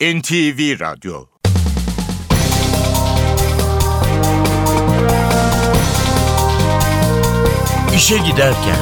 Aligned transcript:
NTV 0.00 0.80
Radyo 0.80 1.26
İşe 7.96 8.18
Giderken 8.18 8.76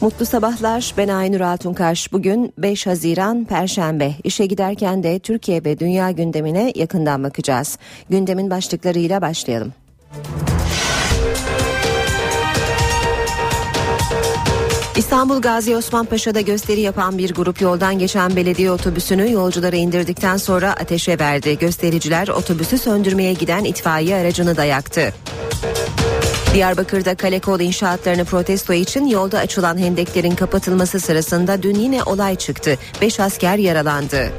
Mutlu 0.00 0.26
sabahlar. 0.26 0.94
Ben 0.96 1.08
Aynur 1.08 1.40
Altunkaş. 1.40 2.12
Bugün 2.12 2.52
5 2.58 2.86
Haziran 2.86 3.44
Perşembe. 3.44 4.12
İşe 4.24 4.46
giderken 4.46 5.02
de 5.02 5.18
Türkiye 5.18 5.64
ve 5.64 5.78
dünya 5.78 6.10
gündemine 6.10 6.72
yakından 6.74 7.24
bakacağız. 7.24 7.78
Gündemin 8.10 8.50
başlıklarıyla 8.50 9.20
başlayalım. 9.20 9.72
İstanbul 14.96 15.40
Gazi 15.40 15.76
Osman 15.76 16.06
Paşa'da 16.06 16.40
gösteri 16.40 16.80
yapan 16.80 17.18
bir 17.18 17.34
grup 17.34 17.60
yoldan 17.60 17.98
geçen 17.98 18.36
belediye 18.36 18.70
otobüsünü 18.70 19.32
yolculara 19.32 19.76
indirdikten 19.76 20.36
sonra 20.36 20.70
ateşe 20.70 21.18
verdi. 21.18 21.58
Göstericiler 21.58 22.28
otobüsü 22.28 22.78
söndürmeye 22.78 23.32
giden 23.32 23.64
itfaiye 23.64 24.16
aracını 24.16 24.56
da 24.56 24.64
yaktı. 24.64 25.14
Diyarbakır'da 26.54 27.14
kale 27.14 27.38
kol 27.40 27.60
inşaatlarını 27.60 28.24
protesto 28.24 28.72
için 28.72 29.06
yolda 29.06 29.38
açılan 29.38 29.78
hendeklerin 29.78 30.34
kapatılması 30.34 31.00
sırasında 31.00 31.62
dün 31.62 31.74
yine 31.74 32.02
olay 32.02 32.36
çıktı. 32.36 32.78
5 33.00 33.20
asker 33.20 33.58
yaralandı. 33.58 34.32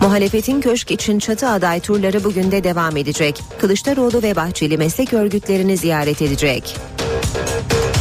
Muhalefetin 0.00 0.60
köşk 0.60 0.90
için 0.90 1.18
çatı 1.18 1.48
aday 1.48 1.80
turları 1.80 2.24
bugün 2.24 2.50
de 2.50 2.64
devam 2.64 2.96
edecek. 2.96 3.42
Kılıçdaroğlu 3.60 4.22
ve 4.22 4.36
Bahçeli 4.36 4.78
meslek 4.78 5.12
örgütlerini 5.12 5.76
ziyaret 5.76 6.22
edecek. 6.22 6.76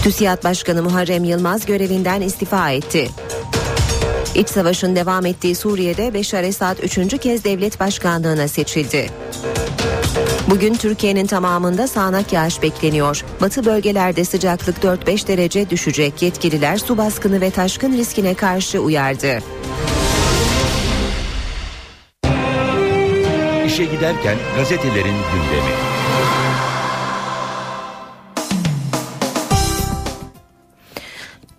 TÜSİAD 0.07 0.43
Başkanı 0.43 0.83
Muharrem 0.83 1.23
Yılmaz 1.23 1.65
görevinden 1.65 2.21
istifa 2.21 2.71
etti. 2.71 3.09
İç 4.35 4.49
savaşın 4.49 4.95
devam 4.95 5.25
ettiği 5.25 5.55
Suriye'de 5.55 6.13
Beşar 6.13 6.43
Esad 6.43 6.77
üçüncü 6.77 7.17
kez 7.17 7.43
devlet 7.43 7.79
başkanlığına 7.79 8.47
seçildi. 8.47 9.09
Bugün 10.49 10.73
Türkiye'nin 10.73 11.25
tamamında 11.25 11.87
sağanak 11.87 12.33
yağış 12.33 12.61
bekleniyor. 12.61 13.25
Batı 13.41 13.65
bölgelerde 13.65 14.25
sıcaklık 14.25 14.77
4-5 14.77 15.27
derece 15.27 15.69
düşecek. 15.69 16.21
Yetkililer 16.21 16.77
su 16.77 16.97
baskını 16.97 17.41
ve 17.41 17.51
taşkın 17.51 17.93
riskine 17.93 18.33
karşı 18.33 18.79
uyardı. 18.79 19.39
İşe 23.65 23.85
Giderken 23.85 24.37
gazetelerin 24.57 25.15
gündemi. 25.33 25.87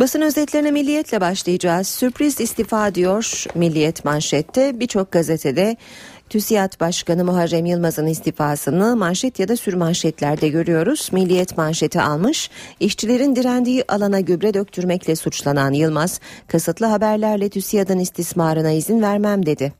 Basın 0.00 0.20
özetlerine 0.20 0.70
milliyetle 0.70 1.20
başlayacağız. 1.20 1.88
Sürpriz 1.88 2.40
istifa 2.40 2.94
diyor 2.94 3.44
Milliyet 3.54 4.04
manşette. 4.04 4.80
Birçok 4.80 5.12
gazetede 5.12 5.76
TÜSİAD 6.30 6.80
Başkanı 6.80 7.24
Muharrem 7.24 7.66
Yılmaz'ın 7.66 8.06
istifasını 8.06 8.96
manşet 8.96 9.38
ya 9.38 9.48
da 9.48 9.56
sürmanşetlerde 9.56 10.48
görüyoruz. 10.48 11.08
Milliyet 11.12 11.56
manşeti 11.56 12.00
almış. 12.00 12.50
İşçilerin 12.80 13.36
direndiği 13.36 13.84
alana 13.88 14.20
gübre 14.20 14.54
döktürmekle 14.54 15.16
suçlanan 15.16 15.72
Yılmaz, 15.72 16.20
kasıtlı 16.48 16.86
haberlerle 16.86 17.48
TÜSİAD'ın 17.48 17.98
istismarına 17.98 18.70
izin 18.70 19.02
vermem 19.02 19.46
dedi 19.46 19.72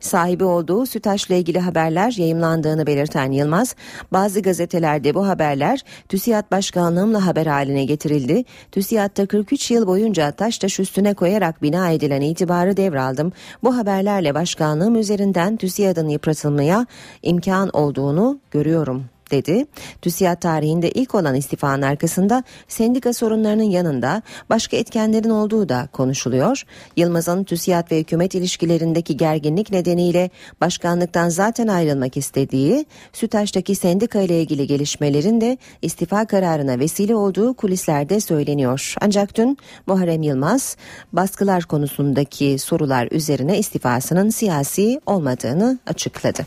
sahibi 0.00 0.44
olduğu 0.44 0.86
SÜTAŞ'la 0.86 1.34
ilgili 1.34 1.60
haberler 1.60 2.14
yayımlandığını 2.16 2.86
belirten 2.86 3.32
Yılmaz, 3.32 3.74
bazı 4.12 4.40
gazetelerde 4.40 5.14
bu 5.14 5.28
haberler 5.28 5.80
TÜSİAD 6.08 6.50
başkanlığımla 6.50 7.26
haber 7.26 7.46
haline 7.46 7.84
getirildi. 7.84 8.44
TÜSİAD'da 8.72 9.26
43 9.26 9.70
yıl 9.70 9.86
boyunca 9.86 10.30
taş 10.30 10.58
taş 10.58 10.80
üstüne 10.80 11.14
koyarak 11.14 11.62
bina 11.62 11.90
edilen 11.90 12.20
itibarı 12.20 12.76
devraldım. 12.76 13.32
Bu 13.62 13.76
haberlerle 13.76 14.34
başkanlığım 14.34 14.96
üzerinden 14.96 15.56
TÜSİAD'ın 15.56 16.08
yıpratılmaya 16.08 16.86
imkan 17.22 17.70
olduğunu 17.72 18.38
görüyorum 18.50 19.13
dedi. 19.30 19.66
TÜSİAD 20.02 20.40
tarihinde 20.40 20.90
ilk 20.90 21.14
olan 21.14 21.34
istifanın 21.34 21.82
arkasında 21.82 22.44
sendika 22.68 23.12
sorunlarının 23.12 23.62
yanında 23.62 24.22
başka 24.50 24.76
etkenlerin 24.76 25.30
olduğu 25.30 25.68
da 25.68 25.88
konuşuluyor. 25.92 26.62
Yılmaz'ın 26.96 27.44
TÜSİAD 27.44 27.90
ve 27.90 28.00
hükümet 28.00 28.34
ilişkilerindeki 28.34 29.16
gerginlik 29.16 29.70
nedeniyle 29.70 30.30
başkanlıktan 30.60 31.28
zaten 31.28 31.68
ayrılmak 31.68 32.16
istediği, 32.16 32.86
SÜTAŞ'taki 33.12 33.74
sendika 33.74 34.20
ile 34.20 34.40
ilgili 34.40 34.66
gelişmelerin 34.66 35.40
de 35.40 35.58
istifa 35.82 36.24
kararına 36.26 36.78
vesile 36.78 37.16
olduğu 37.16 37.54
kulislerde 37.54 38.20
söyleniyor. 38.20 38.94
Ancak 39.00 39.36
dün 39.36 39.58
Muharrem 39.86 40.22
Yılmaz 40.22 40.76
baskılar 41.12 41.62
konusundaki 41.62 42.58
sorular 42.58 43.08
üzerine 43.10 43.58
istifasının 43.58 44.28
siyasi 44.28 45.00
olmadığını 45.06 45.78
açıkladı. 45.86 46.46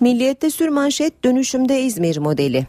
Milliyette 0.00 0.50
sürmanşet 0.50 1.24
dönüşümde 1.24 1.82
İzmir 1.96 2.16
modeli. 2.18 2.66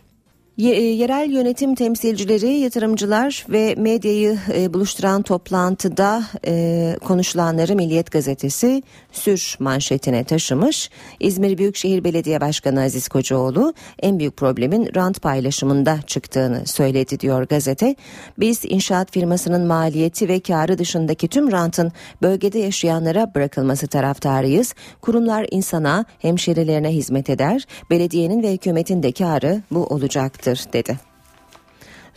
E, 0.57 0.63
yerel 0.69 1.31
yönetim 1.31 1.75
temsilcileri, 1.75 2.53
yatırımcılar 2.53 3.45
ve 3.49 3.75
medyayı 3.77 4.37
e, 4.53 4.73
buluşturan 4.73 5.21
toplantıda 5.21 6.23
e, 6.47 6.95
konuşulanları 7.05 7.75
Milliyet 7.75 8.11
Gazetesi 8.11 8.83
sür 9.11 9.55
manşetine 9.59 10.23
taşımış. 10.23 10.89
İzmir 11.19 11.57
Büyükşehir 11.57 12.03
Belediye 12.03 12.41
Başkanı 12.41 12.81
Aziz 12.81 13.07
Kocaoğlu 13.07 13.73
en 14.01 14.19
büyük 14.19 14.37
problemin 14.37 14.89
rant 14.95 15.21
paylaşımında 15.21 15.99
çıktığını 16.07 16.65
söyledi 16.65 17.19
diyor 17.19 17.47
gazete. 17.47 17.95
Biz 18.39 18.61
inşaat 18.65 19.11
firmasının 19.11 19.67
maliyeti 19.67 20.27
ve 20.27 20.39
karı 20.39 20.77
dışındaki 20.77 21.27
tüm 21.27 21.51
rantın 21.51 21.91
bölgede 22.21 22.59
yaşayanlara 22.59 23.35
bırakılması 23.35 23.87
taraftarıyız. 23.87 24.73
Kurumlar 25.01 25.47
insana, 25.51 26.05
hemşerilerine 26.19 26.89
hizmet 26.89 27.29
eder. 27.29 27.65
Belediyenin 27.89 28.43
ve 28.43 28.53
hükümetin 28.53 29.03
de 29.03 29.11
karı 29.11 29.61
bu 29.71 29.85
olacaktır 29.85 30.46
olacaktır 30.47 30.73
dedi. 30.73 30.97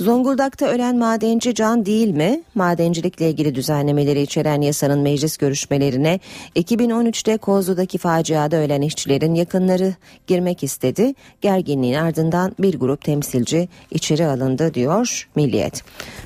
Zonguldak'ta 0.00 0.66
ölen 0.66 0.98
madenci 0.98 1.54
can 1.54 1.86
değil 1.86 2.08
mi? 2.08 2.42
Madencilikle 2.54 3.30
ilgili 3.30 3.54
düzenlemeleri 3.54 4.22
içeren 4.22 4.60
yasanın 4.60 5.00
meclis 5.00 5.36
görüşmelerine 5.36 6.20
2013'te 6.56 7.36
Kozlu'daki 7.36 7.98
faciada 7.98 8.56
ölen 8.56 8.80
işçilerin 8.80 9.34
yakınları 9.34 9.94
girmek 10.26 10.62
istedi. 10.62 11.14
Gerginliğin 11.40 11.94
ardından 11.94 12.52
bir 12.58 12.78
grup 12.78 13.04
temsilci 13.04 13.68
içeri 13.90 14.26
alındı 14.26 14.74
diyor 14.74 15.28
Milliyet. 15.34 15.82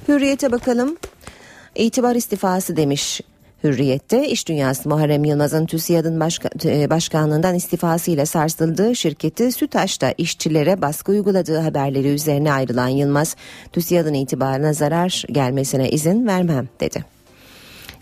Hürriyete 0.08 0.52
bakalım. 0.52 0.96
İtibar 1.74 2.14
istifası 2.14 2.76
demiş 2.76 3.20
Hürriyet'te 3.64 4.28
iş 4.28 4.48
dünyası 4.48 4.88
Muharrem 4.88 5.24
Yılmaz'ın 5.24 5.66
TÜSİAD'ın 5.66 6.20
başka, 6.20 6.50
e, 6.64 6.90
başkanlığından 6.90 7.54
istifasıyla 7.54 8.26
sarsıldığı 8.26 8.96
şirketi 8.96 9.52
Sütaş'ta 9.52 10.14
işçilere 10.18 10.82
baskı 10.82 11.12
uyguladığı 11.12 11.58
haberleri 11.58 12.08
üzerine 12.08 12.52
ayrılan 12.52 12.88
Yılmaz, 12.88 13.36
TÜSİAD'ın 13.72 14.14
itibarına 14.14 14.72
zarar 14.72 15.24
gelmesine 15.32 15.90
izin 15.90 16.26
vermem 16.26 16.68
dedi. 16.80 17.04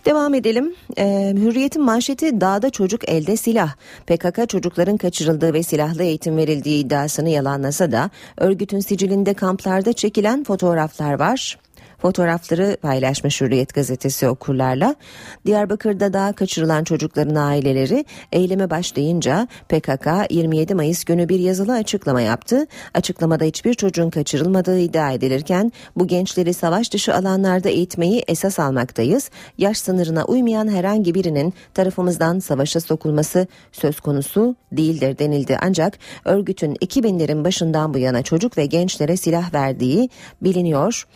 Devam 0.04 0.34
edelim. 0.34 0.74
Ee, 0.98 1.34
Hürriyet'in 1.36 1.82
manşeti 1.82 2.40
dağda 2.40 2.70
çocuk 2.70 3.08
elde 3.08 3.36
silah. 3.36 3.74
PKK 4.06 4.48
çocukların 4.48 4.96
kaçırıldığı 4.96 5.54
ve 5.54 5.62
silahlı 5.62 6.02
eğitim 6.02 6.36
verildiği 6.36 6.84
iddiasını 6.84 7.28
yalanlasa 7.28 7.92
da 7.92 8.10
örgütün 8.36 8.80
sicilinde 8.80 9.34
kamplarda 9.34 9.92
çekilen 9.92 10.44
fotoğraflar 10.44 11.18
var 11.18 11.58
fotoğrafları 12.02 12.76
paylaşmış 12.82 13.40
Hürriyet 13.40 13.74
gazetesi 13.74 14.28
okurlarla. 14.28 14.94
Diyarbakır'da 15.46 16.12
daha 16.12 16.32
kaçırılan 16.32 16.84
çocukların 16.84 17.34
aileleri 17.34 18.04
eyleme 18.32 18.70
başlayınca 18.70 19.48
PKK 19.68 20.06
27 20.30 20.74
Mayıs 20.74 21.04
günü 21.04 21.28
bir 21.28 21.38
yazılı 21.38 21.72
açıklama 21.72 22.20
yaptı. 22.20 22.66
Açıklamada 22.94 23.44
hiçbir 23.44 23.74
çocuğun 23.74 24.10
kaçırılmadığı 24.10 24.78
iddia 24.78 25.12
edilirken 25.12 25.72
bu 25.96 26.06
gençleri 26.06 26.54
savaş 26.54 26.92
dışı 26.92 27.14
alanlarda 27.14 27.68
eğitmeyi 27.68 28.24
esas 28.28 28.58
almaktayız. 28.58 29.30
Yaş 29.58 29.78
sınırına 29.78 30.24
uymayan 30.24 30.68
herhangi 30.68 31.14
birinin 31.14 31.54
tarafımızdan 31.74 32.38
savaşa 32.38 32.80
sokulması 32.80 33.46
söz 33.72 34.00
konusu 34.00 34.56
değildir 34.72 35.18
denildi. 35.18 35.58
Ancak 35.62 35.98
örgütün 36.24 36.74
2000'lerin 36.74 37.44
başından 37.44 37.94
bu 37.94 37.98
yana 37.98 38.22
çocuk 38.22 38.58
ve 38.58 38.66
gençlere 38.66 39.16
silah 39.16 39.54
verdiği 39.54 40.10
biliniyor. 40.42 41.06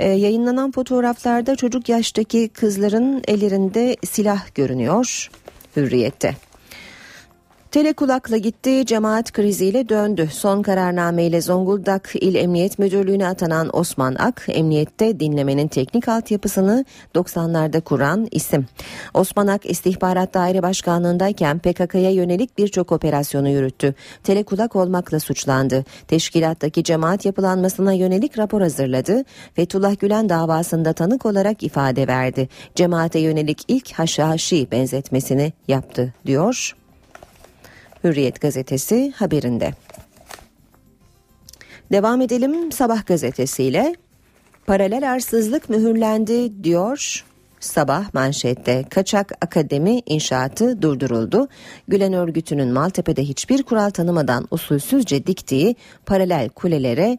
Ee, 0.00 0.08
yayınlanan 0.08 0.70
fotoğraflarda 0.70 1.56
çocuk 1.56 1.88
yaştaki 1.88 2.48
kızların 2.48 3.22
ellerinde 3.28 3.96
silah 4.04 4.54
görünüyor 4.54 5.30
hürriyette. 5.76 6.36
Telekulakla 7.70 8.36
gitti, 8.36 8.86
cemaat 8.86 9.32
kriziyle 9.32 9.88
döndü. 9.88 10.28
Son 10.32 10.62
kararnameyle 10.62 11.40
Zonguldak 11.40 12.10
İl 12.14 12.34
Emniyet 12.34 12.78
Müdürlüğü'ne 12.78 13.26
atanan 13.26 13.70
Osman 13.72 14.14
Ak, 14.14 14.44
emniyette 14.48 15.20
dinlemenin 15.20 15.68
teknik 15.68 16.08
altyapısını 16.08 16.84
90'larda 17.14 17.80
kuran 17.80 18.28
isim. 18.30 18.66
Osman 19.14 19.46
Ak 19.46 19.66
istihbarat 19.66 20.34
daire 20.34 20.62
başkanlığındayken 20.62 21.58
PKK'ya 21.58 22.10
yönelik 22.10 22.58
birçok 22.58 22.92
operasyonu 22.92 23.48
yürüttü. 23.48 23.94
Telekulak 24.24 24.76
olmakla 24.76 25.20
suçlandı. 25.20 25.84
Teşkilattaki 26.08 26.84
cemaat 26.84 27.24
yapılanmasına 27.24 27.92
yönelik 27.92 28.38
rapor 28.38 28.60
hazırladı. 28.60 29.24
Fethullah 29.54 30.00
Gülen 30.00 30.28
davasında 30.28 30.92
tanık 30.92 31.26
olarak 31.26 31.62
ifade 31.62 32.06
verdi. 32.06 32.48
Cemaate 32.74 33.18
yönelik 33.18 33.64
ilk 33.68 33.92
haşhaşi 33.92 34.68
benzetmesini 34.70 35.52
yaptı 35.68 36.14
diyor 36.26 36.79
Hürriyet 38.04 38.40
gazetesi 38.40 39.12
haberinde. 39.16 39.74
Devam 41.92 42.20
edelim 42.20 42.72
Sabah 42.72 43.06
gazetesiyle. 43.06 43.94
Paralel 44.66 45.12
arsızlık 45.12 45.68
mühürlendi 45.70 46.64
diyor 46.64 47.24
Sabah 47.60 48.14
manşette 48.14 48.84
kaçak 48.90 49.32
akademi 49.40 50.00
inşaatı 50.06 50.82
durduruldu. 50.82 51.48
Gülen 51.88 52.12
örgütünün 52.12 52.72
Maltepe'de 52.72 53.22
hiçbir 53.22 53.62
kural 53.62 53.90
tanımadan 53.90 54.48
usulsüzce 54.50 55.26
diktiği 55.26 55.76
paralel 56.06 56.48
kulelere 56.48 57.18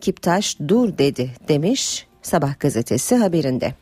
Kiptaş 0.00 0.56
dur 0.68 0.98
dedi 0.98 1.30
demiş 1.48 2.06
Sabah 2.22 2.60
gazetesi 2.60 3.16
haberinde. 3.16 3.74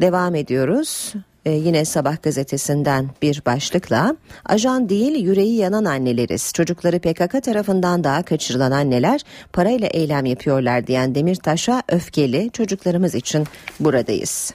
Devam 0.00 0.34
ediyoruz. 0.34 1.12
Ee, 1.44 1.50
yine 1.50 1.84
Sabah 1.84 2.22
gazetesinden 2.22 3.10
bir 3.22 3.42
başlıkla 3.46 4.16
ajan 4.44 4.88
değil 4.88 5.24
yüreği 5.24 5.56
yanan 5.56 5.84
anneleriz. 5.84 6.52
Çocukları 6.52 6.98
PKK 6.98 7.42
tarafından 7.42 8.04
daha 8.04 8.22
kaçırılan 8.22 8.70
anneler 8.70 9.20
parayla 9.52 9.88
eylem 9.88 10.26
yapıyorlar 10.26 10.86
diyen 10.86 11.14
Demirtaş'a 11.14 11.82
öfkeli 11.88 12.50
çocuklarımız 12.52 13.14
için 13.14 13.46
buradayız. 13.80 14.54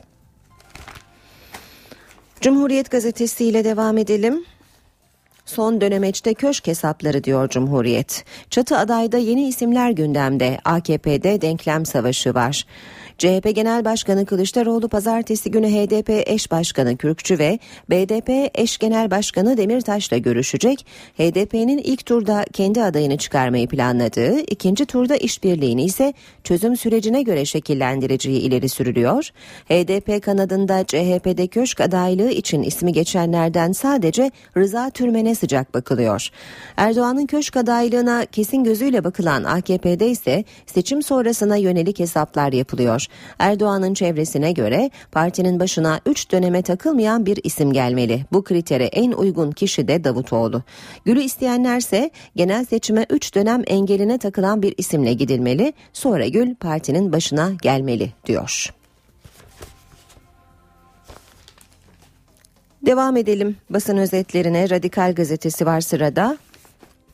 Cumhuriyet 2.42 2.92
Gazetesi 2.92 3.46
ile 3.46 3.64
devam 3.64 3.98
edelim. 3.98 4.46
Son 5.46 5.82
dönemeçte 5.82 6.34
köşk 6.34 6.68
hesapları 6.68 7.24
diyor 7.24 7.50
Cumhuriyet. 7.50 8.26
Çatı 8.50 8.78
adayda 8.78 9.18
yeni 9.18 9.48
isimler 9.48 9.92
gündemde. 9.92 10.60
AKP'de 10.66 11.42
denklem 11.42 11.86
savaşı 11.86 12.34
var. 12.34 12.66
CHP 13.18 13.56
Genel 13.56 13.86
Başkanı 13.86 14.26
Kılıçdaroğlu 14.26 14.90
pazartesi 14.90 15.52
günü 15.52 15.68
HDP 15.68 16.10
eş 16.30 16.52
başkanı 16.52 16.98
Kürkçü 16.98 17.40
ve 17.40 17.60
BDP 17.90 18.52
eş 18.56 18.78
genel 18.78 19.12
başkanı 19.12 19.58
Demirtaş'la 19.58 20.18
görüşecek. 20.18 20.86
HDP'nin 21.18 21.78
ilk 21.78 22.06
turda 22.06 22.46
kendi 22.54 22.84
adayını 22.84 23.18
çıkarmayı 23.18 23.68
planladığı, 23.68 24.40
ikinci 24.40 24.86
turda 24.86 25.16
işbirliğini 25.16 25.84
ise 25.84 26.14
çözüm 26.44 26.78
sürecine 26.78 27.22
göre 27.22 27.46
şekillendireceği 27.46 28.42
ileri 28.42 28.70
sürülüyor. 28.70 29.30
HDP 29.70 30.24
kanadında 30.24 30.84
CHP'de 30.84 31.48
köşk 31.48 31.82
adaylığı 31.82 32.32
için 32.32 32.64
ismi 32.64 32.94
geçenlerden 32.94 33.72
sadece 33.72 34.32
Rıza 34.58 34.90
Türmen'e 34.90 35.36
sıcak 35.36 35.74
bakılıyor. 35.74 36.30
Erdoğan'ın 36.78 37.26
köşk 37.26 37.58
adaylığına 37.58 38.26
kesin 38.26 38.64
gözüyle 38.64 39.04
bakılan 39.04 39.44
AKP'de 39.44 40.10
ise 40.10 40.44
seçim 40.66 41.04
sonrasına 41.04 41.56
yönelik 41.56 42.00
hesaplar 42.00 42.54
yapılıyor. 42.54 43.07
Erdoğan'ın 43.40 43.94
çevresine 43.94 44.52
göre 44.52 44.90
partinin 45.12 45.60
başına 45.60 46.00
3 46.06 46.32
döneme 46.32 46.62
takılmayan 46.62 47.26
bir 47.26 47.40
isim 47.44 47.74
gelmeli. 47.74 48.26
Bu 48.32 48.44
kritere 48.44 48.86
en 48.86 49.12
uygun 49.12 49.52
kişi 49.52 49.88
de 49.88 50.04
Davutoğlu. 50.04 50.64
Gül'ü 51.06 51.22
isteyenlerse 51.22 52.12
genel 52.36 52.66
seçime 52.66 53.06
3 53.10 53.36
dönem 53.36 53.64
engeline 53.68 54.18
takılan 54.18 54.62
bir 54.62 54.74
isimle 54.78 55.14
gidilmeli. 55.14 55.74
Sonra 55.94 56.28
Gül 56.28 56.56
partinin 56.56 57.12
başına 57.12 57.52
gelmeli 57.62 58.12
diyor. 58.26 58.74
Devam 62.86 63.18
edelim 63.18 63.58
basın 63.70 63.98
özetlerine. 63.98 64.70
Radikal 64.70 65.14
gazetesi 65.16 65.66
var 65.66 65.82
sırada. 65.82 66.38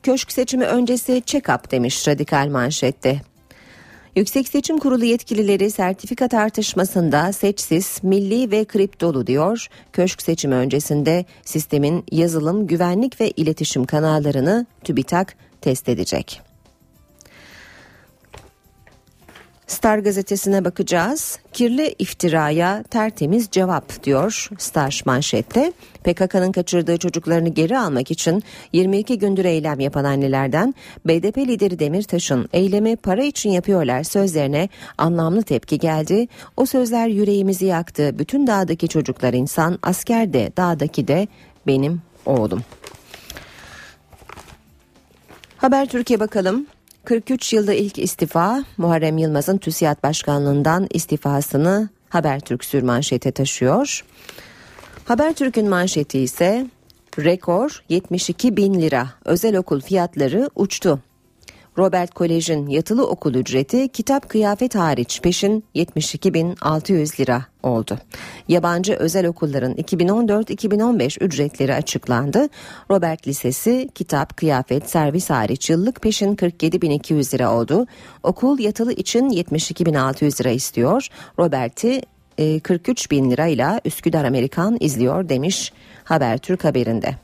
Köşk 0.02 0.32
seçimi 0.32 0.64
öncesi 0.64 1.12
check-up 1.12 1.70
demiş 1.70 2.08
Radikal 2.08 2.48
manşette. 2.48 3.33
Yüksek 4.16 4.48
Seçim 4.48 4.78
Kurulu 4.78 5.04
yetkilileri 5.04 5.70
sertifika 5.70 6.28
tartışmasında 6.28 7.32
seçsiz, 7.32 7.98
milli 8.02 8.50
ve 8.50 8.64
kriptolu 8.64 9.26
diyor. 9.26 9.66
Köşk 9.92 10.22
seçimi 10.22 10.54
öncesinde 10.54 11.24
sistemin 11.44 12.04
yazılım, 12.12 12.66
güvenlik 12.66 13.20
ve 13.20 13.30
iletişim 13.30 13.84
kanallarını 13.84 14.66
TÜBİTAK 14.84 15.36
test 15.60 15.88
edecek. 15.88 16.53
Star 19.74 19.98
gazetesine 19.98 20.64
bakacağız. 20.64 21.38
Kirli 21.52 21.94
iftiraya 21.98 22.82
tertemiz 22.82 23.48
cevap 23.50 24.04
diyor 24.04 24.48
Star 24.58 25.02
manşette. 25.04 25.72
PKK'nın 26.04 26.52
kaçırdığı 26.52 26.96
çocuklarını 26.96 27.48
geri 27.48 27.78
almak 27.78 28.10
için 28.10 28.42
22 28.72 29.18
gündür 29.18 29.44
eylem 29.44 29.80
yapan 29.80 30.04
annelerden 30.04 30.74
BDP 31.06 31.38
lideri 31.38 31.78
Demirtaş'ın 31.78 32.48
eylemi 32.52 32.96
para 32.96 33.24
için 33.24 33.50
yapıyorlar 33.50 34.04
sözlerine 34.04 34.68
anlamlı 34.98 35.42
tepki 35.42 35.78
geldi. 35.78 36.28
O 36.56 36.66
sözler 36.66 37.08
yüreğimizi 37.08 37.66
yaktı. 37.66 38.18
Bütün 38.18 38.46
dağdaki 38.46 38.88
çocuklar 38.88 39.32
insan, 39.32 39.78
asker 39.82 40.32
de 40.32 40.52
dağdaki 40.56 41.08
de 41.08 41.28
benim 41.66 42.02
oğlum. 42.26 42.62
Haber 45.56 45.86
Türkiye 45.86 46.20
bakalım. 46.20 46.66
43 47.04 47.52
yılda 47.52 47.72
ilk 47.72 47.98
istifa 47.98 48.64
Muharrem 48.76 49.18
Yılmaz'ın 49.18 49.58
TÜSİAD 49.58 50.02
Başkanlığından 50.02 50.86
istifasını 50.90 51.88
Habertürk 52.08 52.64
sürmanşete 52.64 53.32
taşıyor. 53.32 54.04
Habertürk'ün 55.04 55.68
manşeti 55.68 56.18
ise 56.18 56.66
rekor 57.18 57.84
72 57.88 58.56
bin 58.56 58.80
lira 58.80 59.08
özel 59.24 59.56
okul 59.56 59.80
fiyatları 59.80 60.50
uçtu. 60.54 61.00
Robert 61.78 62.14
Kolej'in 62.14 62.66
yatılı 62.66 63.06
okul 63.06 63.34
ücreti 63.34 63.88
kitap 63.88 64.28
kıyafet 64.28 64.74
hariç 64.74 65.20
peşin 65.22 65.64
72.600 65.74 67.20
lira 67.20 67.46
oldu. 67.62 67.98
Yabancı 68.48 68.94
özel 68.94 69.26
okulların 69.26 69.74
2014-2015 69.74 71.24
ücretleri 71.24 71.74
açıklandı. 71.74 72.48
Robert 72.90 73.28
Lisesi 73.28 73.88
kitap, 73.94 74.36
kıyafet, 74.36 74.90
servis 74.90 75.30
hariç 75.30 75.70
yıllık 75.70 76.02
peşin 76.02 76.36
47.200 76.36 77.34
lira 77.34 77.54
oldu. 77.54 77.86
Okul 78.22 78.58
yatılı 78.58 78.92
için 78.92 79.30
72.600 79.30 80.40
lira 80.40 80.50
istiyor. 80.50 81.08
Robert'i 81.38 82.02
43 82.62 83.06
e, 83.06 83.10
bin 83.10 83.30
lirayla 83.30 83.80
Üsküdar 83.84 84.24
Amerikan 84.24 84.76
izliyor 84.80 85.28
demiş 85.28 85.72
Habertürk 86.04 86.64
haberinde. 86.64 87.23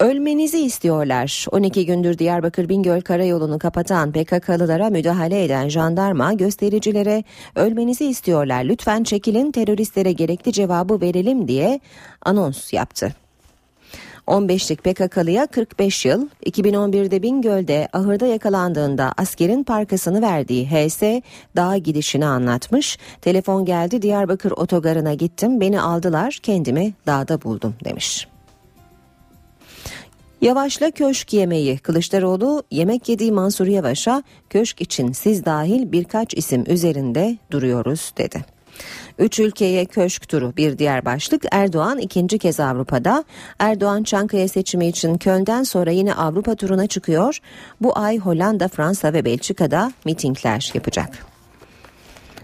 Ölmenizi 0.00 0.58
istiyorlar. 0.58 1.46
12 1.50 1.86
gündür 1.86 2.18
Diyarbakır 2.18 2.68
Bingöl 2.68 3.00
Karayolu'nu 3.00 3.58
kapatan 3.58 4.12
PKK'lılara 4.12 4.90
müdahale 4.90 5.44
eden 5.44 5.68
jandarma 5.68 6.32
göstericilere 6.32 7.24
ölmenizi 7.54 8.04
istiyorlar. 8.04 8.64
Lütfen 8.64 9.02
çekilin 9.02 9.52
teröristlere 9.52 10.12
gerekli 10.12 10.52
cevabı 10.52 11.00
verelim 11.00 11.48
diye 11.48 11.80
anons 12.22 12.72
yaptı. 12.72 13.14
15'lik 14.26 14.84
PKK'lıya 14.84 15.46
45 15.46 16.04
yıl, 16.04 16.28
2011'de 16.46 17.22
Bingöl'de 17.22 17.88
ahırda 17.92 18.26
yakalandığında 18.26 19.12
askerin 19.16 19.64
parkasını 19.64 20.22
verdiği 20.22 20.66
HS 20.66 21.02
dağa 21.56 21.76
gidişini 21.76 22.26
anlatmış. 22.26 22.98
Telefon 23.20 23.64
geldi 23.64 24.02
Diyarbakır 24.02 24.50
otogarına 24.50 25.14
gittim 25.14 25.60
beni 25.60 25.80
aldılar 25.80 26.38
kendimi 26.42 26.94
dağda 27.06 27.42
buldum 27.42 27.74
demiş. 27.84 28.28
Yavaşla 30.40 30.90
köşk 30.90 31.32
yemeği 31.32 31.78
Kılıçdaroğlu 31.78 32.62
yemek 32.70 33.08
yediği 33.08 33.32
Mansur 33.32 33.66
Yavaş'a 33.66 34.22
köşk 34.50 34.80
için 34.80 35.12
siz 35.12 35.44
dahil 35.44 35.92
birkaç 35.92 36.34
isim 36.34 36.64
üzerinde 36.66 37.38
duruyoruz 37.50 38.12
dedi. 38.18 38.44
Üç 39.18 39.38
ülkeye 39.38 39.84
köşk 39.84 40.28
turu 40.28 40.56
bir 40.56 40.78
diğer 40.78 41.04
başlık 41.04 41.42
Erdoğan 41.50 41.98
ikinci 41.98 42.38
kez 42.38 42.60
Avrupa'da. 42.60 43.24
Erdoğan 43.58 44.02
Çankaya 44.02 44.48
seçimi 44.48 44.86
için 44.88 45.18
Köln'den 45.18 45.62
sonra 45.62 45.90
yine 45.90 46.14
Avrupa 46.14 46.54
turuna 46.54 46.86
çıkıyor. 46.86 47.38
Bu 47.80 47.98
ay 47.98 48.18
Hollanda, 48.18 48.68
Fransa 48.68 49.12
ve 49.12 49.24
Belçika'da 49.24 49.92
mitingler 50.04 50.70
yapacak. 50.74 51.27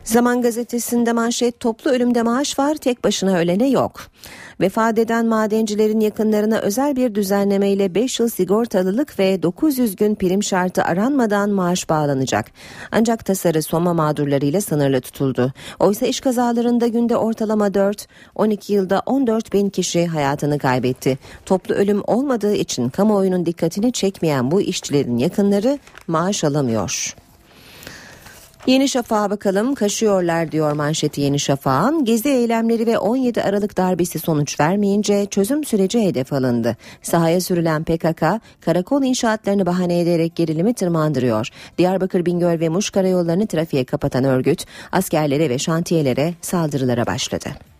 Zaman 0.04 0.42
gazetesinde 0.42 1.12
manşet 1.12 1.60
toplu 1.60 1.90
ölümde 1.90 2.22
maaş 2.22 2.58
var 2.58 2.74
tek 2.74 3.04
başına 3.04 3.36
ölene 3.36 3.68
yok. 3.68 4.00
Vefat 4.60 4.98
eden 4.98 5.26
madencilerin 5.26 6.00
yakınlarına 6.00 6.58
özel 6.58 6.96
bir 6.96 7.14
düzenlemeyle 7.14 7.94
5 7.94 8.20
yıl 8.20 8.28
sigortalılık 8.28 9.18
ve 9.18 9.42
900 9.42 9.96
gün 9.96 10.14
prim 10.14 10.42
şartı 10.42 10.84
aranmadan 10.84 11.50
maaş 11.50 11.88
bağlanacak. 11.88 12.46
Ancak 12.92 13.24
tasarı 13.24 13.62
Soma 13.62 13.94
mağdurlarıyla 13.94 14.60
sınırlı 14.60 15.00
tutuldu. 15.00 15.52
Oysa 15.80 16.06
iş 16.06 16.20
kazalarında 16.20 16.86
günde 16.86 17.16
ortalama 17.16 17.74
4, 17.74 18.08
12 18.34 18.72
yılda 18.72 19.02
14 19.06 19.52
bin 19.52 19.70
kişi 19.70 20.06
hayatını 20.06 20.58
kaybetti. 20.58 21.18
Toplu 21.46 21.74
ölüm 21.74 22.02
olmadığı 22.06 22.54
için 22.54 22.88
kamuoyunun 22.88 23.46
dikkatini 23.46 23.92
çekmeyen 23.92 24.50
bu 24.50 24.60
işçilerin 24.60 25.18
yakınları 25.18 25.78
maaş 26.06 26.44
alamıyor. 26.44 27.23
Yeni 28.66 28.88
Şafak'a 28.88 29.30
bakalım 29.30 29.74
kaşıyorlar 29.74 30.52
diyor 30.52 30.72
manşeti 30.72 31.20
Yeni 31.20 31.38
Şafak'ın. 31.38 32.04
Gezi 32.04 32.28
eylemleri 32.28 32.86
ve 32.86 32.98
17 32.98 33.42
Aralık 33.42 33.76
darbesi 33.76 34.18
sonuç 34.18 34.60
vermeyince 34.60 35.26
çözüm 35.26 35.64
süreci 35.64 36.02
hedef 36.02 36.32
alındı. 36.32 36.76
Sahaya 37.02 37.40
sürülen 37.40 37.84
PKK 37.84 38.24
karakol 38.60 39.02
inşaatlarını 39.02 39.66
bahane 39.66 40.00
ederek 40.00 40.36
gerilimi 40.36 40.74
tırmandırıyor. 40.74 41.48
Diyarbakır, 41.78 42.26
Bingöl 42.26 42.60
ve 42.60 42.68
Muş 42.68 42.90
karayollarını 42.90 43.46
trafiğe 43.46 43.84
kapatan 43.84 44.24
örgüt 44.24 44.66
askerlere 44.92 45.50
ve 45.50 45.58
şantiyelere 45.58 46.34
saldırılara 46.40 47.06
başladı. 47.06 47.73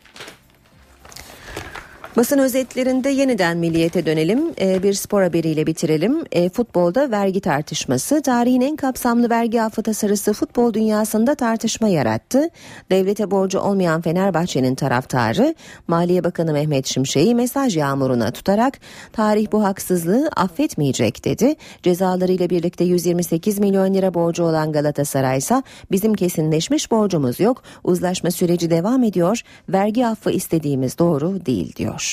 Basın 2.17 2.39
özetlerinde 2.39 3.09
yeniden 3.11 3.57
milliyete 3.57 4.07
dönelim. 4.07 4.53
Ee, 4.61 4.83
bir 4.83 4.93
spor 4.93 5.23
haberiyle 5.23 5.67
bitirelim. 5.67 6.25
Ee, 6.33 6.49
futbolda 6.49 7.11
vergi 7.11 7.41
tartışması 7.41 8.23
tarihin 8.23 8.61
en 8.61 8.77
kapsamlı 8.77 9.31
vergi 9.31 9.63
affı 9.63 9.83
tasarısı 9.83 10.33
futbol 10.33 10.75
dünyasında 10.75 11.35
tartışma 11.35 11.89
yarattı. 11.89 12.49
Devlete 12.91 13.31
borcu 13.31 13.59
olmayan 13.59 14.01
Fenerbahçe'nin 14.01 14.75
taraftarı 14.75 15.55
Maliye 15.89 16.25
Bakanı 16.25 16.53
Mehmet 16.53 16.87
Şimşek'i 16.87 17.35
mesaj 17.35 17.77
yağmuruna 17.77 18.31
tutarak 18.31 18.81
tarih 19.13 19.47
bu 19.53 19.65
haksızlığı 19.65 20.31
affetmeyecek 20.37 21.25
dedi. 21.25 21.55
Cezalarıyla 21.83 22.51
birlikte 22.51 22.85
128 22.85 23.59
milyon 23.59 23.95
lira 23.95 24.15
borcu 24.15 24.45
olan 24.45 24.73
Galatasaray 24.73 25.39
ise 25.39 25.63
bizim 25.91 26.15
kesinleşmiş 26.15 26.91
borcumuz 26.91 27.41
yok. 27.41 27.63
Uzlaşma 27.85 28.31
süreci 28.31 28.71
devam 28.71 29.03
ediyor. 29.03 29.41
Vergi 29.69 30.07
affı 30.07 30.31
istediğimiz 30.31 30.99
doğru 30.99 31.47
değil 31.47 31.77
diyor. 31.77 32.04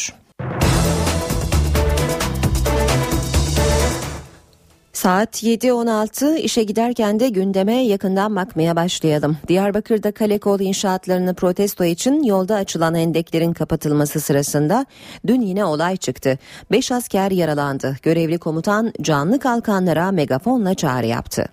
Saat 5.01 5.43
7.16 5.43 6.37
işe 6.37 6.63
giderken 6.63 7.19
de 7.19 7.29
gündeme 7.29 7.73
yakından 7.73 8.35
bakmaya 8.35 8.75
başlayalım. 8.75 9.37
Diyarbakır'da 9.47 10.11
kale 10.11 10.39
kol 10.39 10.59
inşaatlarını 10.59 11.35
protesto 11.35 11.83
için 11.83 12.23
yolda 12.23 12.55
açılan 12.55 12.95
hendeklerin 12.95 13.53
kapatılması 13.53 14.19
sırasında 14.21 14.85
dün 15.27 15.41
yine 15.41 15.65
olay 15.65 15.97
çıktı. 15.97 16.37
5 16.71 16.91
asker 16.91 17.31
yaralandı. 17.31 17.95
Görevli 18.03 18.37
komutan 18.39 18.93
canlı 19.01 19.39
kalkanlara 19.39 20.11
megafonla 20.11 20.73
çağrı 20.73 21.05
yaptı. 21.05 21.45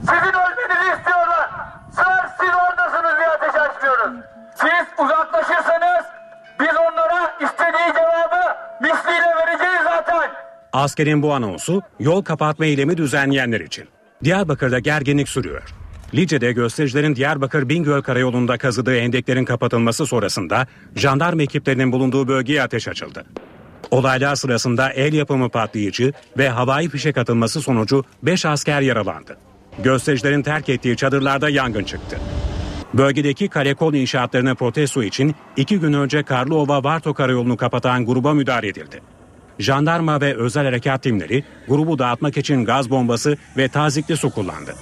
Sizin 0.00 0.14
ölmenizi 0.14 0.98
istiyorlar. 0.98 1.50
Sır 1.96 2.22
siz 2.40 2.50
oradasınız 2.54 3.14
diye 3.18 3.28
ateş 3.28 3.60
açmıyoruz. 3.60 4.24
Siz 4.56 5.04
uzaklaşırsanız 5.04 6.04
biz 6.60 6.76
onlara 6.90 7.09
istediği 7.44 7.92
cevabı 7.94 8.56
misliyle 8.80 9.30
vereceğiz 9.36 9.82
zaten. 9.84 10.30
Askerin 10.72 11.22
bu 11.22 11.34
anonsu 11.34 11.82
yol 12.00 12.22
kapatma 12.22 12.66
eylemi 12.66 12.96
düzenleyenler 12.96 13.60
için. 13.60 13.88
Diyarbakır'da 14.24 14.78
gerginlik 14.78 15.28
sürüyor. 15.28 15.62
Lice'de 16.14 16.52
göstericilerin 16.52 17.16
Diyarbakır 17.16 17.68
Bingöl 17.68 18.02
Karayolu'nda 18.02 18.58
kazıdığı 18.58 18.96
endeklerin 18.96 19.44
kapatılması 19.44 20.06
sonrasında 20.06 20.66
jandarma 20.96 21.42
ekiplerinin 21.42 21.92
bulunduğu 21.92 22.28
bölgeye 22.28 22.62
ateş 22.62 22.88
açıldı. 22.88 23.24
Olaylar 23.90 24.34
sırasında 24.36 24.90
el 24.90 25.12
yapımı 25.12 25.48
patlayıcı 25.48 26.12
ve 26.38 26.48
havai 26.48 26.88
fişek 26.88 27.18
atılması 27.18 27.60
sonucu 27.60 28.04
5 28.22 28.46
asker 28.46 28.80
yaralandı. 28.80 29.36
Göstericilerin 29.78 30.42
terk 30.42 30.68
ettiği 30.68 30.96
çadırlarda 30.96 31.48
yangın 31.48 31.84
çıktı. 31.84 32.18
Bölgedeki 32.94 33.48
kalekol 33.48 33.94
inşaatlarını 33.94 34.54
protesto 34.54 35.02
için 35.02 35.34
iki 35.56 35.80
gün 35.80 35.92
önce 35.92 36.22
Karlıova-Varto 36.22 37.14
karayolunu 37.14 37.56
kapatan 37.56 38.06
gruba 38.06 38.34
müdahale 38.34 38.68
edildi. 38.68 39.00
Jandarma 39.58 40.20
ve 40.20 40.36
özel 40.36 40.64
harekat 40.64 41.02
timleri 41.02 41.44
grubu 41.68 41.98
dağıtmak 41.98 42.36
için 42.36 42.64
gaz 42.64 42.90
bombası 42.90 43.36
ve 43.56 43.68
tazikli 43.68 44.16
su 44.16 44.30
kullandı. 44.30 44.74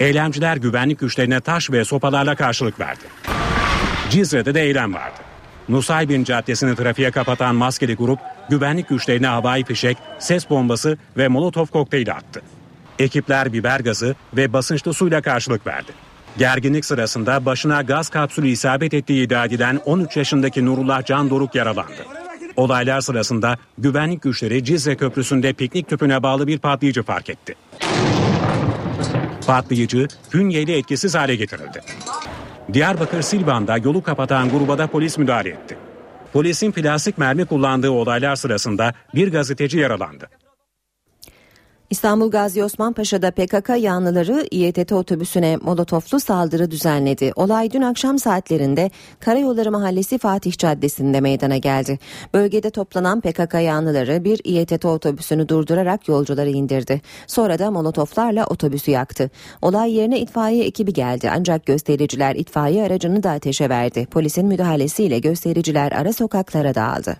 Eylemciler 0.00 0.56
güvenlik 0.56 1.00
güçlerine 1.00 1.40
taş 1.40 1.70
ve 1.70 1.84
sopalarla 1.84 2.34
karşılık 2.34 2.80
verdi. 2.80 3.04
Cizre'de 4.10 4.54
de 4.54 4.62
eylem 4.62 4.94
vardı. 4.94 5.18
Nusaybin 5.68 6.24
Caddesi'ni 6.24 6.76
trafiğe 6.76 7.10
kapatan 7.10 7.54
maskeli 7.54 7.94
grup 7.94 8.18
güvenlik 8.50 8.88
güçlerine 8.88 9.26
havai 9.26 9.64
fişek, 9.64 9.98
ses 10.18 10.50
bombası 10.50 10.98
ve 11.16 11.28
molotof 11.28 11.70
kokteyli 11.70 12.12
attı. 12.12 12.42
Ekipler 12.98 13.52
biber 13.52 13.80
gazı 13.80 14.14
ve 14.36 14.52
basınçlı 14.52 14.94
suyla 14.94 15.22
karşılık 15.22 15.66
verdi. 15.66 15.92
Gerginlik 16.38 16.84
sırasında 16.84 17.46
başına 17.46 17.82
gaz 17.82 18.08
kapsülü 18.08 18.48
isabet 18.48 18.94
ettiği 18.94 19.26
iddia 19.26 19.44
edilen 19.44 19.80
13 19.84 20.16
yaşındaki 20.16 20.64
Nurullah 20.64 21.04
Can 21.04 21.30
Doruk 21.30 21.54
yaralandı. 21.54 22.06
Olaylar 22.56 23.00
sırasında 23.00 23.56
güvenlik 23.78 24.22
güçleri 24.22 24.64
Cizre 24.64 24.96
Köprüsü'nde 24.96 25.52
piknik 25.52 25.88
tüpüne 25.88 26.22
bağlı 26.22 26.46
bir 26.46 26.58
patlayıcı 26.58 27.02
fark 27.02 27.30
etti. 27.30 27.54
Patlayıcı 29.46 30.08
fünyeyle 30.30 30.78
etkisiz 30.78 31.14
hale 31.14 31.36
getirildi. 31.36 31.80
Diyarbakır 32.72 33.22
Silvan'da 33.22 33.76
yolu 33.76 34.02
kapatan 34.02 34.50
gruba 34.50 34.78
da 34.78 34.86
polis 34.86 35.18
müdahale 35.18 35.48
etti. 35.48 35.76
Polisin 36.32 36.72
plastik 36.72 37.18
mermi 37.18 37.44
kullandığı 37.44 37.90
olaylar 37.90 38.36
sırasında 38.36 38.94
bir 39.14 39.32
gazeteci 39.32 39.78
yaralandı. 39.78 40.28
İstanbul 41.90 42.30
Gazi 42.30 42.64
Osman 42.64 42.92
Paşa'da 42.92 43.30
PKK 43.30 43.70
yanlıları 43.78 44.46
İETT 44.50 44.92
otobüsüne 44.92 45.56
molotoflu 45.56 46.20
saldırı 46.20 46.70
düzenledi. 46.70 47.32
Olay 47.36 47.70
dün 47.70 47.82
akşam 47.82 48.18
saatlerinde 48.18 48.90
Karayolları 49.20 49.70
Mahallesi 49.70 50.18
Fatih 50.18 50.52
Caddesi'nde 50.52 51.20
meydana 51.20 51.56
geldi. 51.56 51.98
Bölgede 52.34 52.70
toplanan 52.70 53.20
PKK 53.20 53.54
yanlıları 53.54 54.24
bir 54.24 54.40
İETT 54.44 54.84
otobüsünü 54.84 55.48
durdurarak 55.48 56.08
yolcuları 56.08 56.50
indirdi. 56.50 57.00
Sonra 57.26 57.58
da 57.58 57.70
molotoflarla 57.70 58.46
otobüsü 58.46 58.90
yaktı. 58.90 59.30
Olay 59.62 59.94
yerine 59.94 60.20
itfaiye 60.20 60.64
ekibi 60.64 60.92
geldi 60.92 61.30
ancak 61.36 61.66
göstericiler 61.66 62.34
itfaiye 62.34 62.84
aracını 62.84 63.22
da 63.22 63.30
ateşe 63.30 63.68
verdi. 63.68 64.06
Polisin 64.06 64.46
müdahalesiyle 64.46 65.18
göstericiler 65.18 65.92
ara 65.92 66.12
sokaklara 66.12 66.74
dağıldı. 66.74 67.16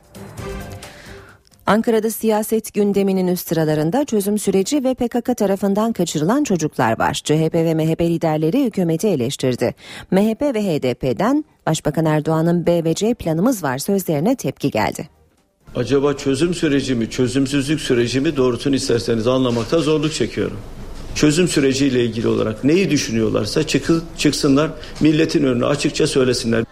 Ankara'da 1.67 2.11
siyaset 2.11 2.75
gündeminin 2.75 3.27
üst 3.27 3.49
sıralarında 3.49 4.05
çözüm 4.05 4.39
süreci 4.39 4.85
ve 4.85 4.95
PKK 4.95 5.37
tarafından 5.37 5.93
kaçırılan 5.93 6.45
çocuklar 6.45 6.99
var. 6.99 7.21
CHP 7.25 7.55
ve 7.55 7.75
MHP 7.75 8.01
liderleri 8.01 8.65
hükümeti 8.65 9.09
eleştirdi. 9.09 9.75
MHP 10.11 10.43
ve 10.43 10.63
HDP'den 10.63 11.45
Başbakan 11.67 12.05
Erdoğan'ın 12.05 12.67
B 12.67 12.85
ve 12.85 12.95
C 12.95 13.15
planımız 13.15 13.63
var 13.63 13.79
sözlerine 13.79 14.37
tepki 14.37 14.71
geldi. 14.71 15.09
Acaba 15.77 16.17
çözüm 16.17 16.55
süreci 16.55 16.95
mi, 16.95 17.11
çözümsüzlük 17.11 17.81
süreci 17.81 18.21
mi 18.21 18.37
doğrusunu 18.37 18.75
isterseniz 18.75 19.27
anlamakta 19.27 19.79
zorluk 19.79 20.13
çekiyorum. 20.13 20.57
Çözüm 21.15 21.49
süreciyle 21.49 22.05
ilgili 22.05 22.29
olarak 22.29 22.65
neyi 22.65 22.91
düşünüyorlarsa 22.91 23.67
çıkı, 23.67 24.03
çıksınlar, 24.19 24.71
milletin 25.01 25.45
önüne 25.45 25.65
açıkça 25.65 26.07
söylesinler. 26.07 26.65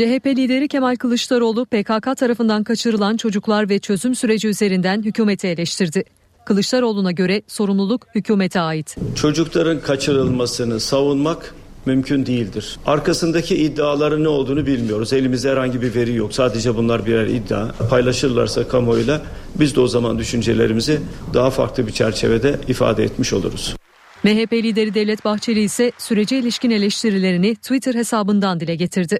CHP 0.00 0.26
lideri 0.26 0.68
Kemal 0.68 0.96
Kılıçdaroğlu 0.96 1.66
PKK 1.66 2.16
tarafından 2.16 2.64
kaçırılan 2.64 3.16
çocuklar 3.16 3.68
ve 3.68 3.78
çözüm 3.78 4.14
süreci 4.14 4.48
üzerinden 4.48 5.02
hükümeti 5.02 5.46
eleştirdi. 5.46 6.04
Kılıçdaroğlu'na 6.44 7.12
göre 7.12 7.42
sorumluluk 7.46 8.06
hükümete 8.14 8.60
ait. 8.60 8.96
Çocukların 9.16 9.80
kaçırılmasını 9.80 10.80
savunmak 10.80 11.54
mümkün 11.86 12.26
değildir. 12.26 12.78
Arkasındaki 12.86 13.56
iddiaların 13.56 14.24
ne 14.24 14.28
olduğunu 14.28 14.66
bilmiyoruz. 14.66 15.12
Elimizde 15.12 15.50
herhangi 15.50 15.82
bir 15.82 15.94
veri 15.94 16.14
yok. 16.14 16.34
Sadece 16.34 16.76
bunlar 16.76 17.06
birer 17.06 17.26
iddia. 17.26 17.68
Paylaşırlarsa 17.90 18.68
kamuoyuyla 18.68 19.22
biz 19.54 19.76
de 19.76 19.80
o 19.80 19.86
zaman 19.86 20.18
düşüncelerimizi 20.18 21.00
daha 21.34 21.50
farklı 21.50 21.86
bir 21.86 21.92
çerçevede 21.92 22.60
ifade 22.68 23.04
etmiş 23.04 23.32
oluruz. 23.32 23.76
MHP 24.24 24.52
lideri 24.52 24.94
Devlet 24.94 25.24
Bahçeli 25.24 25.60
ise 25.60 25.92
sürece 25.98 26.38
ilişkin 26.38 26.70
eleştirilerini 26.70 27.56
Twitter 27.56 27.94
hesabından 27.94 28.60
dile 28.60 28.74
getirdi. 28.74 29.18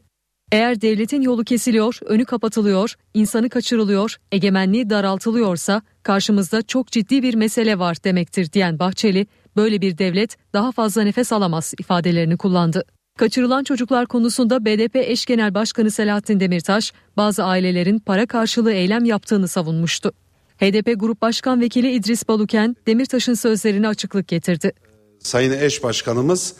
Eğer 0.53 0.81
devletin 0.81 1.23
yolu 1.23 1.45
kesiliyor, 1.45 1.99
önü 2.05 2.25
kapatılıyor, 2.25 2.95
insanı 3.15 3.49
kaçırılıyor, 3.49 4.17
egemenliği 4.33 4.91
daraltılıyorsa 4.91 5.83
karşımızda 6.03 6.63
çok 6.63 6.87
ciddi 6.87 7.23
bir 7.23 7.35
mesele 7.35 7.79
var 7.79 7.97
demektir 8.05 8.53
diyen 8.53 8.79
Bahçeli, 8.79 9.27
böyle 9.57 9.81
bir 9.81 9.99
devlet 9.99 10.37
daha 10.53 10.73
fazla 10.73 11.03
nefes 11.03 11.33
alamaz 11.33 11.75
ifadelerini 11.79 12.37
kullandı. 12.37 12.85
Kaçırılan 13.19 13.65
çocuklar 13.65 14.07
konusunda 14.07 14.65
BDP 14.65 14.97
eş 14.97 15.27
genel 15.27 15.55
başkanı 15.55 15.91
Selahattin 15.91 16.41
Demirtaş, 16.41 16.93
bazı 17.17 17.45
ailelerin 17.45 17.99
para 17.99 18.27
karşılığı 18.27 18.73
eylem 18.73 19.05
yaptığını 19.05 19.49
savunmuştu. 19.49 20.13
HDP 20.59 21.01
Grup 21.01 21.23
Başkan 21.23 21.61
Vekili 21.61 21.91
İdris 21.93 22.29
Baluken, 22.29 22.77
Demirtaş'ın 22.87 23.35
sözlerine 23.35 23.89
açıklık 23.89 24.29
getirdi. 24.29 24.73
Sayın 25.19 25.53
eş 25.53 25.83
başkanımız 25.83 26.55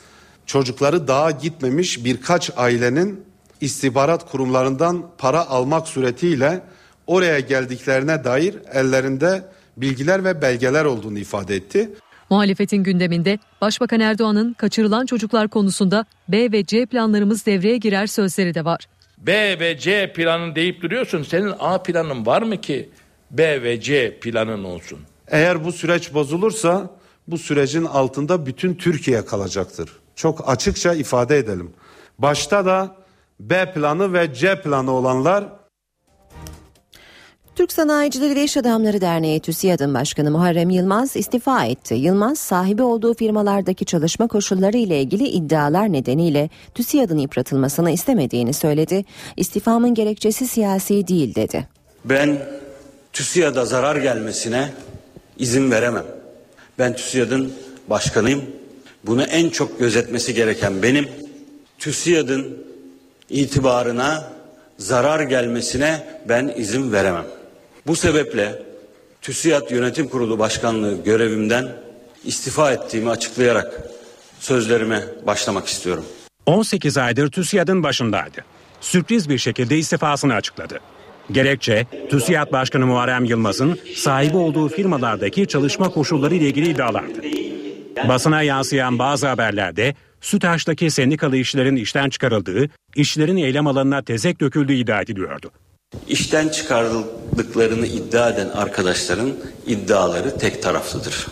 çocukları 0.45 1.07
dağa 1.07 1.31
gitmemiş 1.31 2.05
birkaç 2.05 2.51
ailenin 2.57 3.30
istihbarat 3.61 4.31
kurumlarından 4.31 5.05
para 5.17 5.49
almak 5.49 5.87
suretiyle 5.87 6.61
oraya 7.07 7.39
geldiklerine 7.39 8.23
dair 8.23 8.55
ellerinde 8.73 9.43
bilgiler 9.77 10.23
ve 10.23 10.41
belgeler 10.41 10.85
olduğunu 10.85 11.19
ifade 11.19 11.55
etti. 11.55 11.89
Muhalefetin 12.29 12.83
gündeminde 12.83 13.39
Başbakan 13.61 13.99
Erdoğan'ın 13.99 14.53
kaçırılan 14.53 15.05
çocuklar 15.05 15.47
konusunda 15.47 16.05
B 16.27 16.51
ve 16.51 16.65
C 16.65 16.85
planlarımız 16.85 17.45
devreye 17.45 17.77
girer 17.77 18.07
sözleri 18.07 18.53
de 18.53 18.65
var. 18.65 18.87
B 19.17 19.59
ve 19.59 19.77
C 19.77 20.13
planın 20.13 20.55
deyip 20.55 20.81
duruyorsun. 20.81 21.23
Senin 21.23 21.53
A 21.59 21.83
planın 21.83 22.25
var 22.25 22.41
mı 22.41 22.61
ki 22.61 22.89
B 23.31 23.63
ve 23.63 23.81
C 23.81 24.19
planın 24.19 24.63
olsun? 24.63 24.99
Eğer 25.27 25.65
bu 25.65 25.71
süreç 25.71 26.13
bozulursa 26.13 26.89
bu 27.27 27.37
sürecin 27.37 27.85
altında 27.85 28.45
bütün 28.45 28.73
Türkiye 28.73 29.25
kalacaktır. 29.25 29.89
Çok 30.15 30.49
açıkça 30.49 30.93
ifade 30.93 31.37
edelim. 31.37 31.73
Başta 32.19 32.65
da 32.65 32.95
B 33.49 33.73
planı 33.73 34.13
ve 34.13 34.33
C 34.33 34.61
planı 34.61 34.91
olanlar 34.91 35.43
Türk 37.55 37.71
Sanayicileri 37.71 38.35
ve 38.35 38.43
İş 38.43 38.57
Adamları 38.57 39.01
Derneği 39.01 39.39
TÜSİAD'ın 39.39 39.93
başkanı 39.93 40.31
Muharrem 40.31 40.69
Yılmaz 40.69 41.15
istifa 41.15 41.65
etti. 41.65 41.93
Yılmaz 41.93 42.39
sahibi 42.39 42.81
olduğu 42.81 43.13
firmalardaki 43.13 43.85
çalışma 43.85 44.27
koşulları 44.27 44.77
ile 44.77 45.01
ilgili 45.01 45.27
iddialar 45.27 45.93
nedeniyle 45.93 46.49
TÜSİAD'ın 46.75 47.17
yıpratılmasını 47.17 47.91
istemediğini 47.91 48.53
söyledi. 48.53 49.05
İstifamın 49.37 49.93
gerekçesi 49.93 50.47
siyasi 50.47 51.07
değil 51.07 51.35
dedi. 51.35 51.67
Ben 52.05 52.37
TÜSİAD'a 53.13 53.65
zarar 53.65 53.95
gelmesine 53.95 54.69
izin 55.37 55.71
veremem. 55.71 56.05
Ben 56.79 56.95
TÜSİAD'ın 56.95 57.53
başkanıyım. 57.89 58.41
Bunu 59.05 59.23
en 59.23 59.49
çok 59.49 59.79
gözetmesi 59.79 60.33
gereken 60.33 60.83
benim. 60.83 61.07
TÜSİAD'ın 61.79 62.70
itibarına 63.31 64.31
zarar 64.77 65.19
gelmesine 65.19 66.07
ben 66.29 66.53
izin 66.57 66.91
veremem. 66.91 67.25
Bu 67.87 67.95
sebeple 67.95 68.63
TÜSİAD 69.21 69.71
Yönetim 69.71 70.07
Kurulu 70.07 70.39
Başkanlığı 70.39 71.03
görevimden 71.03 71.69
istifa 72.25 72.71
ettiğimi 72.71 73.09
açıklayarak 73.09 73.81
sözlerime 74.39 75.03
başlamak 75.27 75.67
istiyorum. 75.67 76.05
18 76.45 76.97
aydır 76.97 77.31
TÜSİAD'ın 77.31 77.83
başındaydı. 77.83 78.45
Sürpriz 78.81 79.29
bir 79.29 79.37
şekilde 79.37 79.77
istifasını 79.77 80.33
açıkladı. 80.33 80.79
Gerekçe 81.31 81.87
TÜSİAD 82.09 82.51
Başkanı 82.51 82.85
Muharrem 82.85 83.25
Yılmaz'ın 83.25 83.79
sahibi 83.95 84.37
olduğu 84.37 84.69
firmalardaki 84.69 85.47
çalışma 85.47 85.89
koşulları 85.89 86.35
ile 86.35 86.47
ilgili 86.47 86.69
iddialardı. 86.69 87.21
Basına 88.07 88.41
yansıyan 88.41 88.99
bazı 88.99 89.27
haberlerde 89.27 89.95
SÜTAŞ'taki 90.21 90.91
sendikalı 90.91 91.37
işçilerin 91.37 91.75
işten 91.75 92.09
çıkarıldığı, 92.09 92.69
işçilerin 92.95 93.37
eylem 93.37 93.67
alanına 93.67 94.01
tezek 94.01 94.41
döküldüğü 94.41 94.73
iddia 94.73 95.01
ediliyordu. 95.01 95.51
İşten 96.07 96.49
çıkarıldıklarını 96.49 97.87
iddia 97.87 98.29
eden 98.29 98.49
arkadaşların 98.49 99.31
iddiaları 99.67 100.37
tek 100.37 100.63
taraflıdır. 100.63 101.27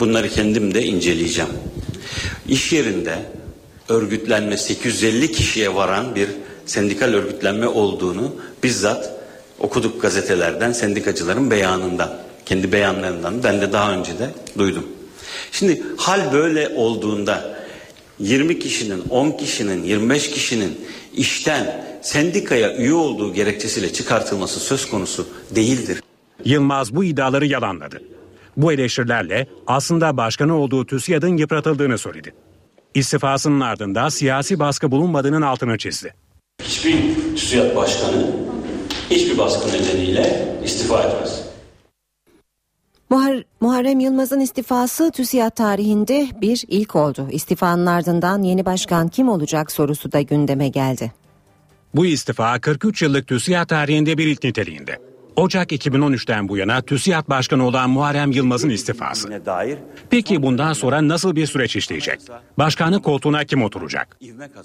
Bunları 0.00 0.28
kendim 0.28 0.74
de 0.74 0.82
inceleyeceğim. 0.82 1.50
İş 2.48 2.72
yerinde 2.72 3.18
örgütlenme 3.88 4.56
850 4.56 5.32
kişiye 5.32 5.74
varan 5.74 6.14
bir 6.14 6.28
sendikal 6.66 7.08
örgütlenme 7.08 7.66
olduğunu 7.68 8.36
bizzat 8.62 9.10
okuduk 9.58 10.02
gazetelerden, 10.02 10.72
sendikacıların 10.72 11.50
beyanından, 11.50 12.10
kendi 12.46 12.72
beyanlarından 12.72 13.44
ben 13.44 13.60
de 13.60 13.72
daha 13.72 13.92
önce 13.92 14.18
de 14.18 14.30
duydum. 14.58 14.86
Şimdi 15.52 15.82
hal 15.96 16.32
böyle 16.32 16.68
olduğunda 16.68 17.54
20 18.18 18.58
kişinin, 18.58 19.02
10 19.10 19.30
kişinin, 19.30 19.82
25 19.84 20.30
kişinin 20.30 20.80
işten 21.16 21.84
sendikaya 22.02 22.76
üye 22.76 22.92
olduğu 22.92 23.34
gerekçesiyle 23.34 23.92
çıkartılması 23.92 24.60
söz 24.60 24.90
konusu 24.90 25.26
değildir. 25.54 26.02
Yılmaz 26.44 26.94
bu 26.94 27.04
iddiaları 27.04 27.46
yalanladı. 27.46 28.02
Bu 28.56 28.72
eleştirilerle 28.72 29.46
aslında 29.66 30.16
başkanı 30.16 30.58
olduğu 30.58 30.86
TÜSİAD'ın 30.86 31.36
yıpratıldığını 31.36 31.98
söyledi. 31.98 32.34
İstifasının 32.94 33.60
ardında 33.60 34.10
siyasi 34.10 34.58
baskı 34.58 34.90
bulunmadığının 34.90 35.42
altını 35.42 35.78
çizdi. 35.78 36.14
Hiçbir 36.62 36.96
TÜSİAD 37.36 37.76
başkanı 37.76 38.26
hiçbir 39.10 39.38
baskı 39.38 39.68
nedeniyle 39.68 40.54
istifa 40.64 41.02
etmez. 41.02 41.43
Muhar 43.14 43.42
Muharrem 43.60 44.00
Yılmaz'ın 44.00 44.40
istifası 44.40 45.10
TÜSİAD 45.10 45.50
tarihinde 45.50 46.28
bir 46.40 46.64
ilk 46.68 46.96
oldu. 46.96 47.28
İstifanın 47.30 47.86
ardından 47.86 48.42
yeni 48.42 48.64
başkan 48.64 49.08
kim 49.08 49.28
olacak 49.28 49.72
sorusu 49.72 50.12
da 50.12 50.20
gündeme 50.20 50.68
geldi. 50.68 51.12
Bu 51.94 52.06
istifa 52.06 52.60
43 52.60 53.02
yıllık 53.02 53.26
TÜSİAD 53.28 53.66
tarihinde 53.66 54.18
bir 54.18 54.26
ilk 54.26 54.44
niteliğinde. 54.44 54.98
Ocak 55.36 55.72
2013'ten 55.72 56.48
bu 56.48 56.56
yana 56.56 56.82
TÜSİAD 56.82 57.28
Başkanı 57.28 57.66
olan 57.66 57.90
Muharrem 57.90 58.30
Yılmaz'ın 58.30 58.70
istifası. 58.70 59.42
Peki 60.10 60.42
bundan 60.42 60.72
sonra 60.72 61.08
nasıl 61.08 61.36
bir 61.36 61.46
süreç 61.46 61.76
işleyecek? 61.76 62.20
Başkanlık 62.58 63.04
koltuğuna 63.04 63.44
kim 63.44 63.62
oturacak? 63.62 64.18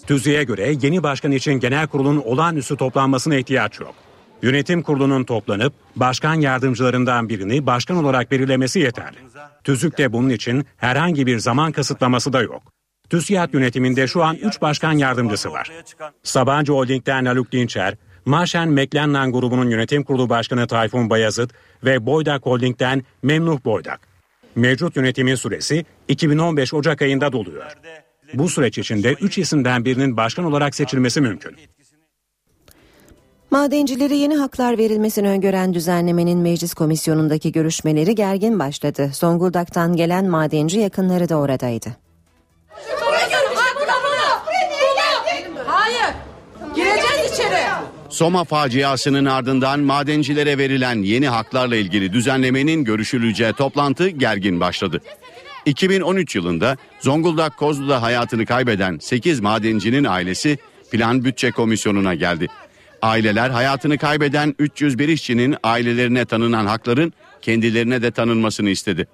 TÜZİ'ye 0.07 0.43
göre 0.43 0.75
yeni 0.81 1.03
başkan 1.03 1.31
için 1.31 1.53
genel 1.53 1.87
kurulun 1.87 2.17
olağanüstü 2.17 2.77
toplanmasına 2.77 3.35
ihtiyaç 3.35 3.79
yok. 3.79 3.95
Yönetim 4.41 4.81
kurulunun 4.81 5.23
toplanıp 5.23 5.73
başkan 5.95 6.33
yardımcılarından 6.33 7.29
birini 7.29 7.65
başkan 7.65 7.97
olarak 7.97 8.31
belirlemesi 8.31 8.79
yeterli. 8.79 9.17
TÜZÜK'te 9.63 10.13
bunun 10.13 10.29
için 10.29 10.65
herhangi 10.77 11.25
bir 11.25 11.39
zaman 11.39 11.71
kısıtlaması 11.71 12.33
da 12.33 12.41
yok. 12.41 12.63
TÜSİAD 13.09 13.53
yönetiminde 13.53 14.07
şu 14.07 14.23
an 14.23 14.35
3 14.35 14.61
başkan 14.61 14.91
yardımcısı 14.93 15.51
var. 15.51 15.71
Sabancı 16.23 16.73
Holding'den 16.73 17.25
Haluk 17.25 17.51
Dinçer, 17.51 17.95
Marşen 18.25 18.69
McLennan 18.69 19.31
grubunun 19.31 19.69
yönetim 19.69 20.03
kurulu 20.03 20.29
başkanı 20.29 20.67
Tayfun 20.67 21.09
Bayazıt 21.09 21.51
ve 21.83 22.05
Boydak 22.05 22.45
Holding'den 22.45 23.03
Memnuh 23.23 23.65
Boydak. 23.65 23.99
Mevcut 24.55 24.95
yönetimin 24.95 25.35
süresi 25.35 25.85
2015 26.07 26.73
Ocak 26.73 27.01
ayında 27.01 27.31
doluyor. 27.31 27.65
Bu 28.33 28.49
süreç 28.49 28.77
içinde 28.77 29.13
3 29.13 29.37
isimden 29.37 29.85
birinin 29.85 30.17
başkan 30.17 30.45
olarak 30.45 30.75
seçilmesi 30.75 31.21
mümkün. 31.21 31.55
Madencilere 33.51 34.15
yeni 34.15 34.35
haklar 34.35 34.77
verilmesini 34.77 35.29
öngören 35.29 35.73
düzenlemenin 35.73 36.39
meclis 36.39 36.73
komisyonundaki 36.73 37.51
görüşmeleri 37.51 38.15
gergin 38.15 38.59
başladı. 38.59 39.11
Zonguldak'tan 39.13 39.95
gelen 39.95 40.25
madenci 40.25 40.79
yakınları 40.79 41.29
da 41.29 41.35
oradaydı. 41.35 41.89
Soma 48.09 48.43
faciasının 48.43 49.25
ardından 49.25 49.79
madencilere 49.79 50.57
verilen 50.57 51.03
yeni 51.03 51.27
haklarla 51.27 51.75
ilgili 51.75 52.13
düzenlemenin 52.13 52.83
görüşüleceği 52.83 53.53
toplantı 53.53 54.09
gergin 54.09 54.59
başladı. 54.59 55.01
2013 55.65 56.35
yılında 56.35 56.77
Zonguldak 56.99 57.57
Kozlu'da 57.57 58.01
hayatını 58.01 58.45
kaybeden 58.45 58.97
8 59.01 59.39
madencinin 59.39 60.03
ailesi 60.03 60.57
Plan 60.91 61.25
Bütçe 61.25 61.51
Komisyonu'na 61.51 62.13
geldi. 62.13 62.47
Aileler 63.01 63.49
hayatını 63.49 63.97
kaybeden 63.97 64.55
301 64.59 65.07
işçinin 65.07 65.55
ailelerine 65.63 66.25
tanınan 66.25 66.65
hakların 66.65 67.13
kendilerine 67.41 68.01
de 68.01 68.11
tanınmasını 68.11 68.69
istedi. 68.69 69.07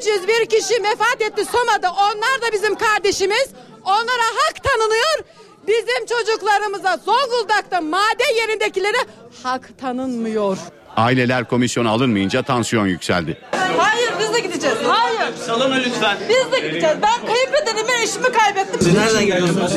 301 0.00 0.46
kişi 0.46 0.82
vefat 0.82 1.22
etti 1.22 1.44
Soma'da. 1.44 1.92
Onlar 1.92 2.42
da 2.42 2.52
bizim 2.52 2.74
kardeşimiz. 2.74 3.48
Onlara 3.84 4.28
hak 4.36 4.64
tanınıyor. 4.64 5.24
Bizim 5.68 6.06
çocuklarımıza 6.06 6.96
Zonguldak'ta 6.96 7.80
maden 7.80 8.36
yerindekilere 8.40 8.98
hak 9.42 9.78
tanınmıyor. 9.78 10.58
Aileler 10.96 11.44
komisyona 11.44 11.90
alınmayınca 11.90 12.42
tansiyon 12.42 12.86
yükseldi. 12.86 13.38
Hayır 13.78 14.10
biz 14.20 14.32
de 14.34 14.40
gideceğiz. 14.40 14.76
Hayır. 14.86 15.34
Salona 15.46 15.74
lütfen. 15.74 16.16
Biz 16.28 16.52
de 16.52 16.68
gideceğiz. 16.68 16.96
Ben 17.02 17.26
kayınpederimi 17.26 18.02
eşimi 18.04 18.32
kaybettim. 18.32 18.80
Siz 18.82 18.94
nereden 18.94 19.26
geliyorsunuz? 19.26 19.72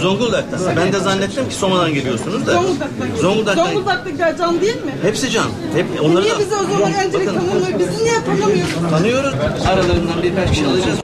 Zonguldak'tan. 0.00 0.76
Ben 0.76 0.92
de 0.92 0.98
zannettim 0.98 1.48
ki 1.48 1.54
Soma'dan 1.54 1.94
geliyorsunuz 1.94 2.46
da. 2.46 2.52
Zonguldak'tan. 2.52 3.16
Zonguldak'tan. 3.20 3.64
Zonguldak'ta 3.66 4.36
can 4.36 4.60
değil 4.60 4.76
mi? 4.84 4.92
Hepsi 5.02 5.30
can. 5.30 5.46
Hep 5.74 5.86
onları 6.02 6.22
Niye 6.24 6.34
da. 6.34 6.38
bizi 6.38 6.54
o 6.54 6.62
zaman 6.62 6.92
öncelik 7.06 7.26
Bakın, 7.26 7.38
tanımıyor? 7.40 7.78
Bizi 7.78 8.04
niye 8.04 8.14
tanımıyorsunuz? 8.26 8.90
Tanıyoruz. 8.90 9.34
Aralarından 9.68 10.22
birkaç 10.22 10.50
kişi 10.50 10.66
alacağız. 10.66 10.98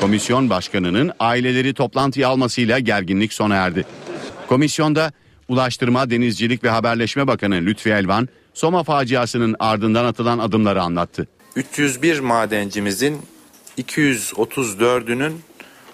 Komisyon 0.00 0.50
başkanının 0.50 1.12
aileleri 1.20 1.74
toplantıya 1.74 2.28
almasıyla 2.28 2.78
gerginlik 2.78 3.32
sona 3.32 3.54
erdi. 3.54 3.84
Komisyonda 4.48 5.12
Ulaştırma, 5.48 6.10
Denizcilik 6.10 6.64
ve 6.64 6.70
Haberleşme 6.70 7.26
Bakanı 7.26 7.54
Lütfi 7.54 7.90
Elvan, 7.90 8.28
Soma 8.54 8.82
faciasının 8.82 9.56
ardından 9.58 10.04
atılan 10.04 10.38
adımları 10.38 10.82
anlattı. 10.82 11.28
301 11.56 12.20
madencimizin 12.20 13.22
234'ünün 13.78 15.32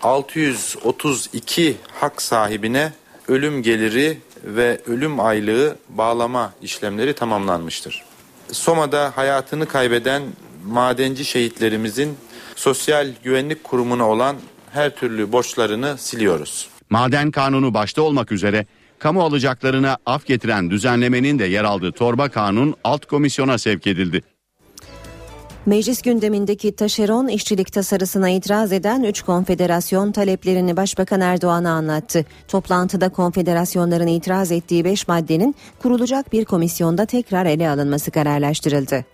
632 0.02 1.76
hak 2.00 2.22
sahibine 2.22 2.92
ölüm 3.28 3.62
geliri 3.62 4.18
ve 4.44 4.80
ölüm 4.86 5.20
aylığı 5.20 5.76
bağlama 5.88 6.52
işlemleri 6.62 7.12
tamamlanmıştır. 7.12 8.04
Soma'da 8.52 9.12
hayatını 9.16 9.66
kaybeden 9.66 10.22
madenci 10.66 11.24
şehitlerimizin 11.24 12.16
Sosyal 12.56 13.08
Güvenlik 13.24 13.64
Kurumu'na 13.64 14.08
olan 14.08 14.36
her 14.72 14.96
türlü 14.96 15.32
borçlarını 15.32 15.98
siliyoruz. 15.98 16.68
Maden 16.90 17.30
kanunu 17.30 17.74
başta 17.74 18.02
olmak 18.02 18.32
üzere 18.32 18.66
kamu 18.98 19.22
alacaklarına 19.22 19.96
af 20.06 20.26
getiren 20.26 20.70
düzenlemenin 20.70 21.38
de 21.38 21.44
yer 21.44 21.64
aldığı 21.64 21.92
torba 21.92 22.28
kanun 22.28 22.74
alt 22.84 23.06
komisyona 23.06 23.58
sevk 23.58 23.86
edildi. 23.86 24.22
Meclis 25.66 26.02
gündemindeki 26.02 26.76
taşeron 26.76 27.28
işçilik 27.28 27.72
tasarısına 27.72 28.30
itiraz 28.30 28.72
eden 28.72 29.02
3 29.02 29.22
konfederasyon 29.22 30.12
taleplerini 30.12 30.76
Başbakan 30.76 31.20
Erdoğan'a 31.20 31.70
anlattı. 31.70 32.24
Toplantıda 32.48 33.08
konfederasyonların 33.08 34.06
itiraz 34.06 34.52
ettiği 34.52 34.84
5 34.84 35.08
maddenin 35.08 35.54
kurulacak 35.82 36.32
bir 36.32 36.44
komisyonda 36.44 37.06
tekrar 37.06 37.46
ele 37.46 37.70
alınması 37.70 38.10
kararlaştırıldı. 38.10 39.04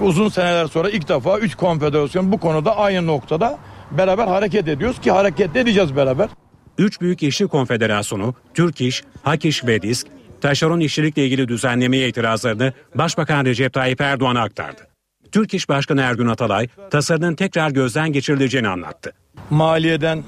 Uzun 0.00 0.28
seneler 0.28 0.66
sonra 0.66 0.90
ilk 0.90 1.08
defa 1.08 1.38
3 1.38 1.54
konfederasyon 1.54 2.32
bu 2.32 2.38
konuda 2.38 2.76
aynı 2.76 3.06
noktada 3.06 3.58
beraber 3.90 4.26
hareket 4.26 4.68
ediyoruz 4.68 5.00
ki 5.00 5.10
hareket 5.10 5.56
edeceğiz 5.56 5.96
beraber. 5.96 6.28
Üç 6.78 7.00
büyük 7.00 7.22
işçi 7.22 7.46
konfederasyonu 7.46 8.34
Türk 8.54 8.80
İş, 8.80 9.02
Hak 9.22 9.44
İş 9.44 9.66
ve 9.66 9.82
Disk, 9.82 10.06
taşeron 10.40 10.80
işçilikle 10.80 11.24
ilgili 11.24 11.48
düzenlemeye 11.48 12.08
itirazlarını 12.08 12.72
Başbakan 12.94 13.44
Recep 13.44 13.72
Tayyip 13.72 14.00
Erdoğan'a 14.00 14.42
aktardı. 14.42 14.88
Türk 15.32 15.54
İş 15.54 15.68
Başkanı 15.68 16.00
Ergün 16.00 16.26
Atalay 16.26 16.68
tasarının 16.90 17.34
tekrar 17.34 17.70
gözden 17.70 18.12
geçirileceğini 18.12 18.68
anlattı. 18.68 19.12
Maliyeden 19.50 20.22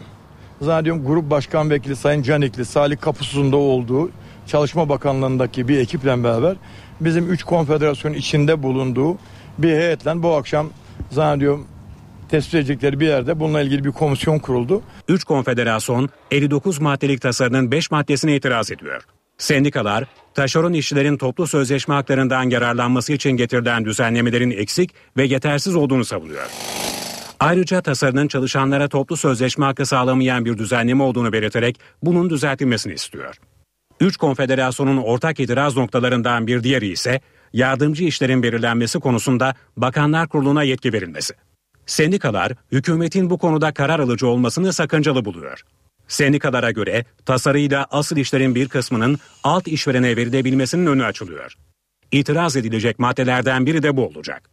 zannediyorum 0.60 1.06
Grup 1.06 1.30
Başkan 1.30 1.70
Vekili 1.70 1.96
Sayın 1.96 2.22
Canikli, 2.22 2.64
Salih 2.64 3.00
Kapusuz'un 3.00 3.52
da 3.52 3.56
olduğu 3.56 4.10
Çalışma 4.46 4.88
Bakanlığı'ndaki 4.88 5.68
bir 5.68 5.78
ekiple 5.78 6.24
beraber 6.24 6.56
bizim 7.00 7.32
3 7.32 7.42
konfederasyon 7.42 8.12
içinde 8.12 8.62
bulunduğu 8.62 9.18
bir 9.58 9.68
heyetle 9.68 10.22
bu 10.22 10.34
akşam 10.34 10.70
zannediyorum 11.10 11.66
tespit 12.30 12.54
edecekleri 12.54 13.00
bir 13.00 13.06
yerde 13.06 13.40
bununla 13.40 13.60
ilgili 13.60 13.84
bir 13.84 13.92
komisyon 13.92 14.38
kuruldu. 14.38 14.82
3 15.08 15.24
konfederasyon 15.24 16.08
59 16.30 16.80
maddelik 16.80 17.20
tasarının 17.20 17.70
5 17.70 17.90
maddesine 17.90 18.36
itiraz 18.36 18.70
ediyor. 18.70 19.02
Sendikalar, 19.38 20.04
taşeron 20.34 20.72
işçilerin 20.72 21.16
toplu 21.16 21.46
sözleşme 21.46 21.94
haklarından 21.94 22.50
yararlanması 22.50 23.12
için 23.12 23.30
getirilen 23.30 23.84
düzenlemelerin 23.84 24.50
eksik 24.50 24.94
ve 25.16 25.24
yetersiz 25.24 25.76
olduğunu 25.76 26.04
savunuyor. 26.04 26.50
Ayrıca 27.40 27.80
tasarının 27.80 28.28
çalışanlara 28.28 28.88
toplu 28.88 29.16
sözleşme 29.16 29.64
hakkı 29.64 29.86
sağlamayan 29.86 30.44
bir 30.44 30.58
düzenleme 30.58 31.02
olduğunu 31.02 31.32
belirterek 31.32 31.80
bunun 32.02 32.30
düzeltilmesini 32.30 32.92
istiyor. 32.92 33.34
Üç 34.00 34.16
konfederasyonun 34.16 34.96
ortak 34.96 35.40
itiraz 35.40 35.76
noktalarından 35.76 36.46
bir 36.46 36.62
diğeri 36.62 36.88
ise 36.88 37.20
yardımcı 37.52 38.04
işlerin 38.04 38.42
belirlenmesi 38.42 39.00
konusunda 39.00 39.54
Bakanlar 39.76 40.28
Kurulu'na 40.28 40.62
yetki 40.62 40.92
verilmesi. 40.92 41.34
Sendikalar 41.86 42.52
hükümetin 42.72 43.30
bu 43.30 43.38
konuda 43.38 43.72
karar 43.72 44.00
alıcı 44.00 44.26
olmasını 44.26 44.72
sakıncalı 44.72 45.24
buluyor. 45.24 45.62
Sendikalara 46.08 46.70
göre 46.70 47.04
tasarıyla 47.26 47.86
asıl 47.90 48.16
işlerin 48.16 48.54
bir 48.54 48.68
kısmının 48.68 49.18
alt 49.44 49.68
işverene 49.68 50.16
verilebilmesinin 50.16 50.86
önü 50.86 51.04
açılıyor. 51.04 51.54
İtiraz 52.12 52.56
edilecek 52.56 52.98
maddelerden 52.98 53.66
biri 53.66 53.82
de 53.82 53.96
bu 53.96 54.06
olacak. 54.06 54.50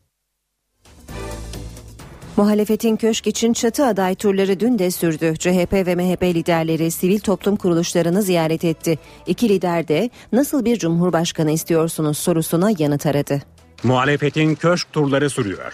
Muhalefetin 2.38 2.96
köşk 2.96 3.28
için 3.28 3.54
çatı 3.54 3.86
aday 3.86 4.16
turları 4.16 4.60
dün 4.60 4.80
de 4.80 4.92
sürdü. 4.92 5.34
CHP 5.40 5.74
ve 5.74 5.96
MHP 5.96 6.24
liderleri 6.24 6.92
sivil 6.92 7.20
toplum 7.20 7.56
kuruluşlarını 7.56 8.22
ziyaret 8.22 8.64
etti. 8.64 9.00
İki 9.28 9.50
lider 9.50 9.88
de 9.88 10.10
nasıl 10.32 10.66
bir 10.66 10.80
cumhurbaşkanı 10.80 11.52
istiyorsunuz 11.52 12.18
sorusuna 12.18 12.72
yanıt 12.80 13.06
aradı. 13.06 13.42
Muhalefetin 13.84 14.56
köşk 14.56 14.94
turları 14.94 15.30
sürüyor. 15.30 15.74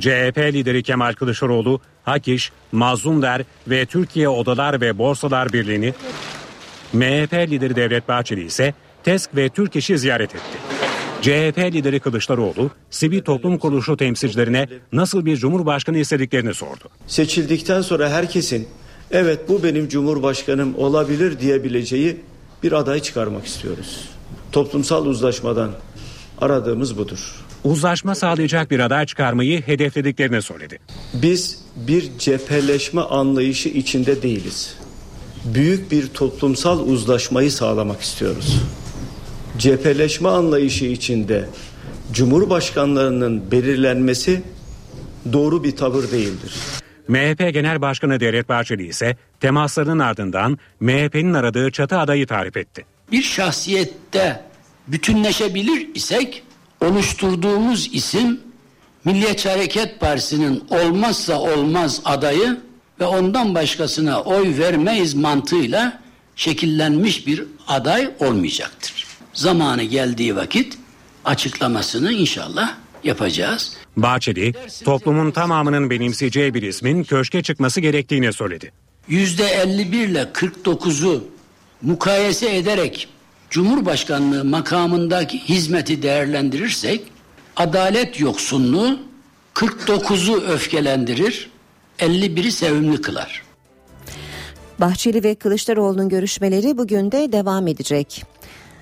CHP 0.00 0.38
lideri 0.38 0.82
Kemal 0.82 1.12
Kılıçdaroğlu, 1.12 1.80
Hak 2.04 2.28
İş, 2.28 2.52
Mazlum 2.72 3.22
ve 3.68 3.86
Türkiye 3.86 4.28
Odalar 4.28 4.80
ve 4.80 4.98
Borsalar 4.98 5.52
Birliği'ni, 5.52 5.94
MHP 6.92 7.32
lideri 7.32 7.76
Devlet 7.76 8.08
Bahçeli 8.08 8.44
ise 8.44 8.74
TESK 9.04 9.36
ve 9.36 9.48
Türk 9.48 9.76
İş'i 9.76 9.98
ziyaret 9.98 10.34
etti. 10.34 10.58
CHP 11.22 11.58
lideri 11.58 12.00
Kılıçdaroğlu, 12.00 12.70
sivil 12.90 13.22
toplum 13.22 13.58
kuruluşu 13.58 13.96
temsilcilerine 13.96 14.68
nasıl 14.92 15.24
bir 15.24 15.36
cumhurbaşkanı 15.36 15.98
istediklerini 15.98 16.54
sordu. 16.54 16.84
Seçildikten 17.06 17.82
sonra 17.82 18.10
herkesin 18.10 18.68
evet 19.10 19.48
bu 19.48 19.62
benim 19.62 19.88
cumhurbaşkanım 19.88 20.78
olabilir 20.78 21.40
diyebileceği 21.40 22.16
bir 22.62 22.72
aday 22.72 23.00
çıkarmak 23.00 23.46
istiyoruz. 23.46 24.08
Toplumsal 24.52 25.06
uzlaşmadan 25.06 25.70
aradığımız 26.40 26.98
budur. 26.98 27.47
Uzlaşma 27.68 28.14
sağlayacak 28.14 28.70
bir 28.70 28.80
aday 28.80 29.06
çıkarmayı 29.06 29.62
hedeflediklerini 29.62 30.42
söyledi. 30.42 30.78
Biz 31.14 31.58
bir 31.76 32.18
cepheleşme 32.18 33.00
anlayışı 33.00 33.68
içinde 33.68 34.22
değiliz. 34.22 34.74
Büyük 35.44 35.90
bir 35.90 36.06
toplumsal 36.06 36.80
uzlaşmayı 36.80 37.52
sağlamak 37.52 38.00
istiyoruz. 38.00 38.62
Cepheleşme 39.58 40.28
anlayışı 40.28 40.84
içinde 40.84 41.48
Cumhurbaşkanlarının 42.12 43.50
belirlenmesi 43.50 44.42
doğru 45.32 45.64
bir 45.64 45.76
tavır 45.76 46.10
değildir. 46.10 46.52
MHP 47.08 47.54
Genel 47.54 47.80
Başkanı 47.80 48.20
Devlet 48.20 48.48
Bahçeli 48.48 48.86
ise 48.86 49.16
temaslarının 49.40 49.98
ardından 49.98 50.58
MHP'nin 50.80 51.34
aradığı 51.34 51.70
çatı 51.70 51.98
adayı 51.98 52.26
tarif 52.26 52.56
etti. 52.56 52.84
Bir 53.12 53.22
şahsiyette 53.22 54.40
bütünleşebilir 54.86 55.88
isek 55.94 56.42
oluşturduğumuz 56.80 57.90
isim 57.92 58.40
Milliyetçi 59.04 59.48
Hareket 59.48 60.00
Partisi'nin 60.00 60.64
olmazsa 60.70 61.40
olmaz 61.40 62.00
adayı 62.04 62.60
ve 63.00 63.04
ondan 63.04 63.54
başkasına 63.54 64.20
oy 64.20 64.58
vermeyiz 64.58 65.14
mantığıyla 65.14 66.00
şekillenmiş 66.36 67.26
bir 67.26 67.44
aday 67.66 68.10
olmayacaktır. 68.20 69.06
Zamanı 69.32 69.82
geldiği 69.82 70.36
vakit 70.36 70.78
açıklamasını 71.24 72.12
inşallah 72.12 72.74
yapacağız. 73.04 73.76
Bahçeli, 73.96 74.54
toplumun 74.84 75.30
tamamının 75.30 75.90
benimseyeceği 75.90 76.54
bir 76.54 76.62
ismin 76.62 77.04
köşke 77.04 77.42
çıkması 77.42 77.80
gerektiğini 77.80 78.32
söyledi. 78.32 78.72
Yüzde 79.08 79.44
51 79.44 80.08
ile 80.08 80.22
49'u 80.22 81.24
mukayese 81.82 82.56
ederek 82.56 83.08
Cumhurbaşkanlığı 83.50 84.44
makamındaki 84.44 85.38
hizmeti 85.38 86.02
değerlendirirsek 86.02 87.02
adalet 87.56 88.20
yoksunluğu 88.20 88.98
49'u 89.54 90.42
öfkelendirir, 90.42 91.50
51'i 91.98 92.52
sevimli 92.52 93.00
kılar. 93.00 93.42
Bahçeli 94.80 95.24
ve 95.24 95.34
Kılıçdaroğlu'nun 95.34 96.08
görüşmeleri 96.08 96.78
bugün 96.78 97.12
de 97.12 97.32
devam 97.32 97.66
edecek. 97.66 98.24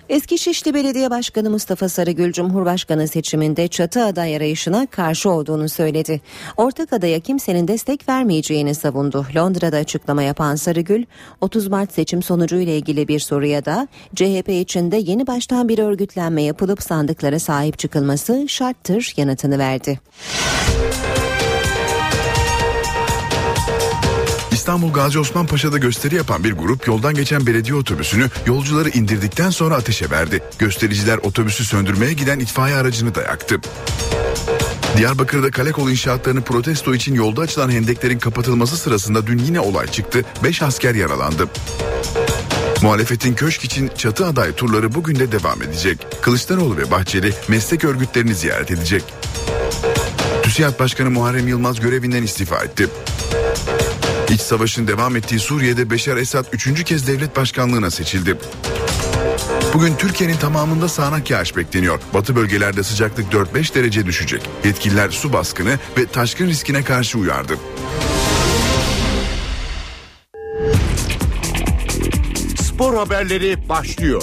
Eski 0.08 0.38
Şişli 0.38 0.74
Belediye 0.74 1.10
Başkanı 1.10 1.50
Mustafa 1.50 1.88
Sarıgül 1.88 2.32
Cumhurbaşkanı 2.32 3.08
seçiminde 3.08 3.68
çatı 3.68 4.04
aday 4.04 4.36
arayışına 4.36 4.86
karşı 4.86 5.30
olduğunu 5.30 5.68
söyledi. 5.68 6.20
Ortak 6.56 6.92
adaya 6.92 7.20
kimsenin 7.20 7.68
destek 7.68 8.08
vermeyeceğini 8.08 8.74
savundu. 8.74 9.26
Londra'da 9.36 9.76
açıklama 9.76 10.22
yapan 10.22 10.56
Sarıgül, 10.56 11.04
30 11.40 11.68
Mart 11.68 11.92
seçim 11.92 12.22
sonucuyla 12.22 12.72
ilgili 12.72 13.08
bir 13.08 13.20
soruya 13.20 13.64
da 13.64 13.88
CHP 14.14 14.48
içinde 14.48 14.96
yeni 14.96 15.26
baştan 15.26 15.68
bir 15.68 15.78
örgütlenme 15.78 16.42
yapılıp 16.42 16.82
sandıklara 16.82 17.38
sahip 17.38 17.78
çıkılması 17.78 18.48
şarttır 18.48 19.14
yanıtını 19.16 19.58
verdi. 19.58 20.00
İstanbul 24.56 24.92
Gazi 24.92 25.18
Osman 25.18 25.46
Paşa'da 25.46 25.78
gösteri 25.78 26.14
yapan 26.14 26.44
bir 26.44 26.52
grup 26.52 26.86
yoldan 26.86 27.14
geçen 27.14 27.46
belediye 27.46 27.74
otobüsünü 27.74 28.30
yolcuları 28.46 28.88
indirdikten 28.88 29.50
sonra 29.50 29.74
ateşe 29.74 30.10
verdi. 30.10 30.42
Göstericiler 30.58 31.18
otobüsü 31.18 31.64
söndürmeye 31.64 32.12
giden 32.12 32.38
itfaiye 32.38 32.76
aracını 32.76 33.14
da 33.14 33.22
yaktı. 33.22 33.60
Diyarbakır'da 34.96 35.50
kale 35.50 35.72
kol 35.72 35.90
inşaatlarını 35.90 36.42
protesto 36.42 36.94
için 36.94 37.14
yolda 37.14 37.42
açılan 37.42 37.70
hendeklerin 37.70 38.18
kapatılması 38.18 38.76
sırasında 38.76 39.26
dün 39.26 39.38
yine 39.38 39.60
olay 39.60 39.86
çıktı. 39.86 40.24
5 40.44 40.62
asker 40.62 40.94
yaralandı. 40.94 41.48
Muhalefetin 42.82 43.34
köşk 43.34 43.64
için 43.64 43.90
çatı 43.96 44.26
aday 44.26 44.52
turları 44.52 44.94
bugün 44.94 45.18
de 45.18 45.32
devam 45.32 45.62
edecek. 45.62 46.06
Kılıçdaroğlu 46.20 46.76
ve 46.76 46.90
Bahçeli 46.90 47.32
meslek 47.48 47.84
örgütlerini 47.84 48.34
ziyaret 48.34 48.70
edecek. 48.70 49.04
TÜSİAD 50.42 50.78
Başkanı 50.78 51.10
Muharrem 51.10 51.48
Yılmaz 51.48 51.80
görevinden 51.80 52.22
istifa 52.22 52.56
etti. 52.56 52.88
İç 54.30 54.40
savaşın 54.40 54.88
devam 54.88 55.16
ettiği 55.16 55.38
Suriye'de 55.40 55.90
Beşar 55.90 56.16
Esad 56.16 56.46
üçüncü 56.52 56.84
kez 56.84 57.06
devlet 57.06 57.36
başkanlığına 57.36 57.90
seçildi. 57.90 58.38
Bugün 59.74 59.96
Türkiye'nin 59.96 60.36
tamamında 60.36 60.88
sağanak 60.88 61.30
yağış 61.30 61.56
bekleniyor. 61.56 62.00
Batı 62.14 62.36
bölgelerde 62.36 62.82
sıcaklık 62.82 63.32
4-5 63.32 63.74
derece 63.74 64.06
düşecek. 64.06 64.42
Yetkililer 64.64 65.10
su 65.10 65.32
baskını 65.32 65.78
ve 65.98 66.06
taşkın 66.06 66.46
riskine 66.46 66.84
karşı 66.84 67.18
uyardı. 67.18 67.58
Spor 72.62 72.94
haberleri 72.94 73.68
başlıyor. 73.68 74.22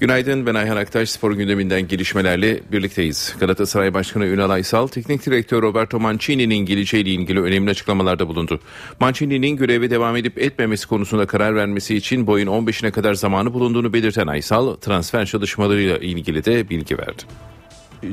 Günaydın 0.00 0.46
ben 0.46 0.54
Ayhan 0.54 0.76
Aktaş 0.76 1.10
spor 1.10 1.32
gündeminden 1.32 1.88
gelişmelerle 1.88 2.60
birlikteyiz. 2.72 3.36
Galatasaray 3.40 3.94
Başkanı 3.94 4.26
Ünal 4.26 4.50
Aysal, 4.50 4.86
teknik 4.86 5.26
direktör 5.26 5.62
Roberto 5.62 6.00
Mancini'nin 6.00 6.56
geleceğiyle 6.56 7.10
ilgili 7.10 7.40
önemli 7.40 7.70
açıklamalarda 7.70 8.28
bulundu. 8.28 8.60
Mancini'nin 9.00 9.56
göreve 9.56 9.90
devam 9.90 10.16
edip 10.16 10.38
etmemesi 10.38 10.88
konusunda 10.88 11.26
karar 11.26 11.56
vermesi 11.56 11.96
için 11.96 12.26
boyun 12.26 12.46
15'ine 12.46 12.90
kadar 12.90 13.14
zamanı 13.14 13.54
bulunduğunu 13.54 13.92
belirten 13.92 14.26
Aysal, 14.26 14.74
transfer 14.76 15.26
çalışmalarıyla 15.26 15.98
ilgili 15.98 16.44
de 16.44 16.68
bilgi 16.70 16.98
verdi 16.98 17.22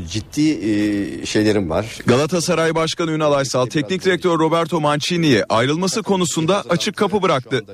ciddi 0.09 0.51
e, 0.51 1.25
şeylerim 1.25 1.69
var. 1.69 1.97
Galatasaray 2.05 2.75
Başkanı 2.75 3.11
Ünal 3.11 3.33
Aysal 3.33 3.65
teknik 3.65 4.05
direktör 4.05 4.39
Roberto 4.39 4.81
Mancini'ye 4.81 5.45
ayrılması 5.49 6.03
konusunda 6.03 6.63
açık 6.69 6.95
kapı 6.95 7.21
bıraktı. 7.21 7.65